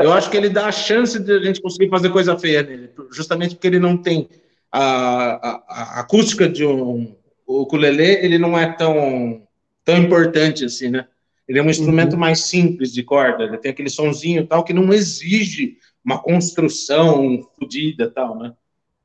[0.00, 2.90] Eu acho que ele dá a chance de a gente conseguir fazer coisa feia nele,
[3.10, 4.28] justamente porque ele não tem
[4.70, 7.17] a, a, a acústica de um
[7.48, 9.42] ukulele, ele não é tão,
[9.84, 11.06] tão importante assim, né?
[11.48, 12.18] Ele é um instrumento uhum.
[12.18, 18.10] mais simples de corda, ele tem aquele sonzinho tal que não exige uma construção fodida
[18.10, 18.52] tal, né?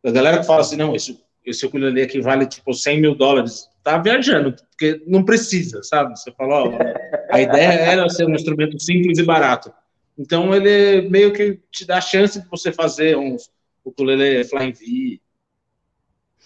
[0.03, 3.67] A galera que fala assim, não, esse esse ukulele aqui vale tipo 100 mil dólares,
[3.83, 6.17] tá viajando, porque não precisa, sabe?
[6.17, 6.77] Você falou,
[7.29, 9.71] a ideia era ser um instrumento simples e barato.
[10.17, 13.51] Então ele meio que te dá a chance de você fazer uns
[13.83, 15.19] ukulele Flying V.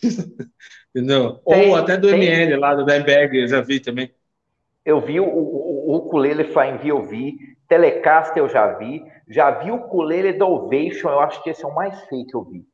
[0.98, 1.34] Entendeu?
[1.48, 2.24] Tem, Ou até do tem...
[2.24, 4.12] ML lá do Dimebag, eu já vi também.
[4.84, 7.36] Eu vi o, o, o ukulele Flying V, eu vi.
[7.70, 9.04] Telecaster eu já vi.
[9.28, 12.36] Já vi o ukulele do Ovation, eu acho que esse é o mais feio que
[12.36, 12.66] eu vi.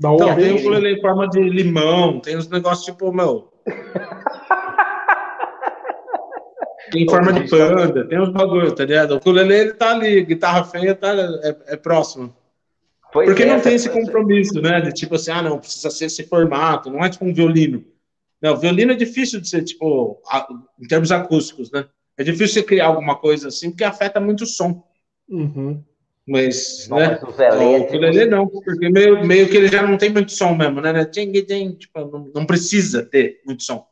[0.00, 3.52] Da então, tem o ukulele em forma de limão, tem uns negócios tipo, meu.
[6.90, 9.12] tem forma de panda, tem uns bagulho, tá ligado?
[9.12, 12.34] O ukulele ele tá ali, guitarra feia tá, é, é próximo.
[13.14, 14.80] Pois Porque é, não tem esse compromisso, né?
[14.80, 17.84] De tipo assim, ah, não, precisa ser esse formato, não é tipo um violino.
[18.42, 20.20] Não, violino é difícil de ser, tipo,
[20.82, 21.86] em termos acústicos, né?
[22.18, 24.82] É difícil você criar alguma coisa assim, porque afeta muito o som.
[25.28, 25.80] Uhum.
[26.26, 27.20] Mas, não, né?
[27.22, 30.80] Mas o ukulele não, porque meio, meio que ele já não tem muito som mesmo,
[30.80, 30.92] né?
[30.92, 31.04] né?
[31.04, 33.86] Tipo, não, não precisa ter muito som.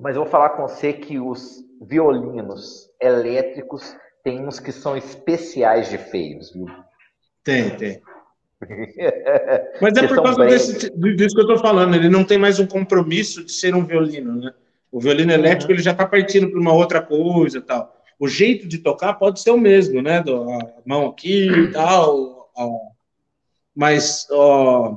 [0.00, 5.88] Mas eu vou falar com você que os violinos elétricos tem uns que são especiais
[5.88, 6.66] de feios, viu?
[7.44, 8.02] Tem, tem.
[9.80, 12.66] Mas é por causa desse, disso que eu tô falando, ele não tem mais um
[12.66, 14.52] compromisso de ser um violino, né?
[14.90, 15.76] O violino elétrico uhum.
[15.76, 19.50] ele já está partindo para uma outra coisa tal o jeito de tocar pode ser
[19.50, 20.18] o mesmo, né?
[20.18, 22.52] a mão aqui e tal,
[23.74, 24.96] mas ó,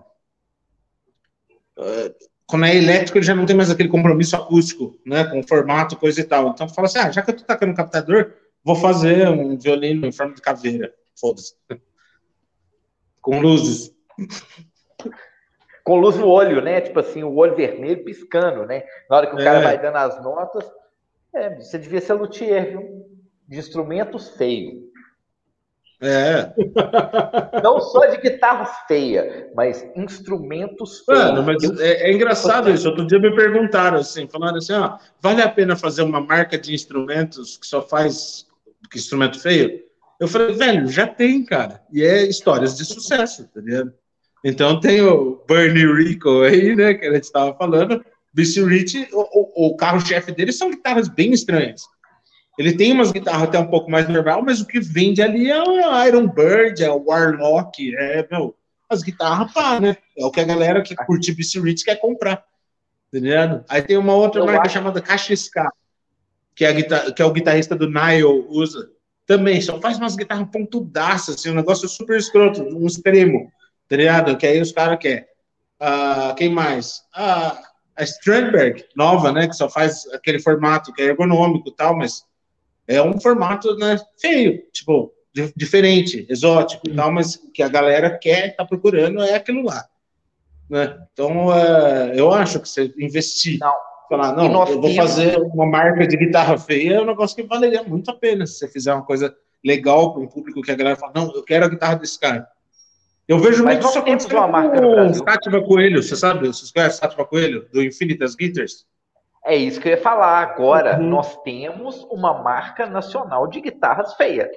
[1.76, 2.13] é,
[2.45, 5.23] quando é elétrico ele já não tem mais aquele compromisso acústico, né?
[5.23, 6.49] Com formato, coisa e tal.
[6.49, 8.31] Então fala assim, ah, já que eu tô tocando captador,
[8.63, 11.55] vou fazer um violino em forma de caveira, foda-se,
[13.26, 13.91] com luzes.
[15.84, 16.80] Com luz no olho, né?
[16.80, 18.84] Tipo assim, o olho vermelho piscando, né?
[19.10, 19.64] Na hora que o cara é.
[19.64, 20.72] vai dando as notas,
[21.34, 23.06] é, você devia ser luthier, viu?
[23.47, 24.84] de instrumentos feios.
[26.02, 26.53] É.
[27.64, 31.23] Não só de guitarras feias, mas instrumentos feios.
[31.23, 32.88] Mano, mas é, é engraçado isso.
[32.88, 36.76] Outro dia me perguntaram assim, falando assim, ó, vale a pena fazer uma marca de
[36.76, 38.45] instrumentos que só faz
[38.91, 39.85] que instrumento feio?
[40.19, 41.81] Eu falei, velho, já tem, cara.
[41.91, 43.93] E é histórias de sucesso, tá ligado?
[44.43, 48.05] Então tem o Bernie Rico aí, né, que a gente estava falando.
[48.33, 51.83] BC Rich, o, o, o carro-chefe dele são guitarras bem estranhas.
[52.57, 55.61] Ele tem umas guitarras até um pouco mais normal, mas o que vende ali é
[55.61, 58.55] o Iron Bird, é o Warlock, é, meu,
[58.89, 59.97] as guitarras pá, né?
[60.17, 62.43] É o que a galera que curte BC Rich quer comprar.
[63.07, 63.63] Entendeu?
[63.69, 64.73] Aí tem uma outra Eu marca acho...
[64.73, 65.71] chamada Ska,
[66.53, 68.89] que é, guitarra, que é o guitarrista do Nile usa.
[69.26, 73.52] Também, só faz umas guitarras pontudaças, assim, um negócio super escroto, um extremo,
[73.89, 74.38] tá ligado?
[74.38, 75.26] Que aí os caras querem.
[75.81, 76.99] Uh, quem mais?
[77.15, 77.57] Uh,
[77.95, 79.47] a Strandberg, nova, né?
[79.47, 82.23] Que só faz aquele formato que é ergonômico e tal, mas
[82.88, 85.11] é um formato né, feio, tipo,
[85.56, 89.85] diferente, exótico e tal, mas que a galera quer, tá procurando é aquilo lá.
[90.69, 90.97] Né?
[91.11, 93.73] Então, uh, eu acho que você investir, não.
[94.07, 97.84] Falar, não, eu vou fazer uma marca de guitarra feia, é um negócio que valeria
[97.84, 100.95] muito a pena se você fizer uma coisa legal para um público que a galera
[100.95, 102.48] fala, não, eu quero a guitarra desse cara.
[103.27, 106.48] Eu vejo Mas muito isso acontecer com o Sátiva Coelho, você sabe?
[106.48, 108.86] Vocês conhecem Sátiva Coelho, do Infinitas Guitars?
[109.44, 110.41] É isso que eu ia falar.
[110.41, 111.10] Agora, uhum.
[111.10, 114.49] nós temos uma marca nacional de guitarras feias.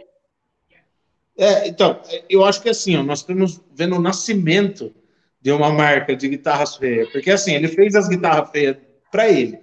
[1.37, 4.93] É, então, eu acho que assim, ó, nós estamos vendo o nascimento
[5.41, 8.77] de uma marca de guitarras feias, porque assim, ele fez as guitarras feias
[9.11, 9.61] para ele,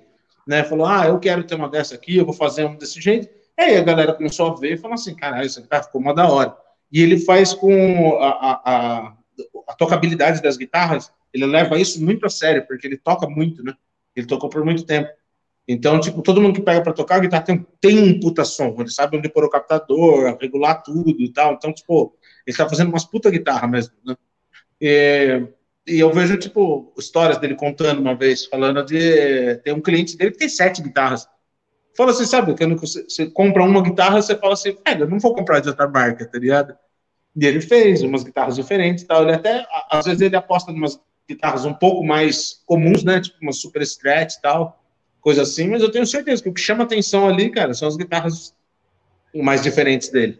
[0.47, 0.63] né?
[0.63, 3.29] Falou, ah, eu quero ter uma dessa aqui, eu vou fazer uma desse jeito.
[3.57, 6.29] Aí a galera começou a ver e falou assim, caralho, essa guitarra ficou uma da
[6.29, 6.55] hora.
[6.91, 9.13] E ele faz com a, a, a,
[9.67, 13.73] a tocabilidade das guitarras, ele leva isso muito a sério, porque ele toca muito, né?
[14.15, 15.09] Ele tocou por muito tempo.
[15.67, 18.75] Então, tipo, todo mundo que pega para tocar a guitarra tem, tem um puta som,
[18.79, 21.53] ele sabe onde pôr o captador, regular tudo e tal.
[21.53, 22.15] Então, tipo,
[22.45, 24.15] ele tá fazendo umas puta guitarra mesmo, né?
[25.87, 29.55] E eu vejo, tipo, histórias dele contando uma vez, falando de.
[29.63, 31.27] Tem um cliente dele que tem sete guitarras.
[31.95, 35.19] Fala assim, sabe, quando você, você compra uma guitarra, você fala assim, velho, eu não
[35.19, 36.75] vou comprar de outra marca, tá ligado?
[37.35, 39.23] E ele fez umas guitarras diferentes e tal.
[39.23, 43.21] Ele até, às vezes, ele aposta em umas guitarras um pouco mais comuns, né?
[43.21, 44.81] Tipo uma super stretch e tal
[45.25, 47.97] coisa assim, mas eu tenho certeza que o que chama atenção ali, cara, são as
[47.97, 48.55] guitarras
[49.33, 50.39] mais diferentes dele.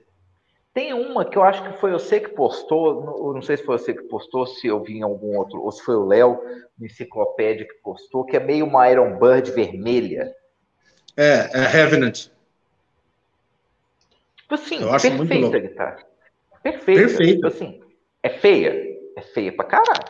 [0.75, 3.93] Tem uma que eu acho que foi você que postou, não sei se foi você
[3.93, 6.37] que postou, se eu vi em algum outro, ou se foi o Léo,
[6.77, 10.35] no Enciclopédia, que postou, que é meio uma Iron Bird vermelha.
[11.15, 12.27] É, é Revenant.
[14.35, 15.97] Tipo assim, eu acho perfeita a guitarra.
[16.61, 17.23] Perfeita.
[17.23, 17.81] Tipo assim,
[18.21, 18.97] é feia.
[19.15, 20.03] É feia pra caralho.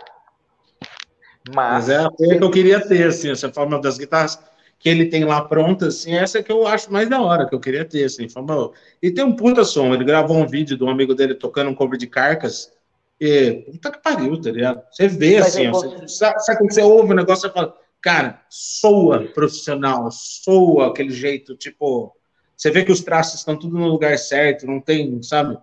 [1.53, 4.43] Mas, Mas é a feia que eu queria ter, assim, essa forma das guitarras
[4.79, 7.59] que ele tem lá pronta, assim, essa que eu acho mais da hora, que eu
[7.59, 8.71] queria ter, assim, fama...
[9.01, 11.75] e tem um puta som, ele gravou um vídeo de um amigo dele tocando um
[11.75, 12.71] cover de Carcas,
[13.19, 14.83] e puta que pariu, tá ligado?
[14.91, 18.43] Você vê, Mas assim, você, sabe, sabe, quando você ouve o negócio, você fala, cara,
[18.49, 22.15] soa profissional, soa aquele jeito, tipo,
[22.55, 25.57] você vê que os traços estão tudo no lugar certo, não tem, sabe?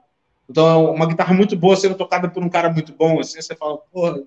[0.48, 3.54] Então, é uma guitarra muito boa sendo tocada por um cara muito bom, assim, você
[3.54, 4.20] fala, porra,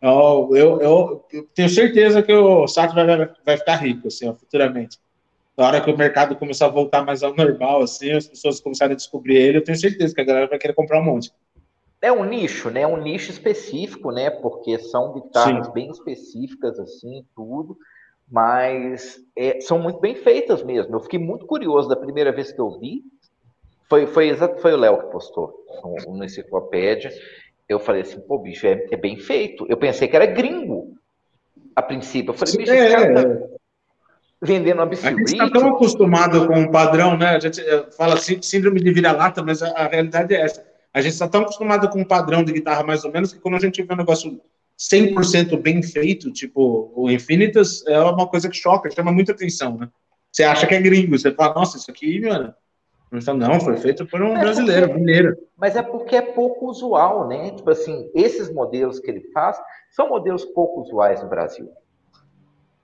[0.00, 3.06] eu, eu, eu, tenho certeza que o Sato vai,
[3.44, 4.98] vai ficar rico, assim, futuramente.
[5.56, 8.92] Na hora que o mercado começar a voltar mais ao normal, assim, as pessoas começarem
[8.92, 11.32] a descobrir ele, eu tenho certeza que a galera vai querer comprar um monte.
[12.00, 12.86] É um nicho, né?
[12.86, 14.30] Um nicho específico, né?
[14.30, 15.72] Porque são guitarras Sim.
[15.72, 17.76] bem específicas, assim, tudo.
[18.30, 20.94] Mas é, são muito bem feitas mesmo.
[20.94, 23.02] Eu fiquei muito curioso da primeira vez que eu vi.
[23.88, 27.10] Foi, foi, foi o Léo que postou no, no Enciclopédia
[27.68, 29.66] eu falei assim, pô, bicho, é, é, bem feito.
[29.68, 30.94] Eu pensei que era gringo
[31.76, 32.30] a princípio.
[32.30, 33.48] Eu falei, bicho, é, cara tá é.
[34.40, 35.16] vendendo absurdo.
[35.16, 37.28] A gente está tão acostumado com o padrão, né?
[37.28, 40.66] A gente eh, fala síndrome de vira-lata, mas a, a, realidade é essa.
[40.94, 43.56] A gente está tão acostumado com o padrão de guitarra, mais ou menos, que quando
[43.56, 44.40] a gente vê um negócio
[44.78, 49.90] 100% bem feito, tipo o Infinitas, é uma coisa que choca, chama muita atenção, né?
[50.32, 52.54] Você acha que é gringo, você fala, nossa, isso aqui, mano,
[53.10, 55.36] não, foi feito por um é brasileiro, porque, mineiro.
[55.56, 57.50] Mas é porque é pouco usual, né?
[57.52, 59.58] Tipo assim, esses modelos que ele faz
[59.90, 61.70] são modelos pouco usuais no Brasil.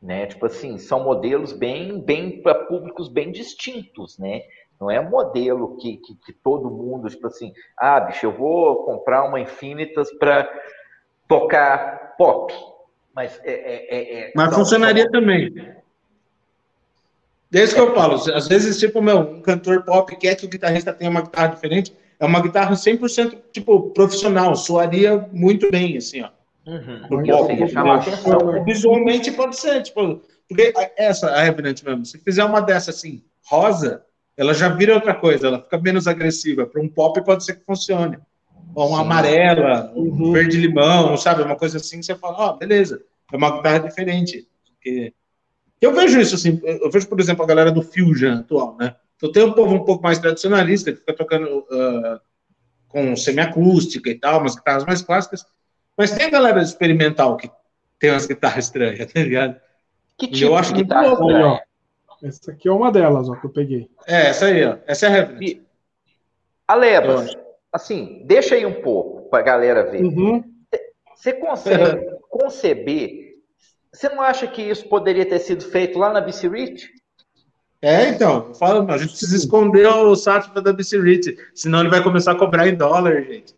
[0.00, 0.26] Né?
[0.26, 4.42] Tipo assim, são modelos bem, bem para públicos bem distintos, né?
[4.80, 8.84] Não é um modelo que, que, que, todo mundo, tipo assim, ah, bicho, eu vou
[8.84, 10.50] comprar uma Infinitas para
[11.28, 12.52] tocar pop.
[13.14, 13.52] Mas é.
[13.52, 15.52] é, é, é Mas funcionaria também.
[17.54, 20.92] Desde que eu falo, às vezes, tipo, meu, um cantor pop quer que o guitarrista
[20.92, 26.30] tenha uma guitarra diferente, é uma guitarra 100%, tipo, profissional, soaria muito bem, assim, ó.
[26.66, 27.22] Uhum.
[27.24, 28.64] pop, né?
[28.66, 34.02] Visualmente pode ser, tipo, porque essa, a Revenant mesmo, se fizer uma dessa, assim, rosa,
[34.36, 36.66] ela já vira outra coisa, ela fica menos agressiva.
[36.66, 38.18] Para um pop pode ser que funcione.
[38.74, 39.04] Ou uma Sim.
[39.04, 41.44] amarela, um verde-limão, sabe?
[41.44, 43.00] Uma coisa assim, você fala, ó, oh, beleza,
[43.32, 44.44] é uma guitarra diferente.
[44.66, 45.14] Porque
[45.84, 48.94] eu vejo isso, assim, eu vejo, por exemplo, a galera do Fusion atual, né?
[49.16, 52.20] Então tem um povo um pouco mais tradicionalista, que fica tocando uh,
[52.88, 55.44] com semiacústica e tal, umas guitarras mais clássicas,
[55.96, 57.50] mas tem a galera experimental que
[57.98, 59.60] tem umas guitarras estranhas, tá ligado?
[60.16, 61.62] Que tipo eu acho de guitarra muito louco,
[62.22, 63.90] Essa aqui é uma delas, ó, que eu peguei.
[64.06, 64.78] É, essa aí, ó.
[64.86, 65.60] Essa é a Revenant.
[66.66, 67.36] Alebas,
[67.72, 70.02] assim, deixa aí um pouco pra galera ver.
[70.02, 70.42] Uhum.
[71.14, 73.23] Você consegue conceber
[73.94, 76.90] você não acha que isso poderia ter sido feito lá na BC Rich?
[77.80, 82.02] É, então, fala, a gente precisa esconder o Sativa da BC Rich, senão ele vai
[82.02, 83.54] começar a cobrar em dólar, gente.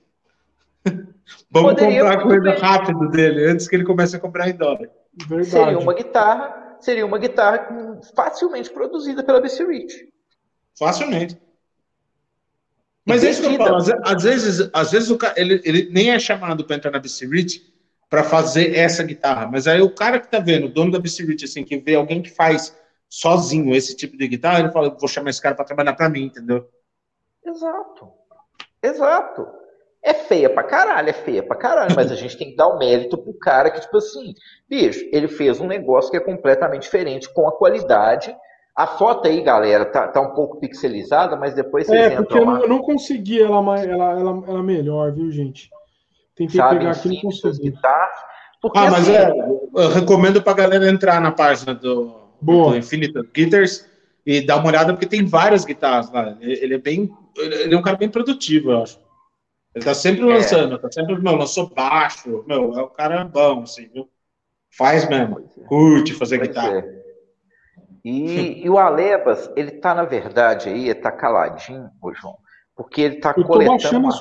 [1.51, 2.61] Vamos poderia comprar a corrida bem.
[2.61, 4.91] rápido dele, antes que ele comece a cobrar em dólar.
[5.27, 5.51] Verdade.
[5.51, 10.09] Seria uma guitarra, seria uma guitarra facilmente produzida pela BC Rich.
[10.79, 11.41] Facilmente.
[13.07, 16.11] Mas é isso que eu falo, às vezes, às vezes o cara, ele, ele nem
[16.11, 17.76] é chamado para entrar na BC Rich,
[18.09, 19.49] para fazer essa guitarra.
[19.51, 22.23] Mas aí o cara que tá vendo, o dono da BC assim, que vê alguém
[22.23, 22.77] que faz
[23.09, 26.25] sozinho esse tipo de guitarra, ele fala, vou chamar esse cara para trabalhar para mim,
[26.25, 26.69] entendeu?
[27.45, 28.09] Exato.
[28.83, 29.47] Exato.
[30.03, 32.79] É feia pra caralho, é feia pra caralho, mas a gente tem que dar o
[32.79, 34.35] mérito pro cara que, tipo assim,
[34.69, 38.35] bicho, ele fez um negócio que é completamente diferente, com a qualidade,
[38.79, 42.39] A foto aí, galera, tá, tá um pouco pixelizada, mas depois vocês É, entram porque
[42.39, 42.53] eu lá.
[42.53, 45.71] não, eu não consegui ela, mais- ela, ela, ela melhor, viu, gente?
[46.37, 47.71] Tentei sabe, pegar aqui não consegui.
[47.71, 48.19] guitarras.
[48.61, 49.31] Porque, Ah, mas assim, é,
[49.75, 52.71] eu recomendo pra galera entrar na página do, Boa.
[52.73, 53.89] do Infinite Guitars
[54.25, 56.37] e dar uma olhada, porque tem várias guitarras lá.
[56.41, 57.11] Ele, ele é bem.
[57.37, 58.99] Ele é um cara bem produtivo, eu acho.
[59.75, 63.89] Ele tá sempre lançando, tá sempre, meu, lançou baixo, meu, é um cara bom, assim,
[63.93, 64.09] viu?
[64.71, 65.37] Faz mesmo,
[65.69, 66.79] curte fazer Pois guitarra.
[66.79, 67.03] é.
[68.03, 72.39] E, e o Alebas, ele tá, na verdade, aí, ele tá caladinho, ô João,
[72.75, 74.21] porque ele tá Eu tô coletando baixando as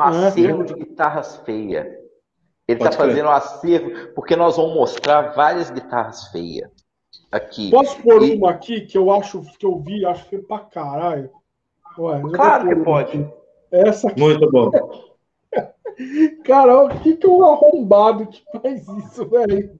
[0.00, 0.24] um coisas.
[0.26, 1.86] acervo de guitarras feias.
[2.66, 2.98] Ele tá crer.
[2.98, 6.70] fazendo um acervo, porque nós vamos mostrar várias guitarras feias
[7.32, 7.70] aqui.
[7.70, 11.30] Posso pôr E- uma aqui que eu acho que eu vi, acho feio pra caralho?
[11.98, 13.18] Ué, Claro que pode.
[13.22, 13.30] aqui.
[13.72, 14.70] Essa aqui, Muito bom.
[16.44, 19.78] cara, o que que é um arrombado que faz isso, velho?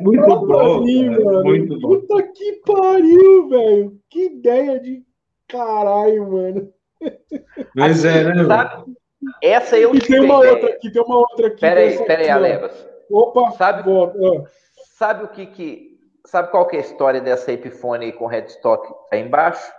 [0.00, 0.46] Muito Olha bom.
[0.46, 1.44] cara, mano.
[1.44, 1.88] Muito bom.
[2.00, 3.98] Puta que pariu, velho.
[4.10, 5.02] Que ideia de
[5.48, 6.72] caralho, mano.
[7.74, 8.44] Mas é, né?
[8.44, 8.94] Sabe?
[9.42, 10.74] Essa eu E tive tem uma a outra ideia.
[10.74, 11.60] aqui, tem uma outra aqui.
[11.60, 12.36] Pera aí, dessa pera aí, aqui, ó.
[12.36, 12.86] Alebas.
[13.10, 13.84] Opa, Sabe-.
[14.96, 15.94] Sabe o que que...
[16.26, 19.70] Sabe qual que é a história dessa Epiphone aí com headstock aí embaixo?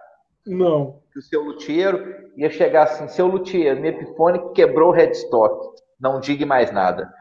[0.45, 0.99] Não.
[1.11, 5.81] Que o seu luthiero ia chegar assim, seu luthiero, minha Epiphone quebrou o headstock.
[5.99, 7.11] Não diga mais nada.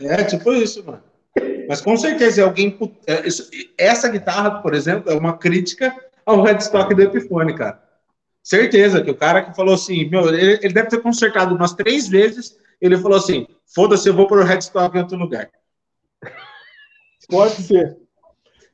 [0.00, 1.02] É, tipo isso, mano.
[1.68, 2.78] Mas com certeza, alguém.
[3.06, 3.22] é,
[3.76, 5.92] Essa guitarra, por exemplo, é uma crítica
[6.24, 7.82] ao headstock do Epiphone, cara.
[8.42, 12.08] Certeza que o cara que falou assim, meu, ele, ele deve ter consertado umas três
[12.08, 12.56] vezes.
[12.80, 15.50] Ele falou assim: foda-se, eu vou pôr o headstock em outro lugar.
[17.28, 17.96] Pode ser.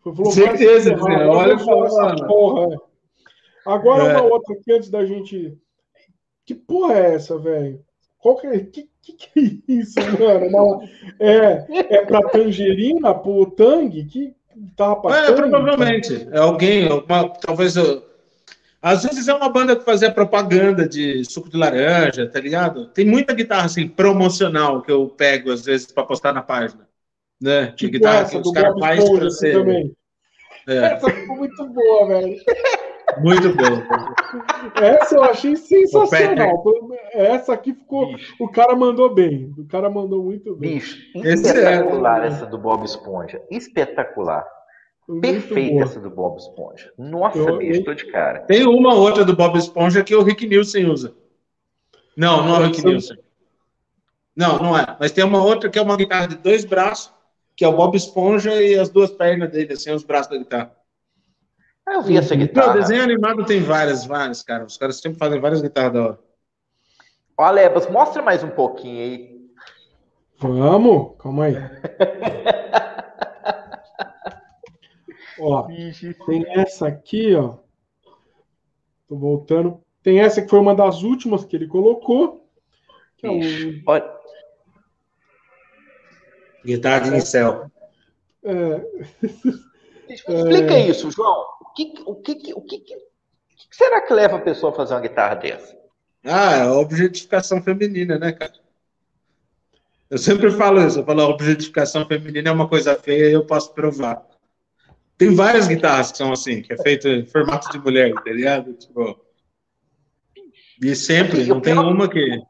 [0.02, 1.26] Falou, Certeza, vai se ferrar, né?
[1.26, 2.74] Olha, essa porra.
[2.74, 2.78] é.
[3.66, 4.16] Agora É.
[4.18, 5.56] uma outra aqui antes da gente.
[6.44, 7.82] Que porra é essa, velho?
[8.18, 8.58] Qual que é?
[8.60, 10.46] Que, que, que é isso, mano?
[10.46, 10.84] Uma-
[11.18, 14.04] É, é pra tangerina, pro tangue?
[14.04, 14.34] Que
[14.76, 15.48] tá pra É, tangue?
[15.50, 16.28] provavelmente.
[16.30, 17.74] É alguém, alguma, talvez.
[17.76, 18.02] eu-
[18.84, 22.88] Às vezes é uma banda que fazia propaganda de suco de laranja, tá ligado?
[22.88, 26.86] Tem muita guitarra assim, promocional que eu pego às vezes pra postar na página.
[27.40, 27.68] Né?
[27.68, 29.52] De Tipo guitarra essa que do os caras Bob fazem Esponja pra assim, ser.
[29.54, 29.96] também.
[30.68, 32.36] É, Essa ficou muito boa, velho.
[33.20, 34.82] muito bom.
[34.82, 36.62] Essa eu achei sensacional.
[37.12, 38.12] Essa aqui ficou.
[38.12, 39.50] Bicho, O cara mandou bem.
[39.58, 40.74] O cara mandou muito bem.
[40.74, 42.26] bicho Esse espetacular é.
[42.26, 43.40] essa do Bob Esponja.
[43.50, 44.46] Espetacular.
[45.20, 46.92] Perfeita essa do Bob Esponja.
[46.96, 48.40] Nossa, Eu- bicho, eu- tô de cara.
[48.40, 51.14] Tem uma outra do Bob Esponja que o Rick Nielsen usa.
[52.16, 53.18] Não, não é o Rick Nielsen.
[54.34, 54.96] Não, não é.
[54.98, 57.12] Mas tem uma outra que é uma guitarra de dois braços,
[57.56, 60.74] que é o Bob Esponja e as duas pernas dele, assim, os braços da guitarra.
[61.86, 62.72] Ah, eu vi essa Não, guitarra.
[62.72, 64.64] desenho animado tem várias, várias, cara.
[64.64, 66.18] Os caras sempre fazem várias guitarras da hora.
[67.36, 69.34] Ó, Lebas, mostra mais um pouquinho aí.
[70.38, 71.54] Vamos, calma aí.
[75.40, 75.66] ó,
[76.26, 77.56] tem essa aqui, ó.
[79.08, 79.80] Tô voltando.
[80.02, 82.46] Tem essa que foi uma das últimas que ele colocou.
[83.16, 84.14] Que é um- olha,
[86.64, 87.70] Guitarra de incel.
[88.42, 88.84] é,
[90.08, 91.44] explica isso, João.
[91.60, 92.96] O que, o que, o que, o que
[93.70, 95.76] será que leva a pessoa a fazer uma guitarra dessa?
[96.24, 98.52] Ah, é a objetificação feminina, né, cara?
[100.08, 101.00] Eu sempre falo isso.
[101.00, 104.24] Eu falo, a objetificação feminina é uma coisa feia e eu posso provar.
[105.16, 108.72] Tem várias guitarras que são assim, que é feito em formato de mulher, tá ligado?
[108.74, 109.20] Tipo,
[110.82, 112.42] e sempre, Assim, não tem pior- uma que...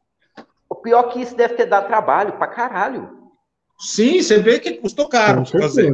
[0.69, 3.23] O pior é que isso deve ter dado trabalho pra caralho,
[3.79, 5.93] Sim, você vê que custou caro com fazer,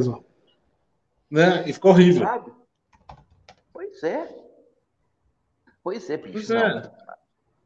[1.29, 1.63] né?
[1.67, 2.25] E ficou horrível.
[2.25, 2.51] sabe?
[3.73, 4.27] Pois é.
[5.83, 6.31] Pois é, bicho.
[6.33, 6.57] Pois não.
[6.59, 6.91] é.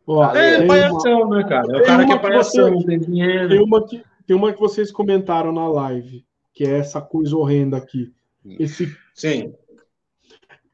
[0.08, 1.66] Ó, É, tem, uma, palhação, né, cara?
[1.66, 3.64] É o tem cara que é palhação, você- tem tem, dinheiro.
[3.64, 8.14] uma que, tem uma que vocês comentaram na live, que é essa coisa horrenda aqui.
[8.60, 9.56] Esse, Sim.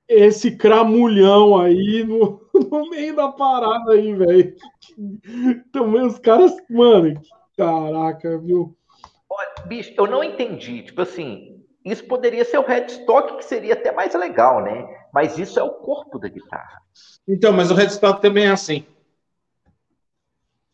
[0.07, 4.55] esse cramulhão aí no, no meio da parada aí, velho.
[5.71, 8.75] Também os caras, mano, que caraca, viu?
[9.65, 10.83] Bicho, eu não entendi.
[10.83, 14.87] Tipo assim, isso poderia ser o headstock, que seria até mais legal, né?
[15.13, 16.81] Mas isso é o corpo da guitarra.
[17.27, 18.85] Então, mas o headstock também é assim.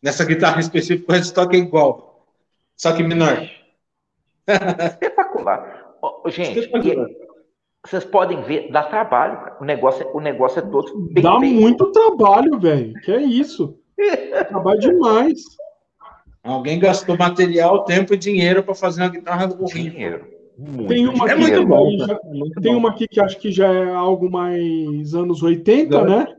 [0.02, 2.26] Nessa guitarra específica, o headstock é igual.
[2.76, 3.48] Só que menor.
[4.46, 5.87] Espetacular.
[6.26, 7.28] Gente, e-
[7.86, 9.36] vocês podem ver, dá trabalho.
[9.38, 9.56] cara.
[9.60, 11.54] O negócio, é- o negócio é todo bem Dá feito.
[11.60, 12.92] muito trabalho, velho.
[13.04, 13.78] Que é isso?
[14.48, 15.40] Trabalho demais.
[16.42, 19.92] Alguém gastou material, tempo e dinheiro para fazer uma guitarra horrível.
[19.92, 20.38] Dinheiro.
[20.56, 21.90] Muito Tem uma É aqui, muito que bom.
[21.98, 22.14] já-.
[22.14, 22.78] É tem bom.
[22.78, 26.18] uma aqui que acho que já é algo mais anos 80, Não.
[26.18, 26.34] né?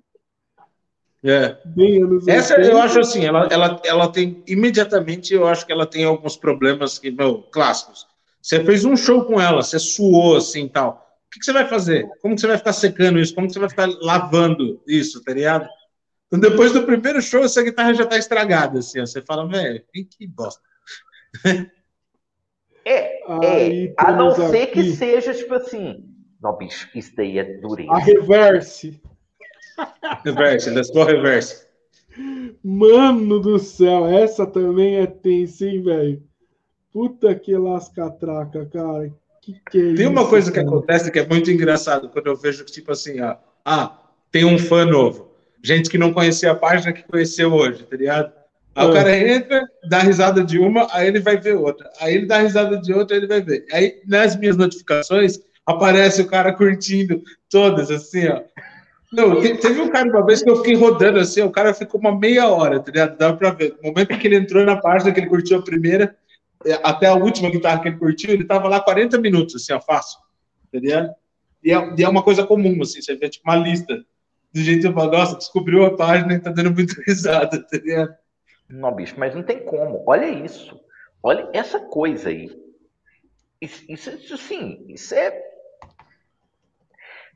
[1.23, 1.57] É.
[1.65, 2.71] Bem anos Essa 80.
[2.71, 6.97] eu acho assim, ela, ela, ela tem, imediatamente eu acho que ela tem alguns problemas
[6.97, 8.07] que, meu, clássicos.
[8.41, 11.05] Você fez um show com ela, você suou assim e tal.
[11.31, 12.07] que, que você vai fazer?
[12.21, 13.35] Como que você vai ficar secando isso?
[13.35, 15.67] Como que você vai ficar lavando isso, tá ligado?
[16.27, 19.05] Então, depois do primeiro show, essa guitarra já tá estragada, assim, ó.
[19.05, 20.61] Você fala, velho, que bosta.
[22.85, 24.73] É, é a não ser aqui.
[24.73, 26.03] que seja, tipo assim,
[26.41, 27.91] não, bicho, isso daí é dureza.
[27.91, 29.01] A reverse.
[30.23, 31.67] reverse, let's go reverse.
[32.63, 36.28] Mano do céu, essa também é tensa, hein, velho?
[36.91, 39.11] Puta que lascatraca, cara.
[39.41, 40.63] Que que é tem isso, uma coisa cara?
[40.63, 43.97] que acontece que é muito engraçado quando eu vejo que, tipo assim, ó, ah,
[44.31, 45.29] tem um fã novo.
[45.63, 48.31] Gente que não conhecia a página que conheceu hoje, tá ligado?
[48.75, 48.93] Aí o ah.
[48.93, 51.89] cara entra, dá risada de uma, aí ele vai ver outra.
[51.99, 53.65] Aí ele dá risada de outra, ele vai ver.
[53.71, 58.41] Aí nas minhas notificações aparece o cara curtindo todas, assim, ó.
[59.11, 62.17] Não, teve um cara uma vez que eu fiquei rodando assim, o cara ficou uma
[62.17, 63.17] meia hora, tá ligado?
[63.17, 63.75] Dá pra ver.
[63.81, 66.28] No momento que ele entrou na página, que ele curtiu a primeira, é,
[66.83, 70.19] até a última guitarra que ele curtiu, ele tava lá 40 minutos, assim, ó, fácil.
[70.73, 71.13] Ligado?
[71.63, 73.95] E é, e é uma coisa comum, assim, você vê tipo uma lista
[74.53, 78.15] do jeito que você fala, nossa, descobriu a página e tá dando muito risada, ligado?
[78.69, 80.03] Não, bicho, mas não tem como.
[80.05, 80.79] Olha isso.
[81.23, 82.49] Olha essa coisa aí.
[83.61, 85.31] Isso, isso, isso sim, isso é.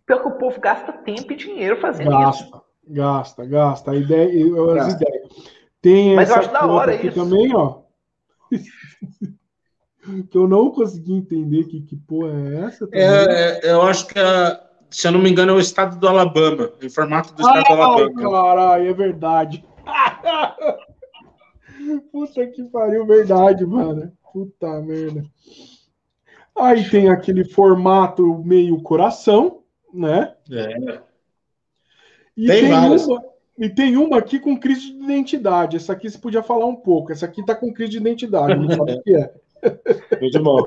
[0.06, 2.64] Pior que o povo gasta tempo e dinheiro fazendo gasta, isso.
[2.88, 3.92] Gasta, gasta.
[3.92, 5.04] A ideia, as gasta.
[5.04, 5.54] ideias.
[5.82, 7.14] Tem mas eu acho da hora isso.
[7.14, 7.82] também, ó.
[10.30, 12.88] que eu não consegui entender que, que porra é essa.
[12.92, 14.60] É, é, eu acho que, é,
[14.90, 17.76] se eu não me engano, é o estado do Alabama, em formato do estado ah,
[17.76, 18.22] do Alabama.
[18.22, 19.66] Caralho, é verdade.
[22.12, 24.12] Puta que pariu, verdade, mano.
[24.32, 25.24] Puta merda.
[26.56, 29.64] Aí tem aquele formato meio coração,
[29.94, 30.34] né?
[30.52, 31.02] É.
[32.38, 32.96] E tem, tem uma,
[33.58, 35.78] e tem uma aqui com crise de identidade.
[35.78, 37.12] Essa aqui você podia falar um pouco.
[37.12, 39.34] Essa aqui tá com crise de identidade, não sabe o que é.
[40.20, 40.64] Muito bom.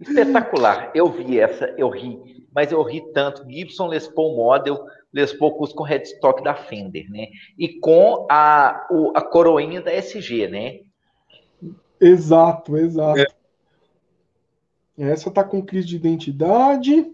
[0.00, 0.90] Espetacular.
[0.94, 3.48] Eu vi essa, eu ri, mas eu ri tanto.
[3.48, 7.28] Gibson Les Paul Model Les Paul com headstock da Fender, né?
[7.58, 10.80] E com a, o, a coroinha da SG, né?
[12.00, 13.20] Exato, exato.
[13.20, 13.26] É.
[14.98, 17.12] Essa tá com crise de identidade.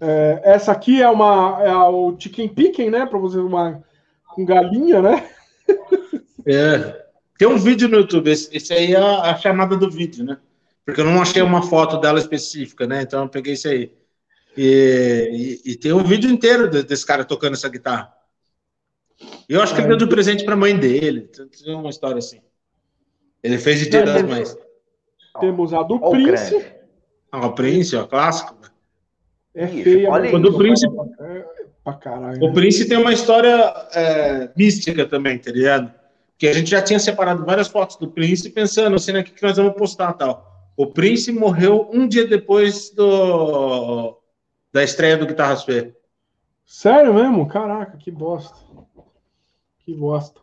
[0.00, 3.06] É, essa aqui é uma é o chicken picking, né?
[3.06, 3.82] Para você uma
[4.28, 5.28] com galinha, né?
[6.48, 7.04] É.
[7.36, 8.30] Tem um vídeo no YouTube.
[8.30, 10.38] Esse, esse aí é a, a, chamada do vídeo, né?
[10.84, 13.02] Porque eu não achei uma foto dela específica, né?
[13.02, 13.92] Então eu peguei isso aí.
[14.56, 18.14] E, e, e, tem um vídeo inteiro desse cara tocando essa guitarra.
[19.48, 21.22] Eu acho que ele deu de presente para a mãe dele.
[21.64, 22.40] Tem uma história assim.
[23.42, 24.56] Ele fez de Dia das Mães.
[25.40, 26.64] Temos a do Prince.
[27.30, 28.56] Ah, o Prince, ó, clássico.
[29.56, 30.86] É feia, Olha quando o Prince.
[30.86, 31.44] É,
[31.82, 35.92] pra caralho, o Prince tem uma história é, mística também, tá ligado?
[36.36, 39.42] Que a gente já tinha separado várias fotos do Prince pensando assim, né, o que
[39.42, 40.46] nós vamos postar tal.
[40.76, 44.18] O Prince morreu um dia depois do,
[44.70, 45.94] da estreia do Guitarras Fê.
[46.66, 47.48] Sério mesmo?
[47.48, 48.58] Caraca, que bosta.
[49.78, 50.38] Que bosta.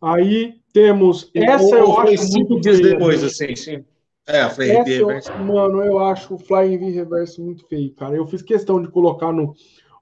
[0.00, 1.28] Aí temos.
[1.34, 3.26] Essa eu acho cinco dias feia, depois, né?
[3.26, 3.84] assim, sim.
[4.26, 5.30] É, a Flying V Reverse.
[5.32, 8.16] Mano, eu acho o Flying V Reverse muito feio, cara.
[8.16, 9.54] Eu fiz questão de colocar no,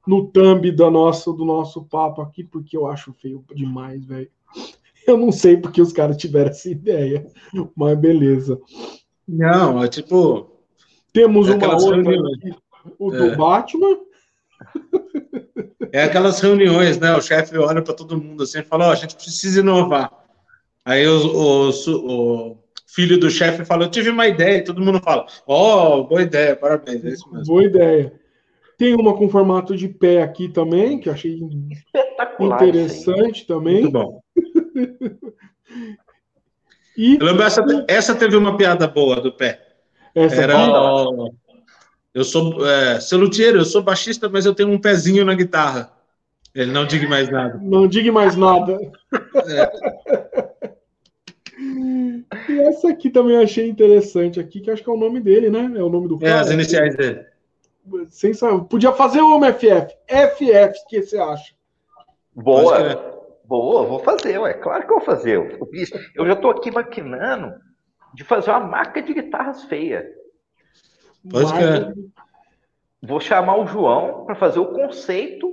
[0.06, 4.30] no thumb da nossa, do nosso papo aqui, porque eu acho feio demais, velho.
[5.04, 7.26] Eu não sei porque os caras tiveram essa ideia,
[7.74, 8.60] mas beleza.
[9.26, 10.48] Não, é tipo.
[11.12, 12.00] Temos é uma outra.
[12.00, 12.54] Aqui,
[13.00, 13.18] o é.
[13.18, 13.98] do Batman.
[15.90, 17.16] É aquelas reuniões, né?
[17.16, 20.10] O chefe olha para todo mundo assim e fala: Ó, oh, a gente precisa inovar.
[20.84, 22.61] Aí o, o, o
[22.92, 24.58] filho do chefe fala: Eu tive uma ideia.
[24.58, 27.04] E todo mundo fala: Ó, oh, boa ideia, parabéns.
[27.04, 27.46] É isso mesmo.
[27.46, 28.12] Boa ideia.
[28.78, 31.40] Tem uma com formato de pé aqui também, que eu achei
[32.40, 33.82] interessante também.
[33.82, 34.22] Muito bom.
[36.96, 39.60] e, eu lembro, essa, essa teve uma piada boa do pé.
[40.14, 40.56] Essa Era.
[42.14, 45.90] Eu sou é, luthier, eu sou baixista, mas eu tenho um pezinho na guitarra.
[46.54, 47.58] Ele não diga mais nada.
[47.62, 48.78] Não diga mais nada.
[49.46, 50.42] É.
[52.48, 55.50] E essa aqui também eu achei interessante aqui, que acho que é o nome dele,
[55.50, 55.72] né?
[55.76, 56.32] É o nome do cara.
[56.32, 57.26] É, as iniciais dele.
[58.08, 58.64] Sem saber.
[58.64, 59.94] Podia fazer o FF.
[60.06, 61.54] FF, o que você acha?
[62.34, 63.12] Boa.
[63.44, 64.54] Boa, vou fazer, ué.
[64.54, 65.58] Claro que eu vou fazer.
[66.14, 67.52] Eu já estou aqui maquinando
[68.14, 70.08] de fazer uma marca de guitarras feia.
[71.28, 72.12] Pode que
[73.02, 75.52] Vou chamar o João para fazer o conceito,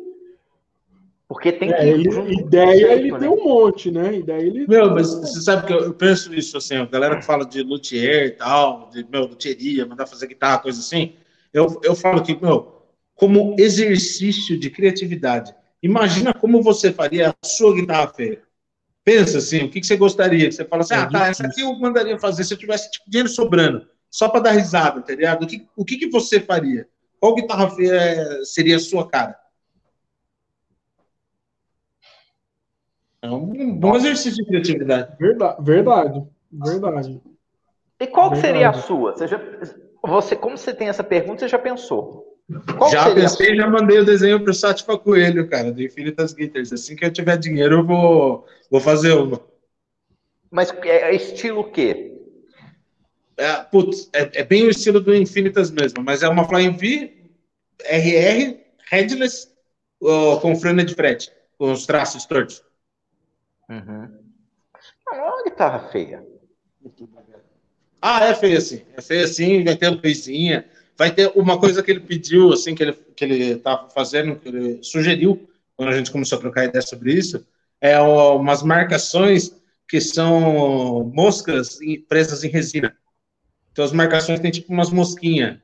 [1.30, 1.84] porque tem é, que.
[1.84, 2.10] Ele,
[2.41, 3.19] ideia conceito, ele né?
[3.19, 4.15] tem um monte, né?
[4.18, 4.68] Ideia ele.
[4.68, 8.26] Meu, mas você sabe que eu penso isso assim, a galera que fala de luthier
[8.26, 11.14] e tal, de meu, luthieria, mandar fazer guitarra, coisa assim.
[11.53, 12.81] Eu, eu falo que, meu,
[13.14, 15.53] como exercício de criatividade,
[15.84, 18.41] imagina como você faria a sua guitarra feia.
[19.06, 20.51] Pensa assim, o que, que você gostaria?
[20.51, 23.07] Você fala assim, é ah, tá, essa aqui eu mandaria fazer se eu tivesse tipo,
[23.07, 23.88] dinheiro sobrando.
[24.10, 25.43] só para dar risada, tá ligado?
[25.43, 26.88] O que, o que, que você faria?
[27.19, 29.38] Qual guitarra feia seria a sua cara?
[33.21, 35.15] É um bom exercício de criatividade.
[35.19, 36.27] Verdade, verdade.
[36.51, 37.21] verdade.
[37.99, 38.47] E qual verdade.
[38.47, 39.11] seria a sua?
[39.11, 39.41] Você, já,
[40.01, 42.37] você, como você tem essa pergunta, você já pensou?
[42.77, 46.73] Qual já pensei, já mandei o desenho para o Sátifa Coelho, cara, do Infinitas Guitars.
[46.73, 49.39] Assim que eu tiver dinheiro, eu vou, vou fazer uma.
[50.49, 52.17] Mas é, é estilo o quê?
[53.37, 57.13] É, putz, é, é, bem o estilo do Infinitas mesmo, mas é uma Flying V,
[57.85, 58.57] RR,
[58.89, 59.47] headless,
[60.41, 62.63] com frena de frete, com os traços tortos.
[63.69, 64.09] Uhum.
[65.05, 66.25] Não, é uma guitarra feia.
[68.01, 68.81] Ah, é feia sim.
[68.95, 70.65] É feia sim, vai ter coisinha.
[70.97, 74.49] Vai ter uma coisa que ele pediu, assim, que ele, que ele tá fazendo, que
[74.49, 77.45] ele sugeriu, quando a gente começou a trocar ideia sobre isso,
[77.79, 79.55] é umas marcações
[79.87, 82.95] que são moscas presas em resina.
[83.71, 85.57] Então as marcações têm tipo umas mosquinhas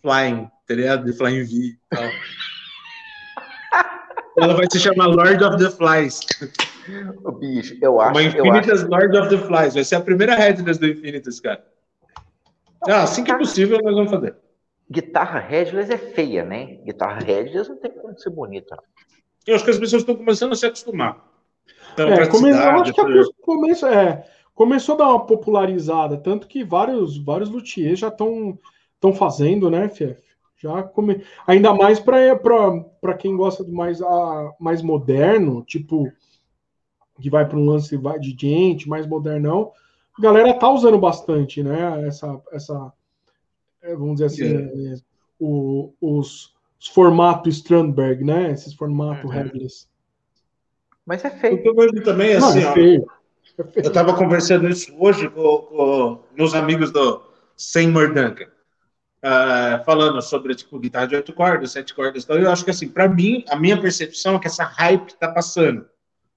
[0.00, 1.04] flying, tá ligado?
[1.04, 1.76] De flying V.
[4.38, 6.20] Ela vai se chamar Lord of the Flies.
[7.24, 8.10] O bicho, eu acho.
[8.10, 8.90] Uma Infinitas acho...
[8.90, 9.74] Lord of the Flies.
[9.74, 11.64] Vai ser a primeira headless do Infinitas, cara.
[12.88, 14.34] Ah, assim que possível, nós vamos fazer.
[14.90, 16.78] Guitarra headless é feia, né?
[16.84, 18.76] Guitarra headless não tem como ser bonita.
[19.46, 21.24] Eu acho que as pessoas estão começando a se acostumar.
[21.92, 22.50] Então, é, come...
[22.50, 27.48] eu acho que a começo, é, começou a dar uma popularizada, tanto que vários, vários
[27.48, 28.58] luthiers já estão
[29.14, 30.18] fazendo, né, Fief?
[30.56, 31.24] Já come...
[31.46, 36.10] Ainda mais para quem gosta do mais, a, mais moderno, tipo,
[37.20, 39.72] que vai para um lance de gente, mais modernão,
[40.18, 42.06] a galera tá usando bastante, né?
[42.06, 42.92] Essa, essa
[43.82, 44.94] é, vamos dizer assim, é.
[44.94, 44.96] É,
[45.38, 48.50] o, os, os formatos Strandberg, né?
[48.50, 49.30] Esses formatos uhum.
[49.30, 49.86] headless.
[51.06, 51.60] Mas é feio.
[51.64, 53.06] Eu vejo também, assim, Não, é feio.
[53.76, 57.22] Eu estava conversando isso hoje com, com meus amigos do
[57.56, 62.24] Seymour Duncan, uh, falando sobre tipo, guitarra de oito cordas, sete cordas.
[62.24, 65.28] Então, eu acho que, assim, para mim, a minha percepção é que essa hype está
[65.30, 65.86] passando.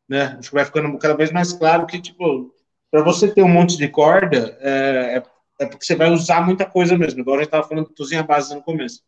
[0.08, 0.36] Né?
[0.38, 2.54] Acho que vai ficando cada vez mais claro que, tipo,
[2.92, 5.24] para você ter um monte de corda, é, é,
[5.62, 8.24] é, porque você vai usar muita coisa mesmo, igual a gente estava falando do Tuzinha
[8.24, 9.02] Base no começo.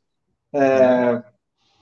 [0.53, 1.22] É,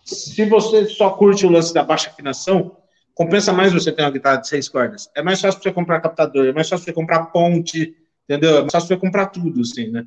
[0.03, 2.77] se você só curte o lance da baixa afinação,
[3.13, 5.09] compensa mais você ter uma guitarra de seis cordas.
[5.15, 7.95] É mais fácil você comprar captador, é mais fácil você comprar ponte,
[8.27, 8.57] entendeu?
[8.57, 10.05] É mais fácil você comprar tudo, assim, né?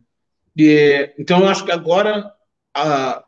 [0.57, 2.33] E, então, eu acho que agora,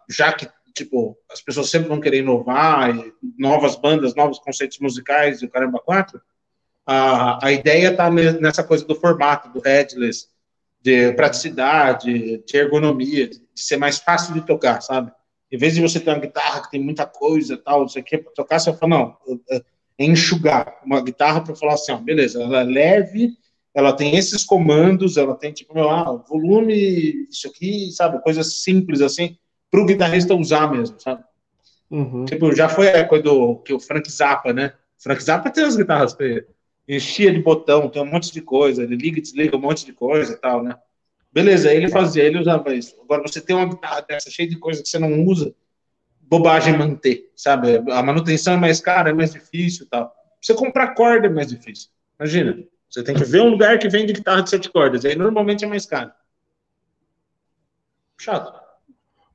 [0.08, 0.48] já que,
[0.78, 2.94] tipo, as pessoas sempre vão querer inovar,
[3.38, 6.20] novas bandas, novos conceitos musicais e o caramba quatro,
[6.86, 10.28] a, a ideia tá nessa coisa do formato, do headless,
[10.80, 15.12] de praticidade, de ergonomia, de ser mais fácil de tocar, sabe?
[15.50, 18.34] Em vez de você ter uma guitarra que tem muita coisa tal, não sei o
[18.34, 19.16] tocar, você fala, não,
[19.50, 19.62] é
[19.98, 23.32] enxugar uma guitarra para falar assim, ó, beleza, ela é leve,
[23.74, 29.36] ela tem esses comandos, ela tem tipo, ah, volume, isso aqui, sabe, coisas simples assim,
[29.70, 31.22] para o guitarrista usar mesmo, sabe?
[31.90, 32.24] Uhum.
[32.24, 34.72] Tipo, já foi a época do que o Frank Zappa, né?
[34.98, 36.16] Frank Zappa tem as guitarras
[36.86, 39.92] enchia de botão, tem um monte de coisa, ele liga e desliga um monte de
[39.92, 40.74] coisa e tal, né?
[41.30, 42.96] Beleza, ele fazia, ele usava isso.
[43.02, 45.54] Agora, você tem uma guitarra dessa cheia de coisa que você não usa,
[46.22, 47.76] bobagem manter, sabe?
[47.90, 50.12] A manutenção é mais cara, é mais difícil e tal.
[50.40, 51.90] Você comprar corda é mais difícil.
[52.18, 55.64] Imagina, você tem que ver um lugar que vende guitarra de sete cordas, aí normalmente
[55.64, 56.10] é mais caro.
[58.18, 58.67] Chato.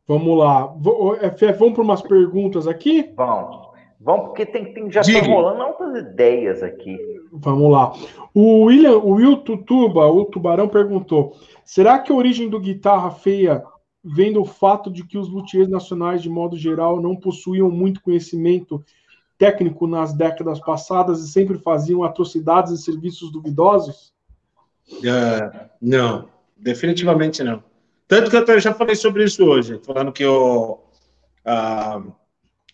[0.08, 0.74] Vamos lá.
[1.22, 3.12] É, vamos para umas perguntas aqui?
[3.16, 3.74] Vamos.
[4.00, 6.98] Vamos, porque tem, tem já estão rolando outras ideias aqui.
[7.32, 7.94] Vamos lá.
[8.34, 13.64] O William, o Will Tutuba, o Tubarão perguntou: será que a origem do guitarra feia
[14.04, 18.84] vem do fato de que os luthiers nacionais, de modo geral, não possuíam muito conhecimento
[19.38, 24.14] técnico nas décadas passadas e sempre faziam atrocidades e serviços duvidosos?
[24.92, 26.28] Uh, não,
[26.58, 27.64] definitivamente não.
[28.14, 30.80] Tanto que eu já falei sobre isso hoje, falando que o.
[31.44, 32.14] Uh,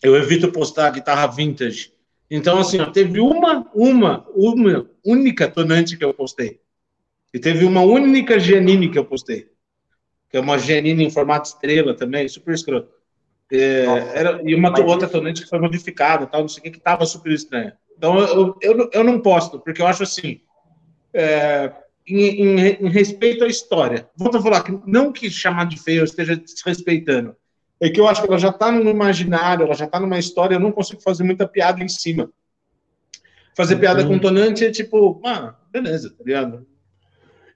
[0.03, 1.93] eu evito postar guitarra vintage.
[2.29, 6.59] Então, assim, ó, teve uma, uma, uma única tonante que eu postei.
[7.33, 9.47] E teve uma única Giannini que eu postei.
[10.29, 12.91] Que é uma Giannini em formato estrela também, super escroto.
[13.49, 16.79] É, era, e uma outra tonante que foi modificada, tal, não sei o que, que
[16.81, 17.77] tava super estranha.
[17.97, 20.41] Então, eu, eu, eu não posto, porque eu acho assim,
[21.13, 21.71] é,
[22.09, 24.09] em, em, em, respeito à história.
[24.15, 27.35] Volto a falar que não que chamar de feio eu esteja desrespeitando,
[27.79, 30.55] é que eu acho que ela já está no imaginário, ela já está numa história,
[30.55, 32.29] eu não consigo fazer muita piada em cima.
[33.55, 33.79] Fazer uhum.
[33.79, 36.65] piada com tonante é tipo, ah, beleza, tá ligado?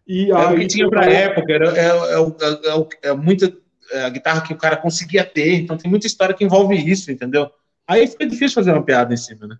[0.07, 3.53] E é o que tinha para a época, era, é, é, é, é muita
[3.93, 7.49] a guitarra que o cara conseguia ter, então tem muita história que envolve isso, entendeu?
[7.87, 9.57] Aí fica difícil fazer uma piada em cima, né?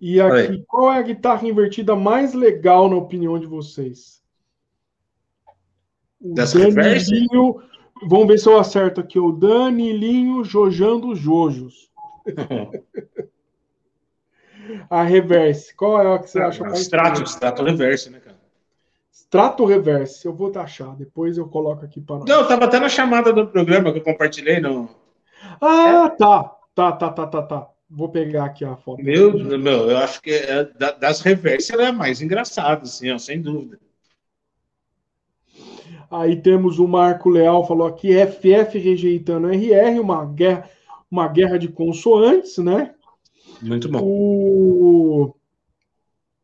[0.00, 4.22] E aqui, qual é a guitarra invertida mais legal na opinião de vocês?
[6.20, 7.62] O Danilinho,
[8.06, 9.18] vamos ver se eu acerto aqui.
[9.18, 11.90] O Danilinho jojando jojos.
[14.90, 15.74] a reverse.
[15.74, 16.80] Qual é a que você acha mais?
[16.80, 18.36] Strato, extrato reverse, né, cara?
[19.12, 20.26] Extrato reverse.
[20.26, 20.94] Eu vou taxar.
[20.96, 24.04] Depois eu coloco aqui para Não, eu tava até na chamada do programa que eu
[24.04, 24.60] compartilhei.
[24.60, 24.88] No...
[25.60, 26.08] Ah, é?
[26.10, 26.52] tá.
[26.74, 27.68] Tá, tá, tá, tá, tá.
[27.88, 29.02] Vou pegar aqui a foto.
[29.02, 30.64] Meu, meu eu acho que é,
[30.98, 33.78] das reverse ela é mais engraçada, assim, ó, sem dúvida.
[36.10, 40.68] Aí temos o Marco Leal, falou aqui, FF rejeitando RR, uma guerra,
[41.10, 42.94] uma guerra de consoantes, né?
[43.62, 44.00] Muito bom.
[44.02, 45.34] O,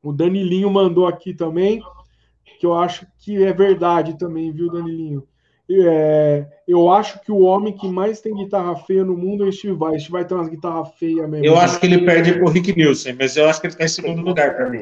[0.02, 1.82] o Danilinho mandou aqui também,
[2.58, 5.26] que eu acho que é verdade também, viu, Danilinho?
[5.80, 9.52] É, eu acho que o homem que mais tem guitarra feia no mundo é o
[9.52, 9.98] Steve Vai.
[9.98, 11.46] Steve Vai tem umas guitarras feias mesmo.
[11.46, 13.88] Eu acho que ele perde pro Rick Nielsen, mas eu acho que ele está em
[13.88, 14.80] segundo lugar para mim.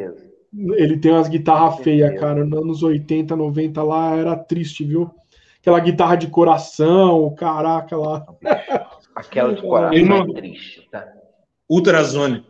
[0.75, 2.45] Ele tem umas guitarras feias, cara.
[2.45, 5.11] Nos anos 80, 90 lá era triste, viu?
[5.61, 8.27] Aquela guitarra de coração, caraca lá.
[9.15, 11.07] Aquela de coração é triste, tá?
[11.69, 12.45] Ultrazone.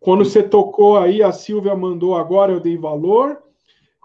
[0.00, 3.42] Quando você tocou aí, a Silvia mandou agora, eu dei valor.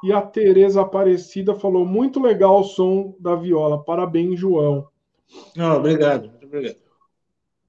[0.04, 3.84] E a Tereza Aparecida falou: muito legal o som da viola.
[3.84, 4.88] Parabéns, João.
[5.58, 6.78] Oh, obrigado, muito obrigado.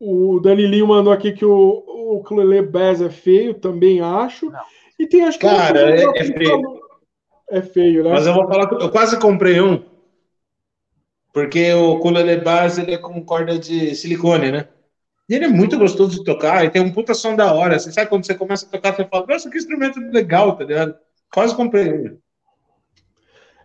[0.00, 4.50] O Danilinho mandou aqui que o, o Clele Bass é feio, também acho.
[4.50, 4.60] Não.
[4.98, 5.46] E tem acho que.
[5.46, 6.82] Cara, é, é feio.
[7.50, 8.10] É feio, né?
[8.10, 9.84] Mas eu vou falar que eu quase comprei um.
[11.32, 14.68] Porque o Ukulele Bass ele é com corda de silicone, né?
[15.28, 17.78] E ele é muito gostoso de tocar, e tem um puta som da hora.
[17.78, 20.94] Você sabe quando você começa a tocar, você fala, nossa, que instrumento legal, tá ligado?
[21.32, 22.18] Quase comprei ele.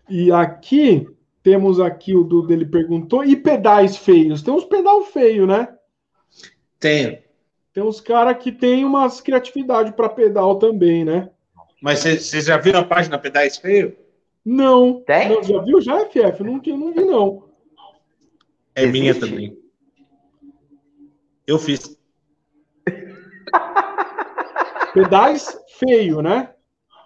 [0.10, 1.08] E aqui
[1.44, 4.42] temos aqui o do dele perguntou e pedais feios.
[4.42, 5.74] Tem uns pedal feio, né?
[6.80, 7.24] Tem.
[7.74, 11.30] Tem uns caras que tem umas criatividade para pedal também, né?
[11.82, 13.96] Mas você já viu a página Pedais Feio?
[14.44, 15.02] Não.
[15.02, 15.30] Tem?
[15.30, 16.44] Não, já viu já, FF?
[16.44, 17.50] Não, não vi, não.
[18.74, 19.00] É Existe?
[19.00, 19.58] minha também.
[21.46, 21.98] Eu fiz.
[24.94, 26.54] Pedais feio, né?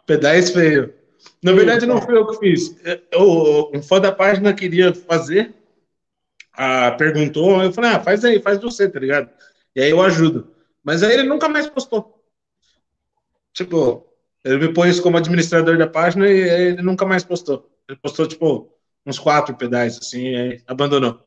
[0.06, 0.94] Pedais feio.
[1.44, 2.76] Na verdade, não fui eu que fiz.
[3.12, 5.54] Eu, um fã da página queria fazer,
[6.54, 9.30] ah, perguntou, eu falei, ah, faz aí, faz você, tá ligado?
[9.76, 10.54] E aí eu ajudo.
[10.84, 12.24] Mas aí ele nunca mais postou.
[13.54, 14.06] Tipo,
[14.44, 17.70] ele me pôs como administrador da página e ele nunca mais postou.
[17.88, 18.72] Ele postou, tipo,
[19.06, 21.20] uns quatro pedais, assim, e aí abandonou.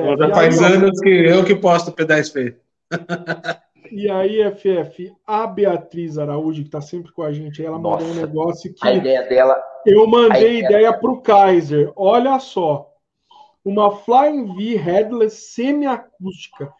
[0.00, 0.18] Olha.
[0.28, 2.54] Já faz anos que eu que posto pedais feios.
[3.90, 8.16] E aí, FF, a Beatriz Araújo, que está sempre com a gente, ela Nossa, mandou
[8.16, 8.86] um negócio que.
[8.86, 9.62] A ideia dela.
[9.84, 11.92] Eu mandei ideia para o Kaiser.
[11.94, 12.90] Olha só.
[13.64, 16.72] Uma Flying V headless semiacústica.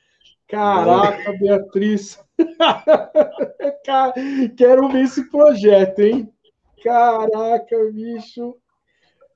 [0.48, 2.24] Caraca, Beatriz.
[4.56, 6.32] Quero ver esse projeto, hein?
[6.82, 8.56] Caraca, bicho.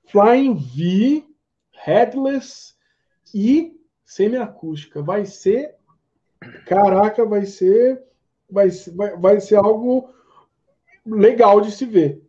[0.07, 1.25] Flying V,
[1.73, 2.75] headless
[3.35, 3.73] e
[4.05, 5.03] semiacústica.
[5.03, 5.77] Vai ser
[6.67, 8.03] caraca, vai ser,
[8.51, 10.11] vai, vai, vai ser algo
[11.07, 12.23] legal de se ver.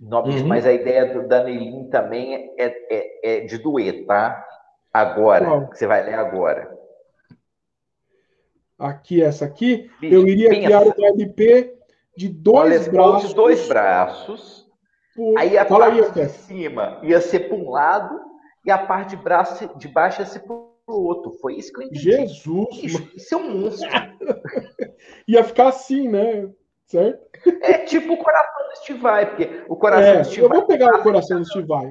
[0.00, 0.46] Não, uhum.
[0.46, 4.44] Mas a ideia do Danilinho também é, é, é de dueto, tá?
[4.92, 6.76] Agora, que você vai ler agora.
[8.78, 10.62] Aqui, essa aqui, Bicho, eu iria pensa.
[10.62, 11.78] criar uma LP
[12.16, 13.28] de dois Olha, braços.
[13.28, 14.68] De dois braços.
[15.14, 15.38] Por...
[15.38, 18.20] Aí a Fala parte aí, de cima ia ser para um lado
[18.64, 20.56] e a parte de, braço, de baixo ia ser para
[20.92, 21.32] pro outro.
[21.40, 22.02] Foi isso que eu entendi.
[22.02, 22.68] Jesus!
[22.82, 23.88] Isso, isso é um monstro.
[25.26, 26.50] Ia ficar assim, né?
[26.86, 27.18] Certo?
[27.62, 30.66] É tipo o coração do Steve Vai, porque o coração é, do Steve Eu vou
[30.66, 31.86] pegar o coração do Steve Vai.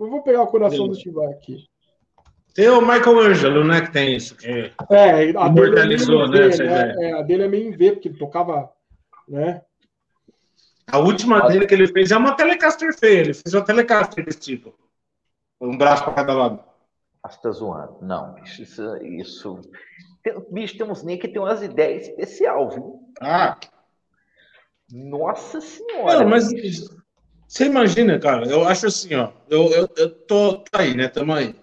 [0.00, 0.88] Eu vou pegar o coração Sim.
[0.88, 1.56] do Steve Vai aqui.
[2.54, 4.36] Tem o Michael Angelo, né, que tem isso.
[4.36, 7.08] Que é, a imortalizou, dele é né, v, né?
[7.08, 8.70] É, a dele é meio em V, porque ele tocava,
[9.26, 9.62] né?
[10.86, 13.20] A última dele que ele fez é uma Telecaster feia.
[13.20, 14.74] Ele fez uma Telecaster desse tipo.
[15.58, 16.71] Um braço para cada lado.
[17.24, 17.98] Ah, você tá zoando.
[18.02, 18.96] Não, bicho, isso.
[19.04, 19.60] isso...
[20.22, 23.00] Tem, bicho, tem uns nem que tem umas ideias especial, viu?
[23.20, 23.58] Ah!
[24.90, 26.20] Nossa senhora!
[26.20, 26.48] Não, mas
[27.46, 29.30] você imagina, cara, eu acho assim, ó.
[29.48, 31.08] Eu, eu, eu tô, tô aí, né?
[31.08, 31.54] Tamo aí.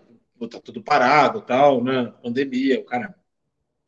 [0.49, 2.13] Tá tudo parado tal, né?
[2.23, 3.15] Pandemia, o cara.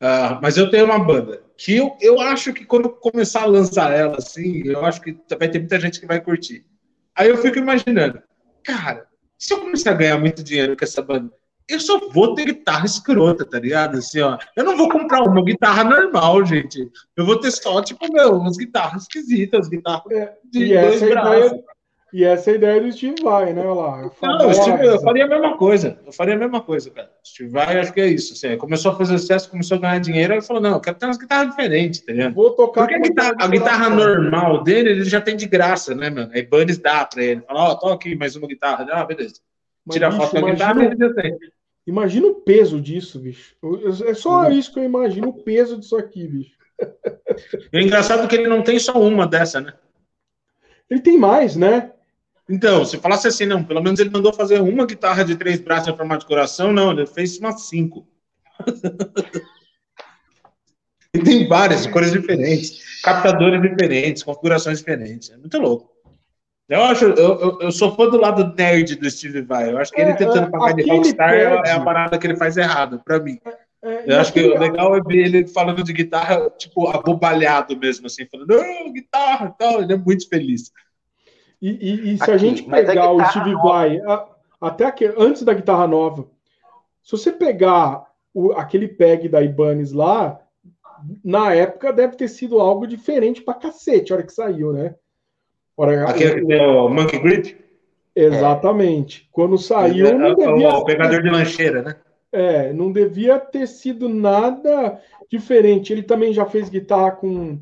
[0.02, 3.92] Uh, mas eu tenho uma banda que eu, eu acho que quando começar a lançar
[3.92, 6.66] ela, assim, eu acho que vai ter muita gente que vai curtir.
[7.14, 8.20] Aí eu fico imaginando,
[8.64, 9.06] cara,
[9.38, 11.32] se eu começar a ganhar muito dinheiro com essa banda,
[11.68, 13.98] eu só vou ter guitarra escrota, tá ligado?
[13.98, 14.38] Assim, ó.
[14.56, 16.90] Eu não vou comprar uma guitarra normal, gente.
[17.16, 21.06] Eu vou ter só, tipo, meu, umas guitarras esquisitas, guitarras é, de e dois essa
[21.06, 21.46] braços.
[21.46, 21.64] Ideia,
[22.12, 23.62] E essa é a ideia do Steve Vai, né?
[23.64, 24.10] Olha lá.
[24.22, 25.98] Não, Steve, eu faria a mesma coisa.
[26.04, 27.10] Eu faria a mesma coisa, cara.
[27.24, 28.34] Steve Vai, acho que é isso.
[28.34, 31.06] Assim, começou a fazer sucesso, começou a ganhar dinheiro, ele falou: não, eu quero ter
[31.06, 32.34] umas guitarras diferentes, tá ligado?
[32.34, 36.10] Vou tocar Porque a guitarra, a guitarra normal dele, ele já tem de graça, né,
[36.10, 36.30] mano?
[36.34, 37.40] Aí Bunnies dá pra ele.
[37.42, 38.86] Fala, ó, oh, toca aqui mais uma guitarra.
[38.90, 39.36] Ah, beleza.
[39.90, 41.38] Tira a foto já tem.
[41.86, 43.56] Imagina o peso disso, bicho.
[44.06, 44.52] É só uhum.
[44.52, 46.56] isso que eu imagino, o peso disso aqui, bicho.
[47.72, 49.74] É engraçado que ele não tem só uma dessa, né?
[50.88, 51.92] Ele tem mais, né?
[52.48, 55.88] Então, se falasse assim, não, pelo menos ele mandou fazer uma guitarra de três braços
[55.88, 58.06] em formato de coração, não, ele fez umas cinco.
[61.14, 65.30] e tem várias, cores diferentes, captadores diferentes, configurações diferentes.
[65.30, 65.91] É muito louco.
[66.68, 69.70] Eu acho, eu, eu, eu, sou fã do lado nerd do Steve Vai.
[69.70, 71.68] Eu acho que ele é, tentando pagar de Rockstar pede...
[71.68, 73.38] é a parada que ele faz errado, pra mim.
[73.82, 78.06] É, eu acho que o legal é ver ele falando de guitarra, tipo, abobalhado mesmo,
[78.06, 79.82] assim, falando, oh, guitarra e tal.
[79.82, 80.70] Ele é muito feliz.
[81.60, 84.00] E, e, e se Aqui, a gente pegar a o Steve Vai,
[84.60, 86.28] até aqui, antes da guitarra nova,
[87.02, 90.40] se você pegar o, aquele peg da Ibanez lá,
[91.24, 94.94] na época deve ter sido algo diferente pra cacete, a hora que saiu, né?
[95.76, 97.56] Hora, Aquele que é o Monkey Grip?
[98.14, 99.22] Exatamente.
[99.22, 99.28] É.
[99.32, 100.68] Quando saiu, é, não devia.
[100.68, 101.96] O, o pegador de lancheira, né?
[102.30, 105.00] É, não devia ter sido nada
[105.30, 105.92] diferente.
[105.92, 107.58] Ele também já fez guitarra com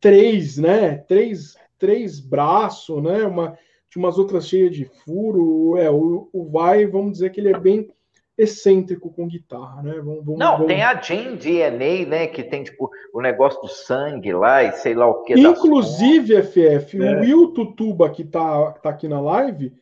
[0.00, 0.98] três, né?
[1.08, 3.24] Três, três braços, né?
[3.24, 3.58] Uma,
[3.90, 5.76] tinha umas outras cheias de furo.
[5.76, 7.88] É, o, o Vai, vamos dizer que ele é bem
[8.36, 9.94] excêntrico com guitarra, né?
[9.96, 10.66] Vamos, vamos, Não, vamos...
[10.66, 12.26] tem a Jane DNA, né?
[12.26, 15.34] Que tem tipo o negócio do sangue lá e sei lá o que.
[15.34, 17.16] Inclusive, FF, é.
[17.16, 19.72] o Will Tutuba que tá, tá aqui na live,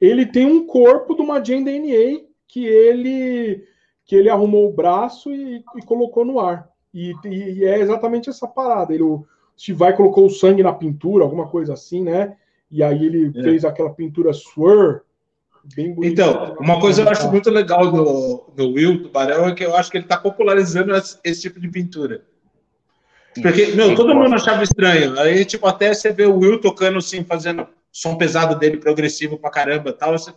[0.00, 3.64] ele tem um corpo de uma Jane DNA que ele
[4.04, 6.68] que ele arrumou o braço e, e colocou no ar.
[6.92, 8.92] E, e, é exatamente essa parada.
[8.92, 9.26] Ele o
[9.74, 12.36] Vai colocou o sangue na pintura, alguma coisa assim, né?
[12.70, 13.42] E aí ele é.
[13.42, 14.98] fez aquela pintura swirl
[15.74, 16.12] Bem bonito.
[16.12, 19.74] Então, uma coisa eu acho muito legal no, no Will do Barão é que eu
[19.74, 22.22] acho que ele está popularizando esse, esse, tipo de pintura.
[23.40, 25.18] Porque, meu, todo mundo achava estranho.
[25.18, 29.50] Aí, tipo, até você vê o Will tocando assim, fazendo som pesado dele, progressivo pra
[29.50, 30.12] caramba tal.
[30.12, 30.32] Você,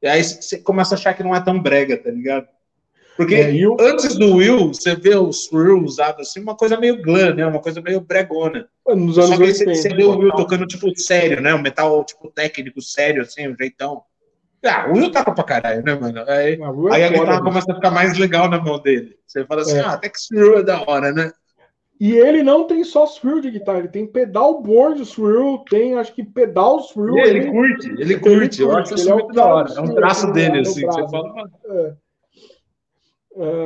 [0.00, 2.46] e aí você começa a achar que não é tão brega, tá ligado?
[3.18, 3.76] Porque é, eu...
[3.80, 7.44] antes do Will, você vê o Swirl usado assim, uma coisa meio glam, né?
[7.44, 8.68] Uma coisa meio bregona.
[8.86, 11.52] Nos anos Só que 80, você, você vê o Will tocando, tipo, sério, né?
[11.52, 14.02] Um metal, tipo, técnico, sério, assim, um jeitão.
[14.64, 16.24] Ah, o Will toca pra caralho, né, mano?
[16.26, 19.16] Aí, ah, aí a guitarra começa a ficar mais legal na mão dele.
[19.26, 19.80] Você fala assim, é.
[19.80, 21.32] ah, até que swirl é da hora, né?
[22.00, 26.14] E ele não tem só swirl de guitarra, ele tem pedal board swirl, tem acho
[26.14, 27.18] que pedal swirl.
[27.18, 29.72] Ele, ele curte, ele, ele curte, eu acho isso é muito da hora.
[29.74, 31.50] É um traço dele, assim, que você fala.
[31.66, 31.94] É.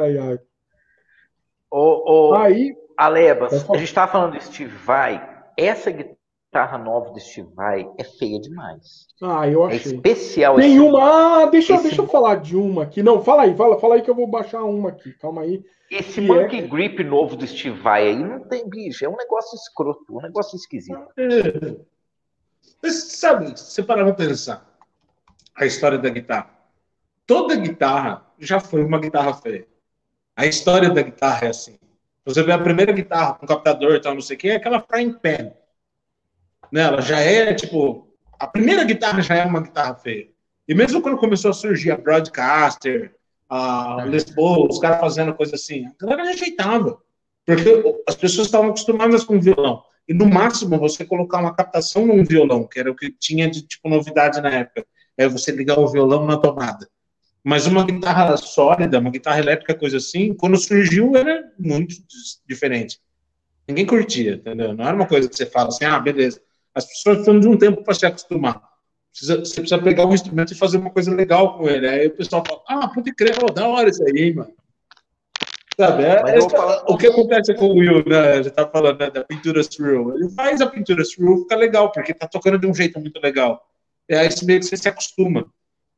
[0.02, 0.39] Ai, ai.
[1.70, 5.31] Ô, ô, aí, Alebas, a gente tá falando de Steve Vai.
[5.56, 5.90] Essa
[6.53, 9.07] guitarra guitarra nova do Steve Vai é feia demais.
[9.23, 9.93] Ah, eu é achei.
[9.93, 10.57] É especial.
[10.57, 11.43] Tem uma.
[11.43, 11.85] Ah, deixa, esse...
[11.85, 13.03] deixa eu falar de uma aqui.
[13.03, 15.12] Não, fala aí, fala, fala aí que eu vou baixar uma aqui.
[15.15, 15.65] Calma aí.
[15.91, 16.66] Esse Monkey é...
[16.66, 19.05] Grip novo do Steve Vai aí não tem bicho.
[19.05, 21.01] É um negócio escroto, um negócio esquisito.
[21.16, 21.77] É.
[22.83, 24.66] Mas, sabe, você parar pra pensar
[25.55, 26.51] a história da guitarra.
[27.27, 29.66] Toda guitarra já foi uma guitarra feia.
[30.37, 31.79] A história da guitarra é assim.
[32.24, 34.81] Você vê a primeira guitarra com captador e tal, não sei o que, é aquela
[34.81, 35.53] frying pan
[36.73, 36.82] né?
[36.82, 38.09] Ela já é, tipo,
[38.39, 40.28] a primeira guitarra já é uma guitarra feia.
[40.66, 43.15] E mesmo quando começou a surgir a Broadcaster,
[43.49, 46.99] a Les Paul, os caras fazendo coisa assim, a galera rejeitava.
[47.44, 49.82] Porque as pessoas estavam acostumadas com violão.
[50.09, 53.62] E no máximo você colocar uma captação num violão, que era o que tinha de
[53.62, 54.86] tipo novidade na época.
[55.16, 56.89] É você ligar o violão na tomada.
[57.44, 61.94] Mas uma guitarra sólida, uma guitarra elétrica, coisa assim, quando surgiu era muito
[62.49, 63.01] diferente.
[63.66, 64.74] Ninguém curtia, entendeu?
[64.74, 66.40] Não era uma coisa que você fala assim, ah, beleza.
[66.74, 68.62] As pessoas precisam de um tempo para se acostumar.
[69.11, 71.89] Precisa, você precisa pegar um instrumento e fazer uma coisa legal com ele.
[71.89, 74.53] Aí o pessoal fala, ah, pode crer, oh, da hora isso aí, mano.
[75.78, 76.05] Sabe?
[76.05, 76.39] É, é,
[76.86, 78.43] o que acontece com o Will, né?
[78.43, 80.15] Já tá falando né, da pintura Thrill.
[80.15, 83.66] Ele faz a pintura Thrill ficar legal, porque tá tocando de um jeito muito legal.
[84.09, 85.47] É aí meio que você se acostuma.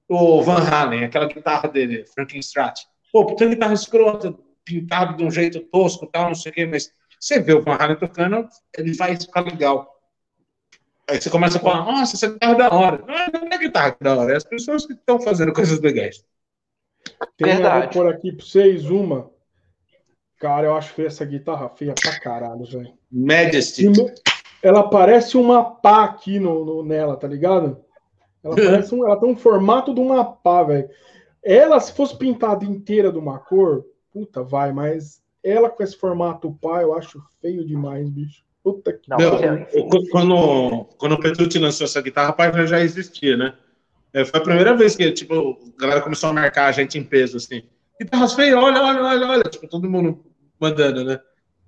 [0.09, 2.81] O Van Halen, aquela guitarra dele, Frankenstrat.
[3.13, 4.35] Pô, puta guitarra escrota,
[4.65, 7.77] pintado de um jeito tosco tal, não sei o quê, mas você vê o Van
[7.77, 8.47] Halen tocando,
[8.77, 9.94] ele faz ficar legal.
[11.09, 13.05] Aí você começa a falar, nossa, essa guitarra é da hora.
[13.07, 15.53] Não é, não é guitarra que é da hora, é as pessoas que estão fazendo
[15.53, 16.25] coisas legais.
[17.37, 17.93] Tem Verdade.
[17.93, 19.31] por aqui pra vocês uma.
[20.39, 22.93] Cara, eu acho que essa guitarra feia pra caralho, velho.
[23.11, 23.87] Majesty.
[24.63, 27.85] Ela parece uma pá aqui no, no nela, tá ligado?
[28.43, 30.89] Ela parece um, ela tem um formato de uma pá, velho.
[31.43, 36.57] Ela, se fosse pintada inteira de uma cor, puta, vai, mas ela com esse formato
[36.61, 38.43] pá, eu acho feio demais, bicho.
[38.65, 39.67] Puta que não, Meu, é
[40.11, 43.53] quando, quando o Petrucci lançou essa guitarra, a página já existia, né?
[44.11, 47.05] É, foi a primeira vez que, tipo, a galera começou a marcar a gente em
[47.05, 47.63] peso, assim.
[48.01, 49.43] Guitarras feias, olha, olha, olha, olha.
[49.43, 50.25] Tipo, todo mundo
[50.59, 51.21] mandando, né?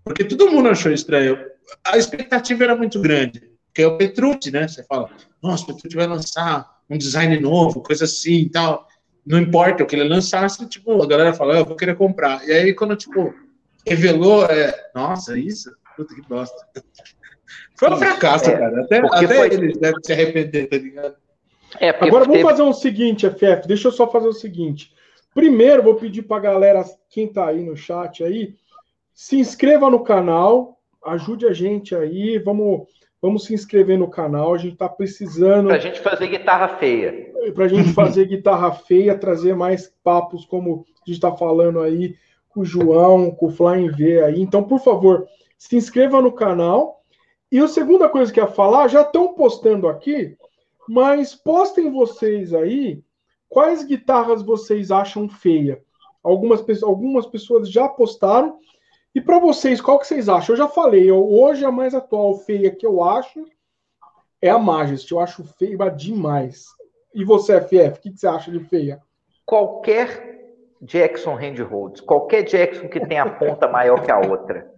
[0.03, 1.39] Porque todo mundo achou estranho.
[1.85, 3.43] A expectativa era muito grande.
[3.67, 4.67] Porque é o Petrucci, né?
[4.67, 5.11] Você fala,
[5.43, 8.89] nossa, o Petrucci vai lançar um design novo, coisa assim e tal.
[9.27, 12.43] Não importa o que ele lançasse, tipo, a galera fala, eu vou querer comprar.
[12.49, 13.35] E aí, quando, tipo,
[13.87, 15.71] revelou, é, nossa, isso?
[15.97, 16.67] Puta que bosta.
[17.77, 18.83] Foi um fracasso, é, cara.
[18.83, 19.55] Até, até foi...
[19.55, 21.17] eles devem se arrepender, tá ligado?
[21.81, 22.43] É, Agora vamos teve...
[22.43, 23.67] fazer o um seguinte, FF.
[23.67, 24.93] Deixa eu só fazer o seguinte.
[25.35, 28.55] Primeiro, vou pedir para a galera, quem está aí no chat aí,
[29.13, 32.87] se inscreva no canal, ajude a gente aí, vamos,
[33.21, 35.69] vamos se inscrever no canal, a gente está precisando.
[35.69, 37.33] Para a gente fazer guitarra feia.
[37.55, 42.17] Para a gente fazer guitarra feia, trazer mais papos, como a gente está falando aí,
[42.49, 44.41] com o João, com o Flying V aí.
[44.41, 45.27] Então, por favor,
[45.67, 47.03] se inscreva no canal.
[47.51, 50.37] E a segunda coisa que eu ia falar, já estão postando aqui,
[50.89, 53.03] mas postem vocês aí
[53.49, 55.83] quais guitarras vocês acham feia.
[56.23, 58.59] Algumas, algumas pessoas já postaram.
[59.15, 60.55] E para vocês, qual que vocês acham?
[60.55, 63.45] Eu já falei, eu, hoje a mais atual feia que eu acho
[64.41, 65.13] é a Majesty.
[65.13, 66.67] Eu acho feia demais.
[67.15, 69.01] E você, FF, o que, que você acha de feia?
[69.45, 74.76] Qualquer Jackson Handholds, qualquer Jackson que tenha a ponta maior que a outra.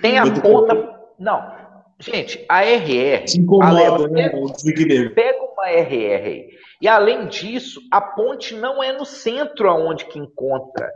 [0.00, 0.94] Tem a ponta.
[1.18, 1.54] Não,
[1.98, 3.28] Gente, a RR.
[3.28, 4.28] Se incomoda, né?
[4.28, 6.50] Pega, pega uma RR aí.
[6.80, 10.92] E além disso, a ponte não é no centro aonde que encontra.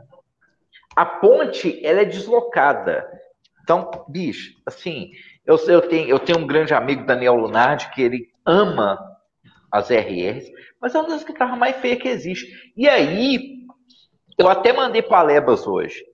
[0.94, 3.06] A ponte, ela é deslocada.
[3.62, 5.10] Então, bicho, assim,
[5.46, 8.98] eu, eu, tenho, eu tenho um grande amigo, Daniel Lunardi, que ele ama
[9.70, 10.50] as RRs,
[10.80, 12.72] mas é uma das guitarras mais feias que existe.
[12.76, 13.58] E aí,
[14.36, 16.04] eu até mandei para Lebas hoje.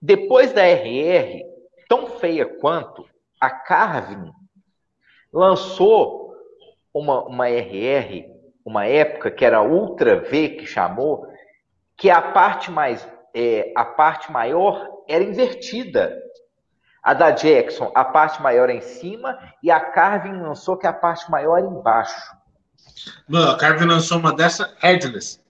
[0.00, 1.42] Depois da RR,
[1.88, 3.04] tão feia quanto,
[3.40, 4.30] a Carvin
[5.32, 6.34] lançou
[6.94, 8.26] uma, uma RR,
[8.64, 11.26] uma época que era Ultra V que chamou,
[11.96, 16.16] que a parte mais é, a parte maior era invertida.
[17.02, 20.92] A da Jackson, a parte maior é em cima, e a Carvin lançou que a
[20.92, 22.36] parte maior é embaixo.
[23.28, 25.40] Não, a Carvin lançou uma dessa headless.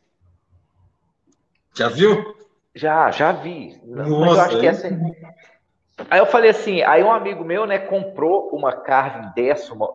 [1.74, 2.37] Já viu?
[2.74, 3.80] Já, já vi.
[3.84, 4.88] Nossa, Mas eu acho que essa,
[6.08, 9.92] Aí eu falei assim, aí um amigo meu, né, comprou uma Carvin dessa, uma...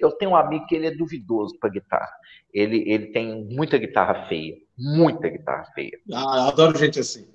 [0.00, 2.12] eu tenho um amigo que ele é duvidoso para guitarra.
[2.52, 5.98] Ele, ele tem muita guitarra feia, muita guitarra feia.
[6.12, 7.28] Ah, eu adoro gente assim.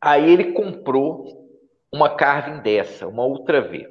[0.00, 1.48] Aí ele comprou
[1.92, 3.88] uma Carvin dessa, uma Ultra V.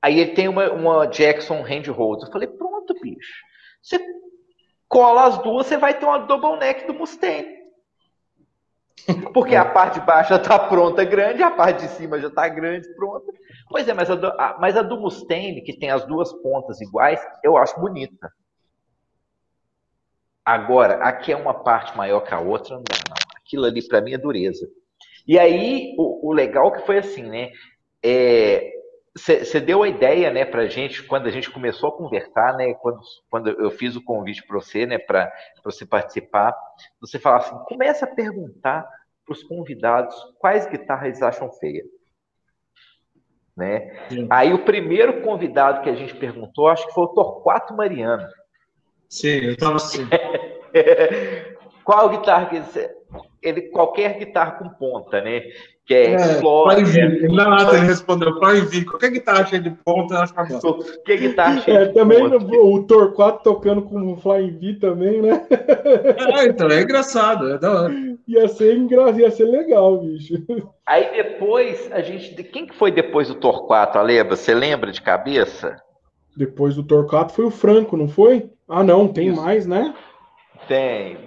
[0.00, 2.24] Aí ele tem uma, uma Jackson Handhold.
[2.24, 3.42] Eu falei, pronto, bicho.
[3.82, 3.98] Você
[4.88, 7.53] cola as duas, você vai ter uma double neck do Mustang.
[9.34, 12.48] Porque a parte de baixo já está pronta, grande, a parte de cima já está
[12.48, 13.32] grande, pronta.
[13.68, 16.80] Pois é, mas a, do, a, mas a do Mustaine, que tem as duas pontas
[16.80, 18.32] iguais, eu acho bonita.
[20.44, 23.16] Agora, aqui é uma parte maior que a outra, não dá, não.
[23.36, 24.68] Aquilo ali para mim é dureza.
[25.26, 27.50] E aí, o, o legal que foi assim, né?
[29.16, 33.00] Você deu a ideia, né, pra gente, quando a gente começou a conversar, né, quando,
[33.30, 35.32] quando eu fiz o convite para você, né, para
[35.64, 36.52] você participar,
[37.00, 38.84] você falou assim, começa a perguntar
[39.24, 41.84] para os convidados quais guitarras eles acham feia.
[43.56, 44.08] Né?
[44.30, 48.26] Aí o primeiro convidado que a gente perguntou, acho que foi o Torquato Mariano.
[49.08, 50.08] Sim, eu estava assim.
[51.84, 52.64] Qual guitarra que ele,
[53.42, 55.42] ele qualquer guitarra com ponta, né?
[55.86, 56.82] Que é, é Explore.
[56.98, 61.60] É, nada, ele respondeu, Flying Qualquer guitarra cheia de ponta, eu acho que Qualquer guitarra
[61.60, 62.38] cheia é, de também ponta.
[62.38, 65.46] Também o Torquato tocando com o Flying V também, né?
[66.38, 67.94] É, então, é engraçado, é da hora.
[68.26, 70.34] Ia ser engraçado, ia ser legal, bicho.
[70.86, 72.42] Aí depois, a gente.
[72.44, 74.36] Quem que foi depois do Torquato, Aleba?
[74.36, 75.76] Você lembra de cabeça?
[76.34, 78.50] Depois do Torquato foi o Franco, não foi?
[78.66, 79.40] Ah, não, tem Isso.
[79.40, 79.94] mais, né?
[80.66, 81.18] Tem.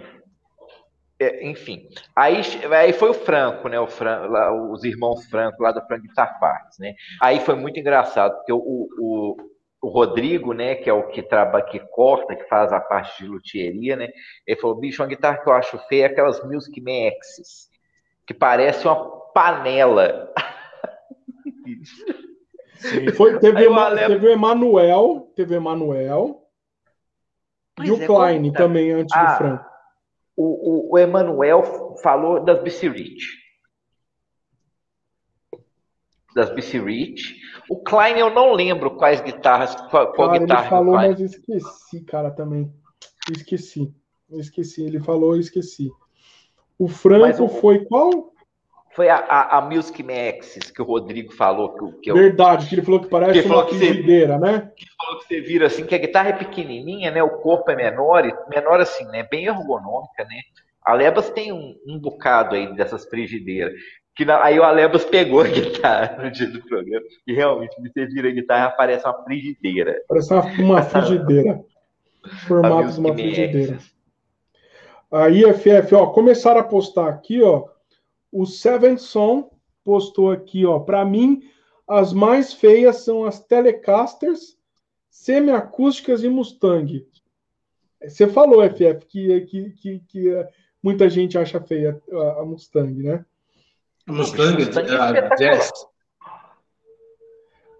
[1.20, 2.42] É, enfim, aí,
[2.72, 3.80] aí foi o Franco, né?
[3.80, 6.94] O Franco, lá, os irmãos Franco lá do Franco Guitar Parts, né?
[7.20, 9.36] Aí foi muito engraçado, porque o, o,
[9.82, 13.30] o Rodrigo, né, que é o que trabalha, que corta, que faz a parte de
[13.30, 14.10] luthieria, né?
[14.46, 17.68] Ele falou: bicho, uma guitarra que eu acho feia é aquelas Music Man Axis,
[18.28, 20.32] que parece uma panela.
[22.76, 26.44] Sim, foi, teve, Ema, teve o Emanuel, teve o Emanuel
[27.82, 29.77] e o é, Klein também antes ah, do Franco
[30.38, 33.26] o, o, Emanuel falou das BC Rich.
[36.36, 37.42] Das BC Rich.
[37.68, 40.62] O Klein eu não lembro quais guitarras, qual, qual cara, guitarra.
[40.62, 42.72] Ele falou, mas esqueci, cara, também.
[43.32, 43.92] esqueci.
[44.30, 44.84] Esqueci.
[44.84, 45.92] Ele falou, eu esqueci.
[46.78, 48.32] O Franco o, foi qual?
[48.98, 51.70] Foi a, a, a Music Maxis que o Rodrigo falou.
[51.70, 54.72] Que, que eu, Verdade, que ele falou que parece que uma frigideira, né?
[54.76, 57.22] Que falou que você vira assim, que a guitarra é pequenininha, né?
[57.22, 59.22] O corpo é menor, menor assim, né?
[59.22, 60.42] Bem ergonômica, né?
[60.84, 63.72] A Lebas tem um, um bocado aí dessas frigideiras.
[64.16, 68.08] Que na, aí o Alebas pegou a guitarra no dia do programa e realmente você
[68.08, 69.96] vira a guitarra aparece uma frigideira.
[70.08, 71.64] Parece uma, uma frigideira.
[72.48, 73.78] Formato de uma frigideira.
[75.12, 77.77] Aí, FF, ó, começaram a postar aqui, ó.
[78.32, 79.50] O Seven Son
[79.84, 80.80] postou aqui, ó.
[80.80, 81.42] Para mim,
[81.88, 84.58] as mais feias são as Telecasters,
[85.10, 87.08] semiacústicas e Mustang.
[88.02, 90.48] Você falou, FF, que, que, que, que eh,
[90.84, 92.00] muita gente acha feia
[92.38, 93.26] a Mustang, né?
[94.08, 95.72] A Mustang, é a Jazz.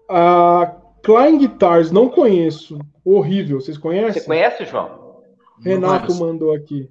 [0.08, 2.78] A Klein Guitars, não conheço.
[3.04, 3.60] Horrível.
[3.60, 4.20] Vocês conhecem?
[4.22, 5.22] Você conhece, João?
[5.60, 6.90] Renato mandou aqui.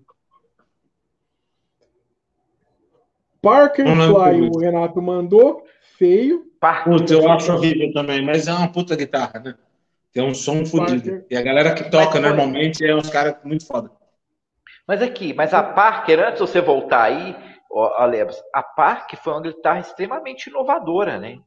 [3.42, 5.64] Parker Fly, o Renato mandou.
[5.98, 6.46] Feio.
[6.84, 9.56] Puta, eu acho horrível também, mas é uma puta guitarra, né?
[10.12, 11.24] Tem um som fodido.
[11.30, 13.92] E a galera que toca mas, normalmente é uns caras muito foda.
[14.88, 17.36] Mas aqui, mas a Parker, antes de você voltar aí,
[17.98, 21.38] Alebs, a Parker foi uma guitarra extremamente inovadora, né?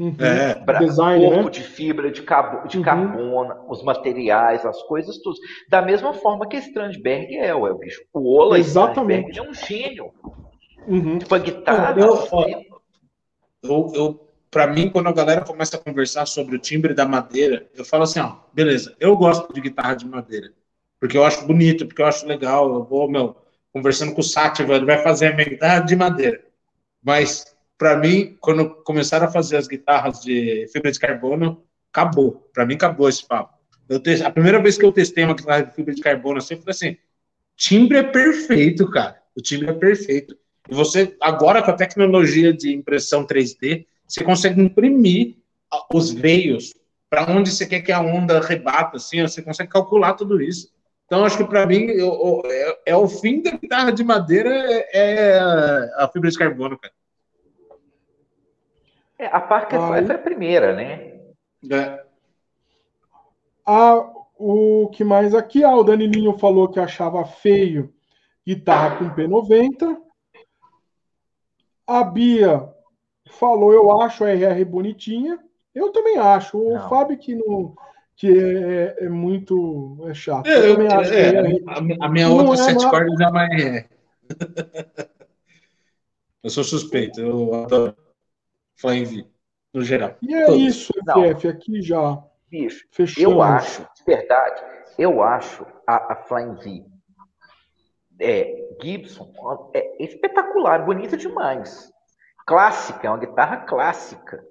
[0.00, 0.16] Uhum.
[0.20, 0.78] É.
[0.78, 1.50] Design, corpo né?
[1.50, 2.84] de fibra de, carbo, de uhum.
[2.84, 5.36] carbono, os materiais, as coisas, tudo.
[5.68, 8.00] Da mesma forma que a Strandberg é, o bicho.
[8.12, 9.30] O Ola Exatamente.
[9.30, 10.12] Strandberg é um gênio.
[10.86, 11.18] Uhum.
[11.18, 11.94] Tipo, a guitarra.
[11.98, 12.28] Eu,
[13.62, 17.68] eu, eu para mim, quando a galera começa a conversar sobre o timbre da madeira,
[17.74, 20.52] eu falo assim, ó, beleza, eu gosto de guitarra de madeira,
[20.98, 23.36] porque eu acho bonito, porque eu acho legal, eu vou, meu,
[23.72, 26.42] conversando com o Sátiva, ele vai fazer a minha guitarra de madeira.
[27.02, 32.48] Mas, para mim, quando começaram a fazer as guitarras de fibra de carbono, acabou.
[32.52, 33.56] Para mim, acabou esse papo.
[33.88, 34.22] Eu te...
[34.22, 36.72] A primeira vez que eu testei uma guitarra de fibra de carbono, assim, eu falei
[36.72, 36.96] assim,
[37.56, 39.22] timbre é perfeito, cara.
[39.36, 40.36] O timbre é perfeito.
[40.68, 45.36] E você, agora com a tecnologia de impressão 3D, você consegue imprimir
[45.92, 46.74] os veios
[47.08, 50.70] para onde você quer que a onda rebata, assim, você consegue calcular tudo isso.
[51.06, 54.50] Então, acho que para mim eu, eu, é, é, o fim da guitarra de madeira
[54.52, 55.38] é, é
[55.96, 56.92] a fibra de carbono, cara.
[59.18, 61.14] É, a Parker ah, foi a primeira, né?
[61.70, 62.04] É.
[63.66, 64.06] Ah,
[64.38, 65.64] o que mais aqui?
[65.64, 67.92] Ah, o Danilinho falou que achava feio
[68.46, 70.07] guitarra com P90.
[71.88, 72.68] A Bia
[73.30, 75.38] falou, eu acho a RR bonitinha.
[75.74, 76.58] Eu também acho.
[76.58, 76.88] O não.
[76.88, 77.74] Fábio que não
[78.14, 80.48] que é, é, muito é chato.
[80.48, 81.38] Eu, eu, acho é,
[81.68, 82.90] a, a, minha outra é sete uma...
[82.90, 83.84] cordas é uma RR.
[86.42, 87.96] eu sou suspeito, eu adoro
[88.74, 89.26] Flying V,
[89.72, 90.16] no geral.
[90.20, 90.60] E é Todos.
[90.60, 92.22] isso, FF, aqui já.
[92.50, 93.32] Bicho, fechamos.
[93.32, 94.62] eu acho, de verdade,
[94.98, 96.97] eu acho a, a Flying V
[98.20, 99.32] é, Gibson
[99.74, 101.92] é espetacular, bonita demais.
[102.46, 104.44] Clássica, é uma guitarra clássica.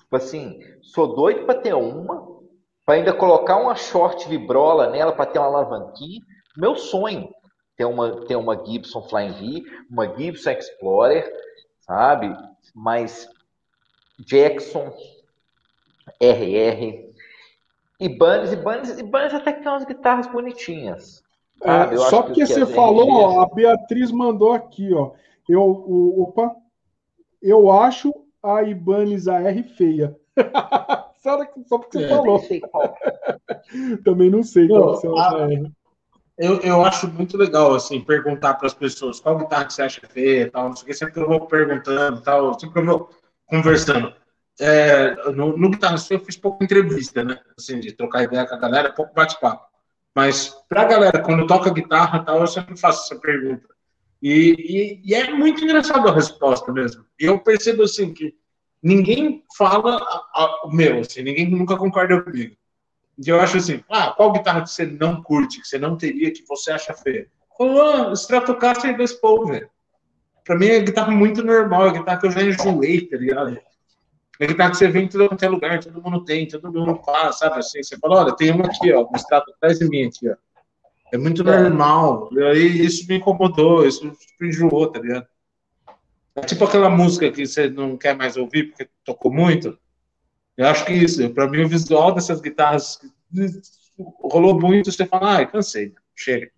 [0.00, 2.26] Tipo assim, sou doido para ter uma,
[2.84, 6.20] para ainda colocar uma short vibrola nela para ter uma alavanquinha.
[6.56, 7.28] Meu sonho
[7.76, 11.30] ter uma ter uma Gibson Flying V, uma Gibson Explorer,
[11.80, 12.34] sabe?
[12.74, 13.28] Mas
[14.18, 14.92] Jackson,
[16.20, 17.12] RR,
[18.00, 21.22] Ibanez, Ibanez, Ibanez até que tem umas guitarras bonitinhas.
[21.62, 25.12] É, só porque que você falou, ó, a Beatriz mandou aqui, ó.
[25.48, 26.54] Eu, o, opa,
[27.40, 28.12] eu acho
[28.42, 30.16] a Ibanez AR feia.
[31.16, 32.08] só porque você é.
[32.08, 32.42] falou.
[34.04, 35.48] Também não sei qual Pô, a,
[36.38, 40.06] eu, eu acho muito legal, assim, perguntar para as pessoas qual guitarra que você acha
[40.06, 43.10] feia tal, não sei o que, sempre eu vou perguntando tal, sempre eu vou
[43.46, 44.12] conversando.
[44.60, 47.38] É, no, no Guitarra eu fiz pouca entrevista, né?
[47.58, 49.66] Assim, de trocar ideia com a galera, pouco bate-papo.
[50.16, 53.68] Mas para a galera, quando toca guitarra tal, eu sempre faço essa pergunta.
[54.22, 54.56] E,
[55.04, 57.04] e, e, é muito engraçado a resposta mesmo.
[57.18, 58.34] Eu percebo assim que
[58.82, 60.00] ninguém fala
[60.64, 62.56] o meu, assim, ninguém nunca concorda comigo.
[63.22, 66.32] E eu acho assim, ah, qual guitarra que você não curte, que você não teria,
[66.32, 67.28] que você acha feia?
[67.58, 69.68] Falou, Stratocaster e Les velho.
[70.42, 73.60] Pra mim é guitarra muito normal, é guitarra que eu já enjoei, tá ligado?
[74.38, 77.38] É guitarra que você vem em todo qualquer lugar, todo mundo tem, todo mundo faz,
[77.38, 77.82] sabe assim?
[77.82, 80.36] Você fala, olha, tem uma aqui, ó, um Strato atrás de mim aqui, ó.
[81.12, 82.28] É muito normal.
[82.32, 84.04] E aí isso me incomodou, isso
[84.40, 85.26] me enjoou, tá ligado?
[86.34, 89.78] É tipo aquela música que você não quer mais ouvir porque tocou muito.
[90.56, 93.00] Eu acho que isso, para mim, o visual dessas guitarras
[94.22, 94.92] rolou muito.
[94.92, 96.50] Você fala, ah, cansei, chega.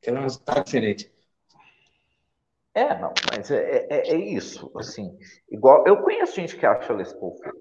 [0.00, 1.10] Quero uma guitarra diferente.
[2.74, 5.18] É, não, mas é, é, é, isso, assim,
[5.50, 7.54] igual, eu conheço gente que acha Les Paul feio,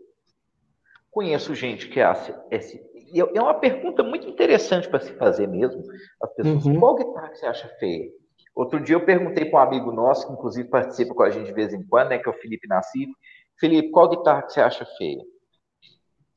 [1.09, 2.79] conheço gente que acha, esse,
[3.17, 5.83] é uma pergunta muito interessante para se fazer mesmo,
[6.21, 6.79] as pessoas, uhum.
[6.79, 8.11] qual guitarra que você acha feia?
[8.55, 11.53] Outro dia eu perguntei para um amigo nosso, que inclusive participa com a gente de
[11.53, 13.09] vez em quando, né, que é o Felipe Nassif.
[13.57, 15.23] Felipe, qual guitarra que você acha feia?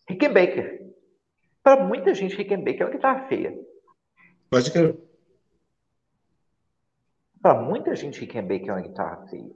[0.09, 0.87] Rickenbacker.
[1.63, 3.59] Para muita gente, Rickenbacker é uma guitarra feia.
[4.49, 5.12] Pode que.
[7.43, 9.51] Para muita gente, Rickenbacker é uma guitarra feia.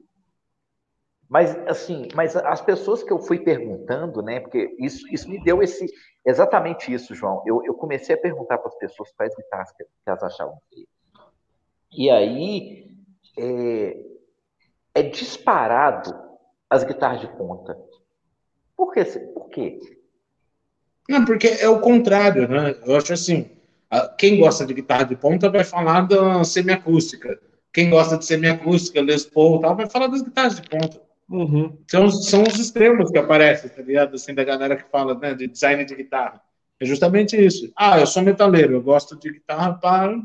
[1.29, 4.41] Mas assim, mas as pessoas que eu fui perguntando, né?
[4.41, 5.87] Porque isso, isso me deu esse
[6.25, 7.43] exatamente isso, João.
[7.47, 10.89] Eu, eu comecei a perguntar para as pessoas quais guitarras que, que elas achavam feias.
[11.93, 12.91] E aí
[13.39, 14.05] é,
[14.95, 16.15] é, disparado
[16.69, 17.77] as guitarras de ponta.
[18.77, 19.05] Por quê?
[19.05, 19.81] Por quê?
[21.09, 22.75] Não, porque é o contrário, né?
[22.85, 23.51] Eu acho assim,
[24.19, 27.41] quem gosta de guitarra de ponta vai falar da semiacústica.
[27.77, 30.99] Quem gosta de semiacústica, Les Paul tal, vai falar das guitarras de ponta.
[31.29, 31.77] Uhum.
[31.87, 34.15] São, são os extremos que aparecem, tá ligado?
[34.15, 36.41] Assim, da galera que fala né, de design de guitarra.
[36.81, 37.71] É justamente isso.
[37.77, 40.19] Ah, eu sou metaleiro, eu gosto de guitarra para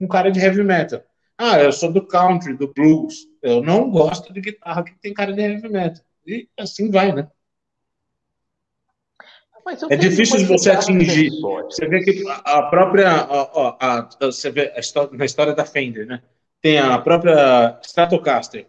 [0.00, 1.02] um cara de heavy metal.
[1.36, 3.26] Ah, eu sou do country, do blues.
[3.42, 6.04] Eu não gosto de guitarra que tem cara de heavy metal.
[6.24, 7.28] E assim vai, né?
[9.90, 11.30] É difícil de você atingir.
[11.40, 13.10] Você vê que a própria.
[13.10, 16.22] A, a, a, você vê história, na história da Fender, né?
[16.62, 18.68] Tem a própria Stratocaster.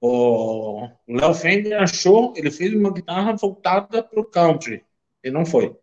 [0.00, 4.84] O Léo Fender achou, ele fez uma guitarra voltada para o country.
[5.22, 5.74] E não foi.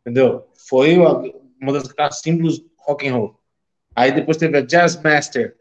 [0.00, 0.46] Entendeu?
[0.68, 3.40] Foi uma das guitarras símbolos rock and roll.
[3.96, 5.56] Aí depois teve a Jazz Master,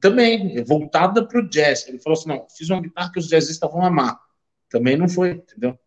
[0.00, 1.86] também voltada para o jazz.
[1.88, 4.18] Ele falou assim: não, fiz uma guitarra que os jazzistas vão amar.
[4.68, 5.78] Também não foi, entendeu?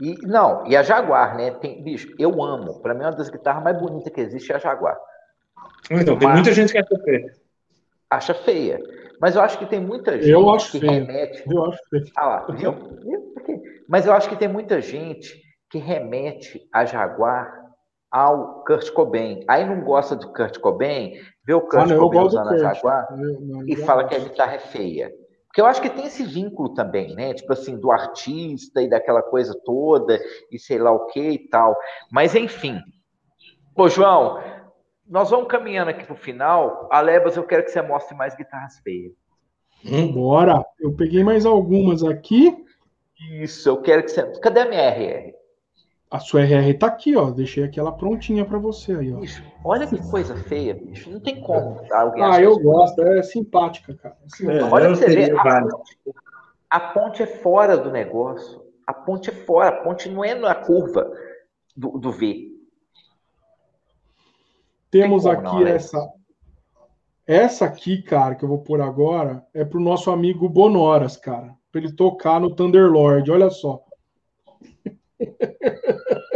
[0.00, 1.50] E, não, e a Jaguar, né?
[1.52, 2.80] Tem, bicho, eu amo.
[2.80, 4.98] Para mim, uma das guitarras mais bonitas que existe é a Jaguar.
[5.90, 7.32] Então, tem Mas, muita gente que acha feia.
[8.08, 8.80] Acha feia.
[9.20, 10.92] Mas eu acho que tem muita gente eu acho que feio.
[10.92, 11.42] remete.
[11.46, 12.04] Eu acho feio.
[12.16, 12.74] Ah lá, viu?
[13.88, 17.52] Mas eu acho que tem muita gente que remete a Jaguar
[18.10, 19.44] ao Kurt Cobain.
[19.48, 21.14] Aí não gosta do Kurt Cobain,
[21.44, 24.54] vê o Kurt ah, não, Cobain usando a Jaguar não, e fala que a guitarra
[24.54, 25.12] é feia.
[25.46, 27.34] Porque eu acho que tem esse vínculo também, né?
[27.34, 31.76] Tipo assim, do artista e daquela coisa toda, e sei lá o que e tal.
[32.10, 32.80] Mas enfim.
[33.76, 34.40] Ô, João,
[35.10, 36.88] nós vamos caminhando aqui pro final.
[36.90, 39.12] Alebas, eu quero que você mostre mais guitarras feias.
[40.14, 40.64] Bora!
[40.78, 42.64] Eu peguei mais algumas aqui.
[43.40, 44.22] Isso, eu quero que você.
[44.40, 45.34] Cadê a minha RR?
[46.10, 47.30] A sua RR tá aqui, ó.
[47.30, 49.18] Deixei aquela prontinha para você aí, ó.
[49.18, 51.10] Bicho, olha que coisa feia, bicho.
[51.10, 53.02] Não tem como alguém Ah, eu gosto.
[53.02, 54.16] É simpática, cara.
[54.24, 54.66] É simpática.
[54.66, 55.36] É, olha pra você ver.
[55.36, 55.96] A ponte,
[56.70, 58.62] a ponte, é fora do negócio.
[58.86, 59.68] A ponte é fora.
[59.68, 61.10] A ponte não é na curva
[61.76, 62.59] do, do V.
[64.90, 65.72] Temos aqui não, né?
[65.72, 65.98] essa.
[67.26, 71.54] Essa aqui, cara, que eu vou pôr agora, é pro nosso amigo Bonoras, cara.
[71.70, 73.30] Pra ele tocar no Thunderlord.
[73.30, 73.84] Olha só.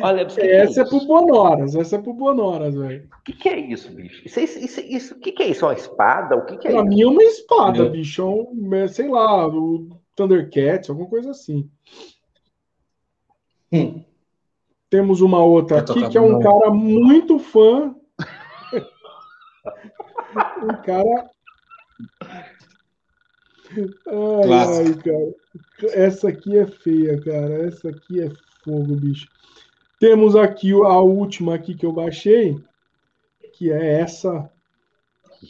[0.00, 3.08] Olha, que essa que é, é pro Bonoras, essa é pro Bonoras, velho.
[3.18, 4.22] O que, que é isso, bicho?
[4.24, 5.64] Isso, isso, isso, o que, que é isso?
[5.64, 6.36] É uma espada?
[6.36, 6.88] O que, que é pra isso?
[6.88, 7.88] mim é uma espada, é.
[7.88, 8.22] bicho.
[8.22, 11.70] É um, é, sei lá, o Thundercats, alguma coisa assim.
[13.72, 14.04] Hum.
[14.96, 17.94] Temos uma outra aqui que é um cara muito fã.
[20.62, 21.30] um cara.
[23.76, 25.34] Ai, ai, cara.
[25.92, 27.66] Essa aqui é feia, cara.
[27.66, 28.30] Essa aqui é
[28.64, 29.28] fogo, bicho.
[30.00, 32.58] Temos aqui a última aqui que eu baixei,
[33.52, 34.50] que é essa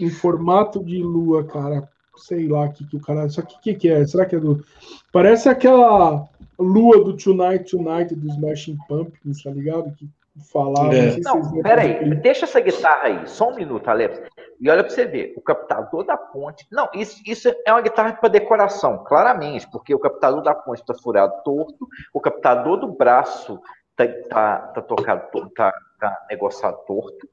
[0.00, 1.88] em formato de lua, cara.
[2.16, 3.26] Sei lá que que o cara.
[3.26, 4.04] Isso aqui que, que é?
[4.04, 4.64] Será que é do.
[5.12, 6.28] Parece aquela
[6.58, 9.92] lua do Tonight Tonight do Smashing Pumpkins, tá ligado?
[9.92, 10.08] Que
[10.52, 10.94] falava.
[10.94, 11.18] É.
[11.20, 14.20] Não, não peraí, deixa essa guitarra aí, só um minuto, Alex.
[14.60, 16.66] E olha para você ver, o captador da ponte.
[16.70, 20.94] Não, isso, isso é uma guitarra para decoração, claramente, porque o captador da ponte está
[20.94, 23.60] furado torto, o captador do braço
[23.94, 27.28] tá, tá, tá tocado, tá, tá negociado torto.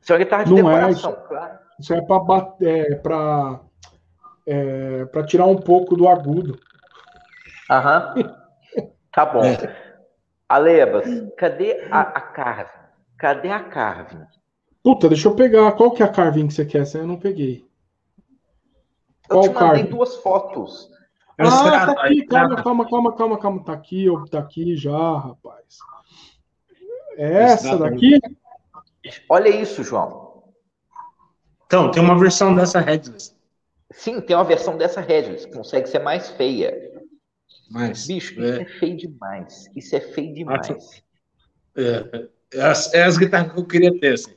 [0.00, 1.58] Isso é uma guitarra de Não é, decoração, é, claro.
[1.78, 3.60] Isso é para é, pra,
[4.46, 6.58] é, pra tirar um pouco do agudo.
[7.70, 8.14] Aham.
[9.12, 9.44] Tá bom.
[9.44, 9.76] É.
[10.48, 11.06] Alebas,
[11.36, 12.80] cadê a, a Carvin?
[13.16, 14.24] Cadê a Carvin?
[14.82, 15.72] Puta, deixa eu pegar.
[15.72, 16.82] Qual que é a Carvin que você quer?
[16.82, 17.64] Essa eu não peguei.
[19.28, 19.84] Eu Qual te mandei Carvin?
[19.84, 20.90] duas fotos.
[21.38, 23.64] Ah, tá aqui, calma, calma, calma, calma, calma.
[23.64, 25.78] Tá aqui, tá aqui já, rapaz.
[27.16, 28.18] Essa daqui?
[29.28, 30.42] Olha isso, João.
[31.66, 33.34] Então, tem uma versão dessa headless.
[33.92, 36.89] Sim, tem uma versão dessa headless, consegue ser mais feia.
[37.70, 38.48] Mas, Bicho, é...
[38.48, 39.70] isso é feio demais.
[39.76, 41.02] Isso é feio demais.
[41.76, 44.34] É, é, as, é as guitarras que eu queria ter, assim.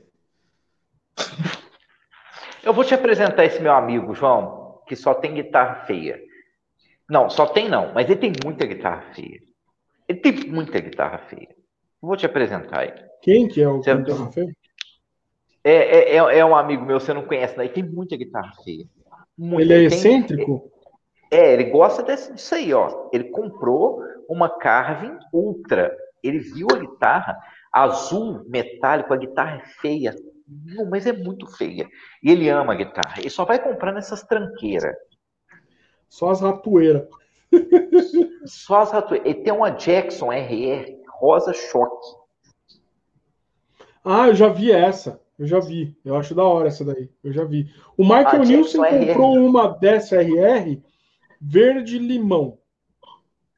[2.64, 6.22] Eu vou te apresentar esse meu amigo, João, que só tem guitarra feia.
[7.10, 9.42] Não, só tem não, mas ele tem muita guitarra feia.
[10.08, 11.50] Ele tem muita guitarra feia.
[12.02, 13.04] Vou te apresentar ele.
[13.22, 13.96] Quem que é o você...
[13.96, 14.56] guitarra feia?
[15.64, 17.68] É, é, é, é, um amigo meu, você não conhece, né?
[17.68, 18.86] Tem muita guitarra feia.
[19.38, 19.64] Muita.
[19.64, 20.73] Ele é excêntrico?
[21.34, 23.10] É, ele gosta desse, disso aí, ó.
[23.12, 25.96] Ele comprou uma Carvin Ultra.
[26.22, 27.38] Ele viu a guitarra
[27.72, 30.16] azul metálico, a guitarra é feia.
[30.48, 31.88] Não, mas é muito feia.
[32.22, 33.20] E ele ama a guitarra.
[33.20, 34.96] Ele só vai comprando essas tranqueiras.
[36.08, 37.08] Só as ratoeiras.
[38.46, 39.28] Só as ratoeiras.
[39.28, 42.16] Ele tem uma Jackson RR rosa choque.
[44.06, 45.20] Ah, eu já vi essa.
[45.40, 45.98] Eu já vi.
[46.06, 47.10] Eu acho da hora essa daí.
[47.24, 47.74] Eu já vi.
[47.98, 50.80] O Michael ah, Nilson comprou uma dessa RR
[51.44, 52.57] verde limão.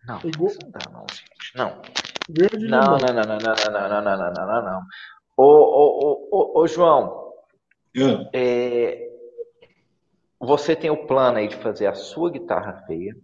[0.07, 0.53] Não, Igual...
[0.61, 1.55] não dá não, gente.
[1.55, 1.81] Não.
[2.29, 2.97] Verde não, limão.
[2.97, 4.81] Não, não, não, não, não, não, não, não, não, não, não.
[5.37, 7.25] Ô, ô, ô, ô, João.
[7.95, 8.29] Yeah.
[8.33, 9.09] É,
[10.39, 13.15] você tem o plano aí de fazer a sua guitarra feia,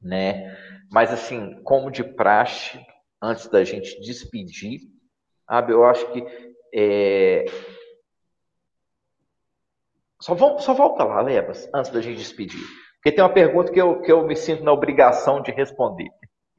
[0.00, 0.54] né?
[0.90, 2.78] Mas assim, como de praxe,
[3.20, 4.80] antes da gente despedir,
[5.46, 6.22] sabe, eu acho que
[6.74, 7.46] é...
[10.20, 12.62] só, vamos, só volta lá, Lebas, antes da gente despedir.
[13.02, 16.08] Porque tem uma pergunta que eu, que eu me sinto na obrigação de responder.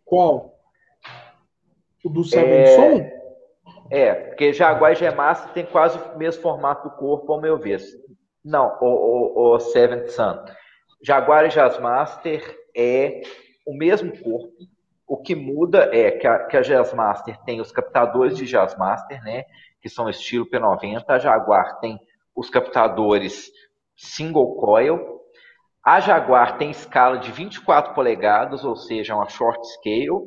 [0.04, 0.60] Qual?
[2.04, 3.24] O do Seven é...
[3.90, 7.80] É, porque Jaguar e Gemaster tem quase o mesmo formato do corpo, ao meu ver.
[8.44, 10.44] Não, o, o, o Seventh Sun.
[11.02, 13.22] Jaguar e Jazzmaster é
[13.66, 14.54] o mesmo corpo.
[15.08, 19.46] O que muda é que a, que a Jazzmaster tem os captadores de Jazzmaster, né?
[19.82, 21.04] Que são estilo P90.
[21.08, 22.00] A Jaguar tem
[22.36, 23.52] os captadores
[23.96, 25.22] single coil.
[25.84, 30.26] A Jaguar tem escala de 24 polegadas, ou seja, uma short scale.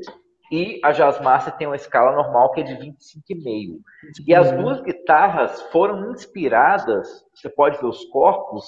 [0.52, 3.80] E a Jazzmaster tem uma escala normal que é de 25,5.
[4.26, 8.64] E as duas guitarras foram inspiradas, você pode ver os corpos,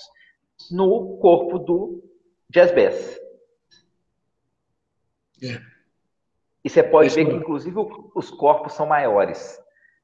[0.71, 2.03] no corpo do
[2.51, 3.21] Jazz Bass.
[5.43, 5.61] É.
[6.65, 7.77] E você pode ver que, inclusive,
[8.15, 9.59] os corpos são maiores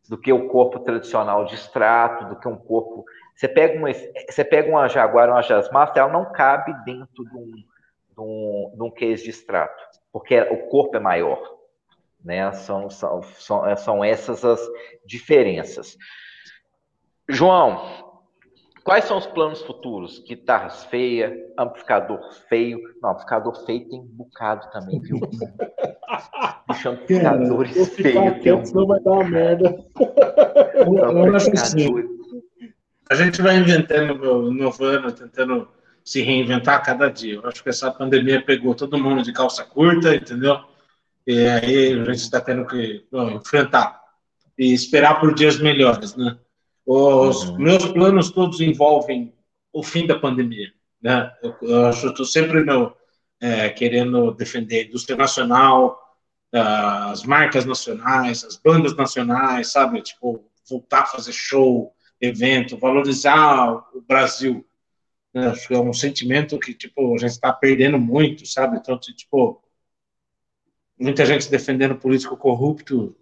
[0.08, 3.04] do que o corpo tradicional de extrato, do que um corpo.
[3.34, 7.36] Você pega uma, você pega uma Jaguar ou uma Jazzmaster, ela não cabe dentro de
[7.36, 9.82] um, de um, de um case de extrato,
[10.12, 11.54] porque o corpo é maior.
[12.24, 12.50] Né?
[12.52, 14.60] São, são, são, são essas as
[15.04, 15.96] diferenças.
[17.28, 18.04] João,
[18.84, 20.22] Quais são os planos futuros?
[20.28, 22.20] Guitarras feias, amplificador
[22.50, 22.78] feio.
[23.02, 25.20] Não, amplificador feio tem um bocado também, viu?
[26.68, 28.42] Bicho, amplificadores feios.
[28.42, 28.62] Tem um...
[28.62, 29.74] Senão vai dar uma merda.
[31.54, 32.13] Assim,
[33.08, 35.68] a gente vai inventando, inovando, tentando
[36.04, 37.34] se reinventar a cada dia.
[37.34, 40.58] Eu acho que essa pandemia pegou todo mundo de calça curta, entendeu?
[41.26, 44.02] E aí a gente está tendo que bom, enfrentar
[44.58, 46.36] e esperar por dias melhores, né?
[46.86, 47.58] Os uhum.
[47.58, 49.34] meus planos todos envolvem
[49.72, 50.70] o fim da pandemia.
[51.02, 51.32] Né?
[51.42, 52.94] Eu, eu estou sempre no,
[53.40, 55.98] é, querendo defender a indústria nacional,
[56.52, 60.00] as marcas nacionais, as bandas nacionais, sabe?
[60.02, 61.93] Tipo, voltar a fazer show,
[62.24, 64.64] evento, valorizar o Brasil.
[65.32, 65.48] Né?
[65.48, 68.76] Acho que é um sentimento que, tipo, a gente está perdendo muito, sabe?
[68.76, 69.62] Então, tipo,
[70.98, 73.16] muita gente defendendo político corrupto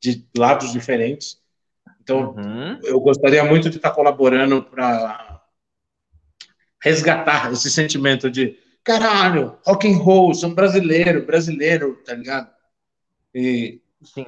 [0.00, 1.40] de lados diferentes.
[2.00, 2.80] Então, uhum.
[2.84, 5.42] eu gostaria muito de estar colaborando para
[6.80, 12.48] resgatar esse sentimento de caralho, rock and roll, sou brasileiro, brasileiro, tá ligado?
[13.34, 14.24] E, Sim.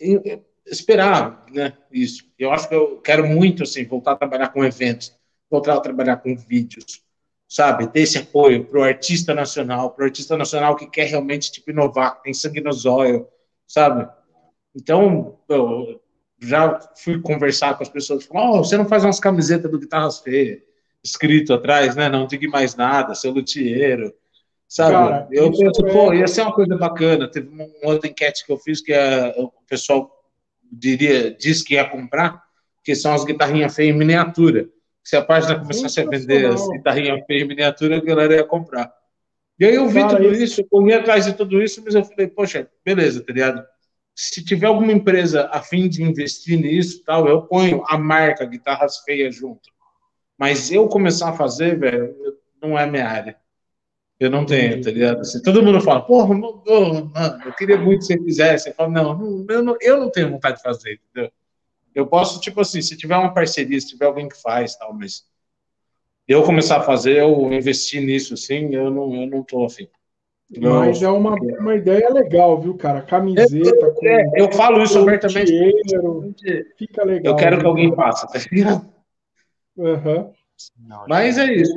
[0.00, 2.24] E, esperar, né, isso.
[2.38, 5.14] Eu acho que eu quero muito, assim, voltar a trabalhar com eventos,
[5.50, 7.02] voltar a trabalhar com vídeos,
[7.48, 7.86] sabe?
[7.88, 11.70] Ter esse apoio para o artista nacional, para o artista nacional que quer realmente, tipo,
[11.70, 13.26] inovar, que tem sangue no zóio,
[13.66, 14.08] sabe?
[14.74, 16.00] Então, eu,
[16.40, 20.60] já fui conversar com as pessoas, oh, você não faz umas camisetas do Guitarras Feias,
[21.02, 24.12] escrito atrás, né, não diga mais nada, seu luthiero,
[24.68, 24.92] sabe?
[24.92, 25.92] Cara, eu penso, é...
[25.92, 29.34] pô, ia ser uma coisa bacana, teve uma outra enquete que eu fiz que a,
[29.36, 30.17] o pessoal
[30.70, 32.42] diria, disse que ia comprar,
[32.84, 34.68] que são as guitarrinhas feias em miniatura,
[35.02, 38.92] se a página começasse a vender as guitarrinhas feias em miniatura, a galera ia comprar.
[39.58, 42.04] E aí eu vi Cara, tudo isso, eu corri atrás de tudo isso, mas eu
[42.04, 43.64] falei, poxa, beleza, tá ligado?
[44.20, 48.98] se tiver alguma empresa a fim de investir nisso, tal, eu ponho a marca Guitarras
[49.04, 49.70] Feias junto.
[50.36, 52.16] Mas eu começar a fazer, velho,
[52.60, 53.36] não é minha área.
[54.18, 55.20] Eu não tenho, tá ligado?
[55.20, 56.62] Assim, todo mundo fala, porra, mano,
[57.44, 58.68] eu queria muito que você fizesse.
[58.68, 61.30] Eu falo, não, não, eu, não, eu não tenho vontade de fazer, entendeu?
[61.94, 65.24] Eu posso, tipo assim, se tiver uma parceria, se tiver alguém que faz, tal, mas
[66.26, 69.88] eu começar a fazer, eu investir nisso, assim, eu não, eu não tô afim.
[70.56, 73.02] Mas é uma, uma ideia legal, viu, cara?
[73.02, 73.86] Camiseta.
[73.86, 75.52] É, com, é, eu falo isso abertamente.
[76.76, 77.32] Fica legal.
[77.32, 78.38] Eu quero que alguém faça, tá
[79.76, 80.32] Uhum.
[81.08, 81.74] Mas é isso.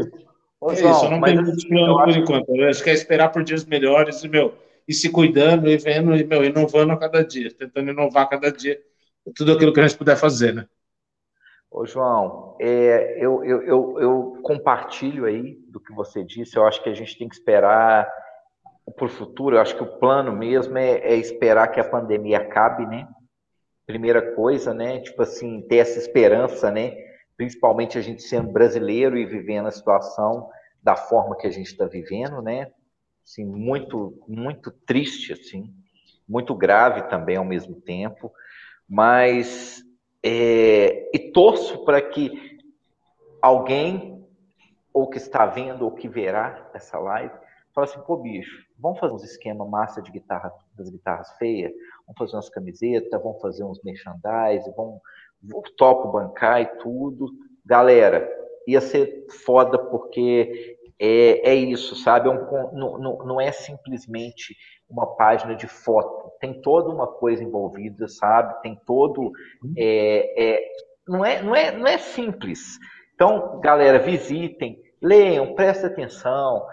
[0.61, 2.55] Ô, é João, isso, eu não tenho muitos planos por enquanto.
[2.55, 4.53] Eu acho que é esperar por dias melhores e, meu,
[4.87, 8.51] e se cuidando e vendo e meu, inovando a cada dia, tentando inovar a cada
[8.51, 8.79] dia,
[9.35, 10.67] tudo aquilo que a gente puder fazer, né?
[11.69, 16.57] Ô, João, é, eu, eu, eu, eu, compartilho aí do que você disse.
[16.57, 18.11] Eu acho que a gente tem que esperar
[18.95, 19.55] para o futuro.
[19.55, 23.07] Eu acho que o plano mesmo é, é, esperar que a pandemia acabe, né?
[23.87, 24.99] Primeira coisa, né?
[24.99, 27.10] Tipo assim, ter essa esperança, né?
[27.41, 30.47] Principalmente a gente sendo brasileiro e vivendo a situação
[30.79, 32.71] da forma que a gente está vivendo, né?
[33.25, 35.73] Assim, muito, muito triste, assim,
[36.29, 38.31] muito grave também ao mesmo tempo.
[38.87, 39.83] Mas
[40.21, 42.59] é, e torço para que
[43.41, 44.23] alguém,
[44.93, 47.33] ou que está vendo, ou que verá essa live,
[47.73, 51.71] fale assim, pô, bicho, vamos fazer uns esquema massa de guitarra, das guitarras feias,
[52.05, 55.01] vamos fazer umas camisetas, vamos fazer uns merchandise, vamos,
[55.77, 57.27] topo bancar e tudo.
[57.65, 58.29] Galera,
[58.67, 62.29] ia ser foda porque é, é isso, sabe?
[62.29, 64.55] É um, não, não, não é simplesmente
[64.89, 66.31] uma página de foto.
[66.39, 68.61] Tem toda uma coisa envolvida, sabe?
[68.61, 69.31] Tem todo.
[69.77, 70.63] É, é,
[71.07, 72.77] não, é, não, é, não é simples.
[73.15, 76.65] Então, galera, visitem, leiam, prestem atenção.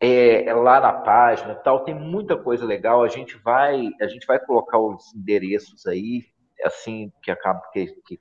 [0.00, 4.26] É, é, lá na página tal tem muita coisa legal a gente vai a gente
[4.26, 6.24] vai colocar os endereços aí
[6.62, 8.18] assim que acaba que, que,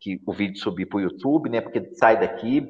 [0.00, 2.66] que o vídeo subir para o YouTube né porque sai daqui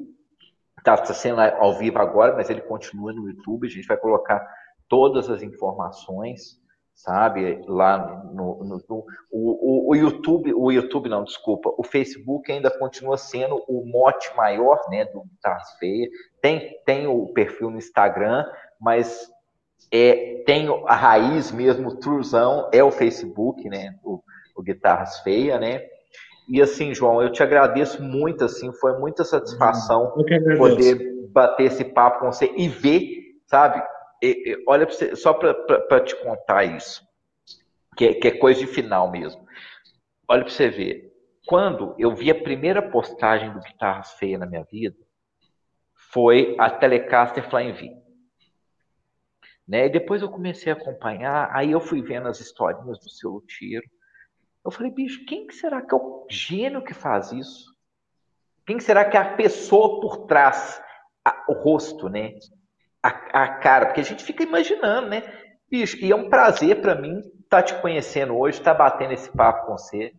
[0.78, 4.46] está tá sendo ao vivo agora mas ele continua no YouTube a gente vai colocar
[4.88, 6.60] todas as informações,
[6.94, 7.62] sabe?
[7.66, 12.70] Lá no, no, no o, o, o, YouTube, o YouTube não, desculpa, o Facebook ainda
[12.70, 16.10] continua sendo o mote maior, né, do Guitarras Feias.
[16.40, 18.44] Tem, tem o perfil no Instagram,
[18.80, 19.28] mas
[19.92, 24.22] é, tem a raiz mesmo, o truzão, é o Facebook, né, o,
[24.56, 25.86] o Guitarras Feias, né?
[26.48, 30.12] E assim, João, eu te agradeço muito, assim, foi muita satisfação
[30.56, 33.82] poder bater esse papo com você e ver, sabe,
[34.66, 37.02] olha, você, só para te contar isso,
[37.96, 39.44] que é, que é coisa de final mesmo.
[40.28, 41.12] Olha para você ver.
[41.46, 44.96] Quando eu vi a primeira postagem do Guitarras Feia na minha vida,
[45.94, 47.96] foi a Telecaster Flying V.
[49.66, 49.86] Né?
[49.86, 53.84] E depois eu comecei a acompanhar, aí eu fui vendo as historinhas do seu tiro.
[54.66, 57.74] Eu falei, bicho, quem que será que é o gênio que faz isso?
[58.66, 60.82] Quem será que é a pessoa por trás,
[61.24, 62.34] a, o rosto, né?
[63.06, 65.22] a, a cara, porque a gente fica imaginando, né?
[65.70, 69.12] Bicho, e é um prazer para mim estar tá te conhecendo hoje, estar tá batendo
[69.12, 70.12] esse papo com você.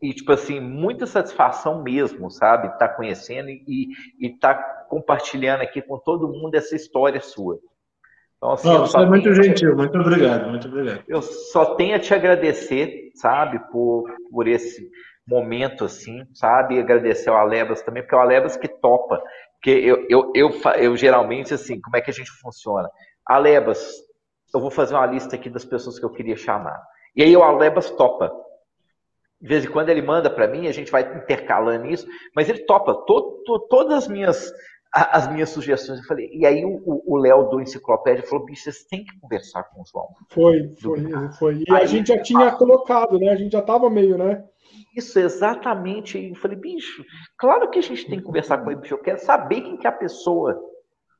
[0.00, 2.68] E, tipo assim, muita satisfação mesmo, sabe?
[2.68, 3.90] Estar tá conhecendo e
[4.20, 7.58] estar tá compartilhando aqui com todo mundo essa história sua.
[8.38, 11.02] Então, assim, oh, você é muito gentil, muito obrigado, muito obrigado.
[11.08, 14.88] Eu só tenho a te agradecer, sabe, por, por esse
[15.26, 16.76] momento, assim, sabe?
[16.76, 19.20] E agradecer ao Alebas também, porque é o Alebas que topa.
[19.54, 22.88] Porque eu, eu, eu, eu, geralmente, assim, como é que a gente funciona?
[23.26, 23.92] Alebas,
[24.54, 26.80] eu vou fazer uma lista aqui das pessoas que eu queria chamar.
[27.14, 28.32] E aí o Alebas topa.
[29.40, 32.60] De vez em quando ele manda para mim, a gente vai intercalando isso, mas ele
[32.60, 34.52] topa to, to, todas as minhas,
[34.92, 35.98] as minhas sugestões.
[35.98, 39.82] Eu falei, e aí o Léo do Enciclopédia falou: bicho, vocês têm que conversar com
[39.82, 40.08] o João.
[40.30, 41.64] Foi, foi, foi.
[41.66, 43.30] E aí, a gente já tinha colocado, né?
[43.30, 44.44] A gente já estava meio, né?
[44.96, 46.28] Isso, exatamente.
[46.28, 47.04] Eu falei, bicho,
[47.36, 48.94] claro que a gente tem que conversar com ele, bicho.
[48.94, 50.58] Eu quero saber quem que é a pessoa.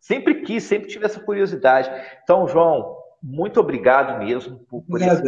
[0.01, 1.91] Sempre quis, sempre tive essa curiosidade.
[2.23, 5.23] Então, João, muito obrigado mesmo por, por esse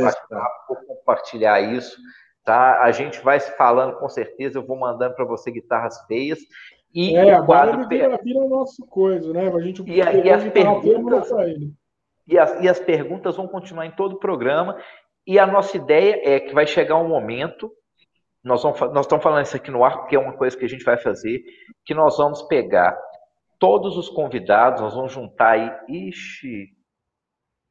[0.66, 1.96] por compartilhar isso.
[2.44, 2.82] Tá?
[2.82, 4.58] A gente vai se falando com certeza.
[4.58, 6.38] Eu vou mandando para você guitarras feias.
[6.92, 9.48] E é, o quadro vira, vira o nosso coisa, né?
[9.48, 11.30] A gente e, e as perguntas
[12.26, 14.76] e as, e as perguntas vão continuar em todo o programa.
[15.26, 17.70] E a nossa ideia é que vai chegar um momento
[18.42, 20.68] nós, vamos, nós estamos falando isso aqui no ar porque é uma coisa que a
[20.68, 21.44] gente vai fazer,
[21.84, 22.98] que nós vamos pegar
[23.58, 26.08] todos os convidados, nós vamos juntar aí.
[26.08, 26.74] Ixi,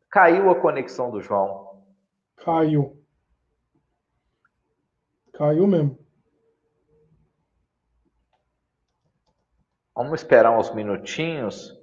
[0.09, 1.83] caiu a conexão do João.
[2.37, 3.03] Caiu.
[5.33, 5.97] Caiu mesmo.
[9.99, 11.77] Vamos esperar uns minutinhos.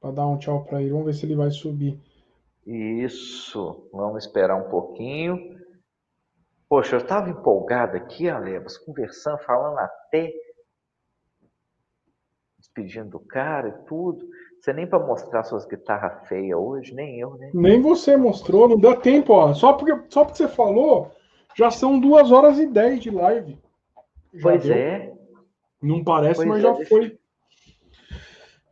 [0.00, 0.90] Para dar um tchau para ele.
[0.90, 1.96] Vamos ver se ele vai subir.
[2.66, 3.88] Isso.
[3.92, 5.56] Vamos esperar um pouquinho.
[6.68, 10.32] Poxa, eu estava empolgado aqui, Alebas, conversando, falando até,
[12.58, 14.28] despedindo do cara e tudo.
[14.58, 17.52] Você nem para mostrar suas guitarras feias hoje, nem eu, né?
[17.54, 19.54] Nem você mostrou, não deu tempo, ó.
[19.54, 21.12] Só porque, só porque você falou,
[21.56, 23.56] já são duas horas e dez de live.
[24.34, 24.74] Já pois deu.
[24.74, 25.21] é.
[25.82, 26.88] Não parece, pois mas é, já deixa...
[26.88, 27.18] foi.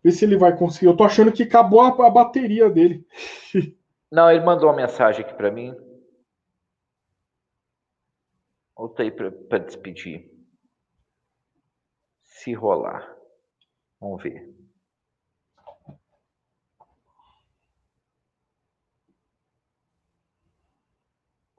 [0.03, 0.87] Vê se ele vai conseguir.
[0.87, 3.07] Eu tô achando que acabou a, a bateria dele.
[4.11, 5.75] Não, ele mandou uma mensagem aqui para mim.
[8.77, 10.31] Voltei para despedir.
[12.23, 13.15] Se rolar.
[14.01, 14.49] Vamos ver.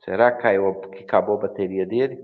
[0.04, 2.20] Será que caiu, que acabou a bateria dele?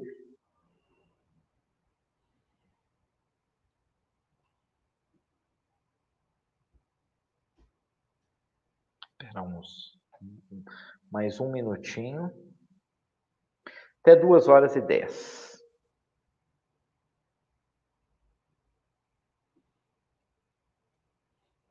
[9.37, 9.99] Espera uns,
[11.11, 12.31] mais um minutinho.
[14.01, 15.61] Até duas horas e dez.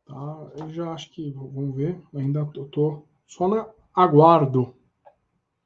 [0.04, 2.00] Tá, eu já acho que vamos ver.
[2.14, 4.72] Ainda estou só na aguardo.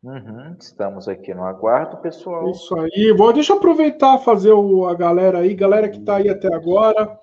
[0.02, 2.48] Uhum, estamos aqui no aguardo, pessoal.
[2.51, 3.12] Isso aí.
[3.14, 7.20] Vou, deixa eu aproveitar fazer o, a galera aí, galera que está aí até agora.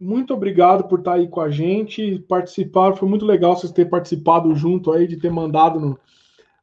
[0.00, 2.96] Muito obrigado por estar aí com a gente, participar.
[2.96, 6.00] Foi muito legal vocês terem participado junto aí, de ter mandado no,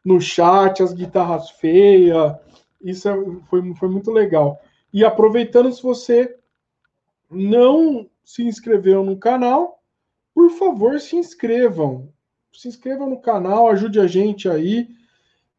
[0.04, 2.36] no chat as guitarras feias.
[2.82, 3.14] Isso é,
[3.48, 4.60] foi, foi muito legal.
[4.92, 6.36] E aproveitando, se você
[7.30, 9.84] não se inscreveu no canal,
[10.34, 12.10] por favor, se inscrevam.
[12.52, 14.88] Se inscrevam no canal, ajude a gente aí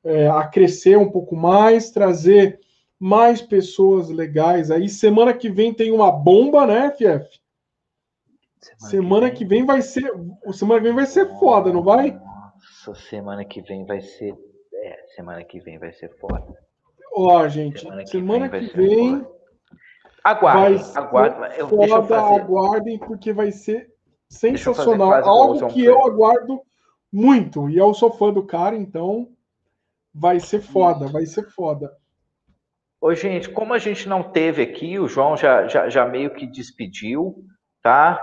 [0.02, 2.58] é, a crescer um pouco mais, trazer
[2.98, 4.88] mais pessoas legais aí.
[4.88, 7.38] Semana que vem tem uma bomba, né, Fief?
[8.60, 9.48] Semana, semana que, vem...
[9.48, 9.66] que, vem...
[9.66, 10.12] vai ser.
[10.52, 12.12] Semana que vem vai ser foda, não vai?
[12.12, 14.34] Nossa, semana que vem vai ser.
[14.74, 16.46] É, semana que vem vai ser foda.
[17.12, 18.68] Ó, gente, semana que semana vem.
[18.68, 19.26] Que vem
[20.24, 21.58] aguardem, aguardem.
[21.58, 23.90] Eu, foda, eu aguardem, porque vai ser
[24.28, 25.12] sensacional.
[25.12, 26.60] Algo que eu aguardo
[27.12, 27.68] muito.
[27.68, 29.28] E eu sou fã do cara, então
[30.14, 31.96] Vai ser foda, vai ser foda.
[33.00, 36.44] Ô, gente, como a gente não teve aqui, o João já, já, já meio que
[36.44, 37.44] despediu,
[37.88, 38.22] tá?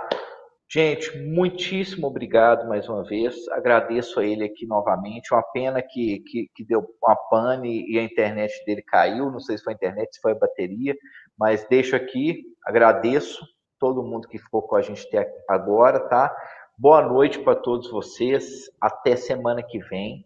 [0.70, 3.48] Gente, muitíssimo obrigado mais uma vez.
[3.48, 5.34] Agradeço a ele aqui novamente.
[5.34, 9.28] Uma pena que, que, que, deu uma pane e a internet dele caiu.
[9.28, 10.94] Não sei se foi a internet, se foi a bateria,
[11.36, 12.44] mas deixo aqui.
[12.64, 13.44] Agradeço
[13.80, 16.32] todo mundo que ficou com a gente até agora, tá?
[16.78, 18.70] Boa noite para todos vocês.
[18.80, 20.24] Até semana que vem,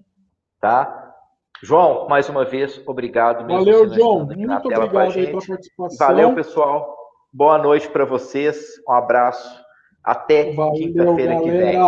[0.60, 1.14] tá?
[1.62, 3.46] João, mais uma vez, obrigado.
[3.46, 4.26] Valeu, João.
[4.26, 6.06] Muito obrigado pela participação.
[6.06, 6.99] Valeu, pessoal.
[7.32, 8.82] Boa noite para vocês.
[8.88, 9.64] Um abraço.
[10.02, 11.80] Até quinta-feira que vem.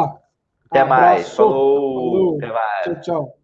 [0.70, 0.88] Até Abraço.
[0.88, 1.34] mais.
[1.34, 1.94] Falou.
[1.94, 2.36] Falou.
[2.36, 2.84] Até mais.
[2.84, 3.41] Tchau, tchau.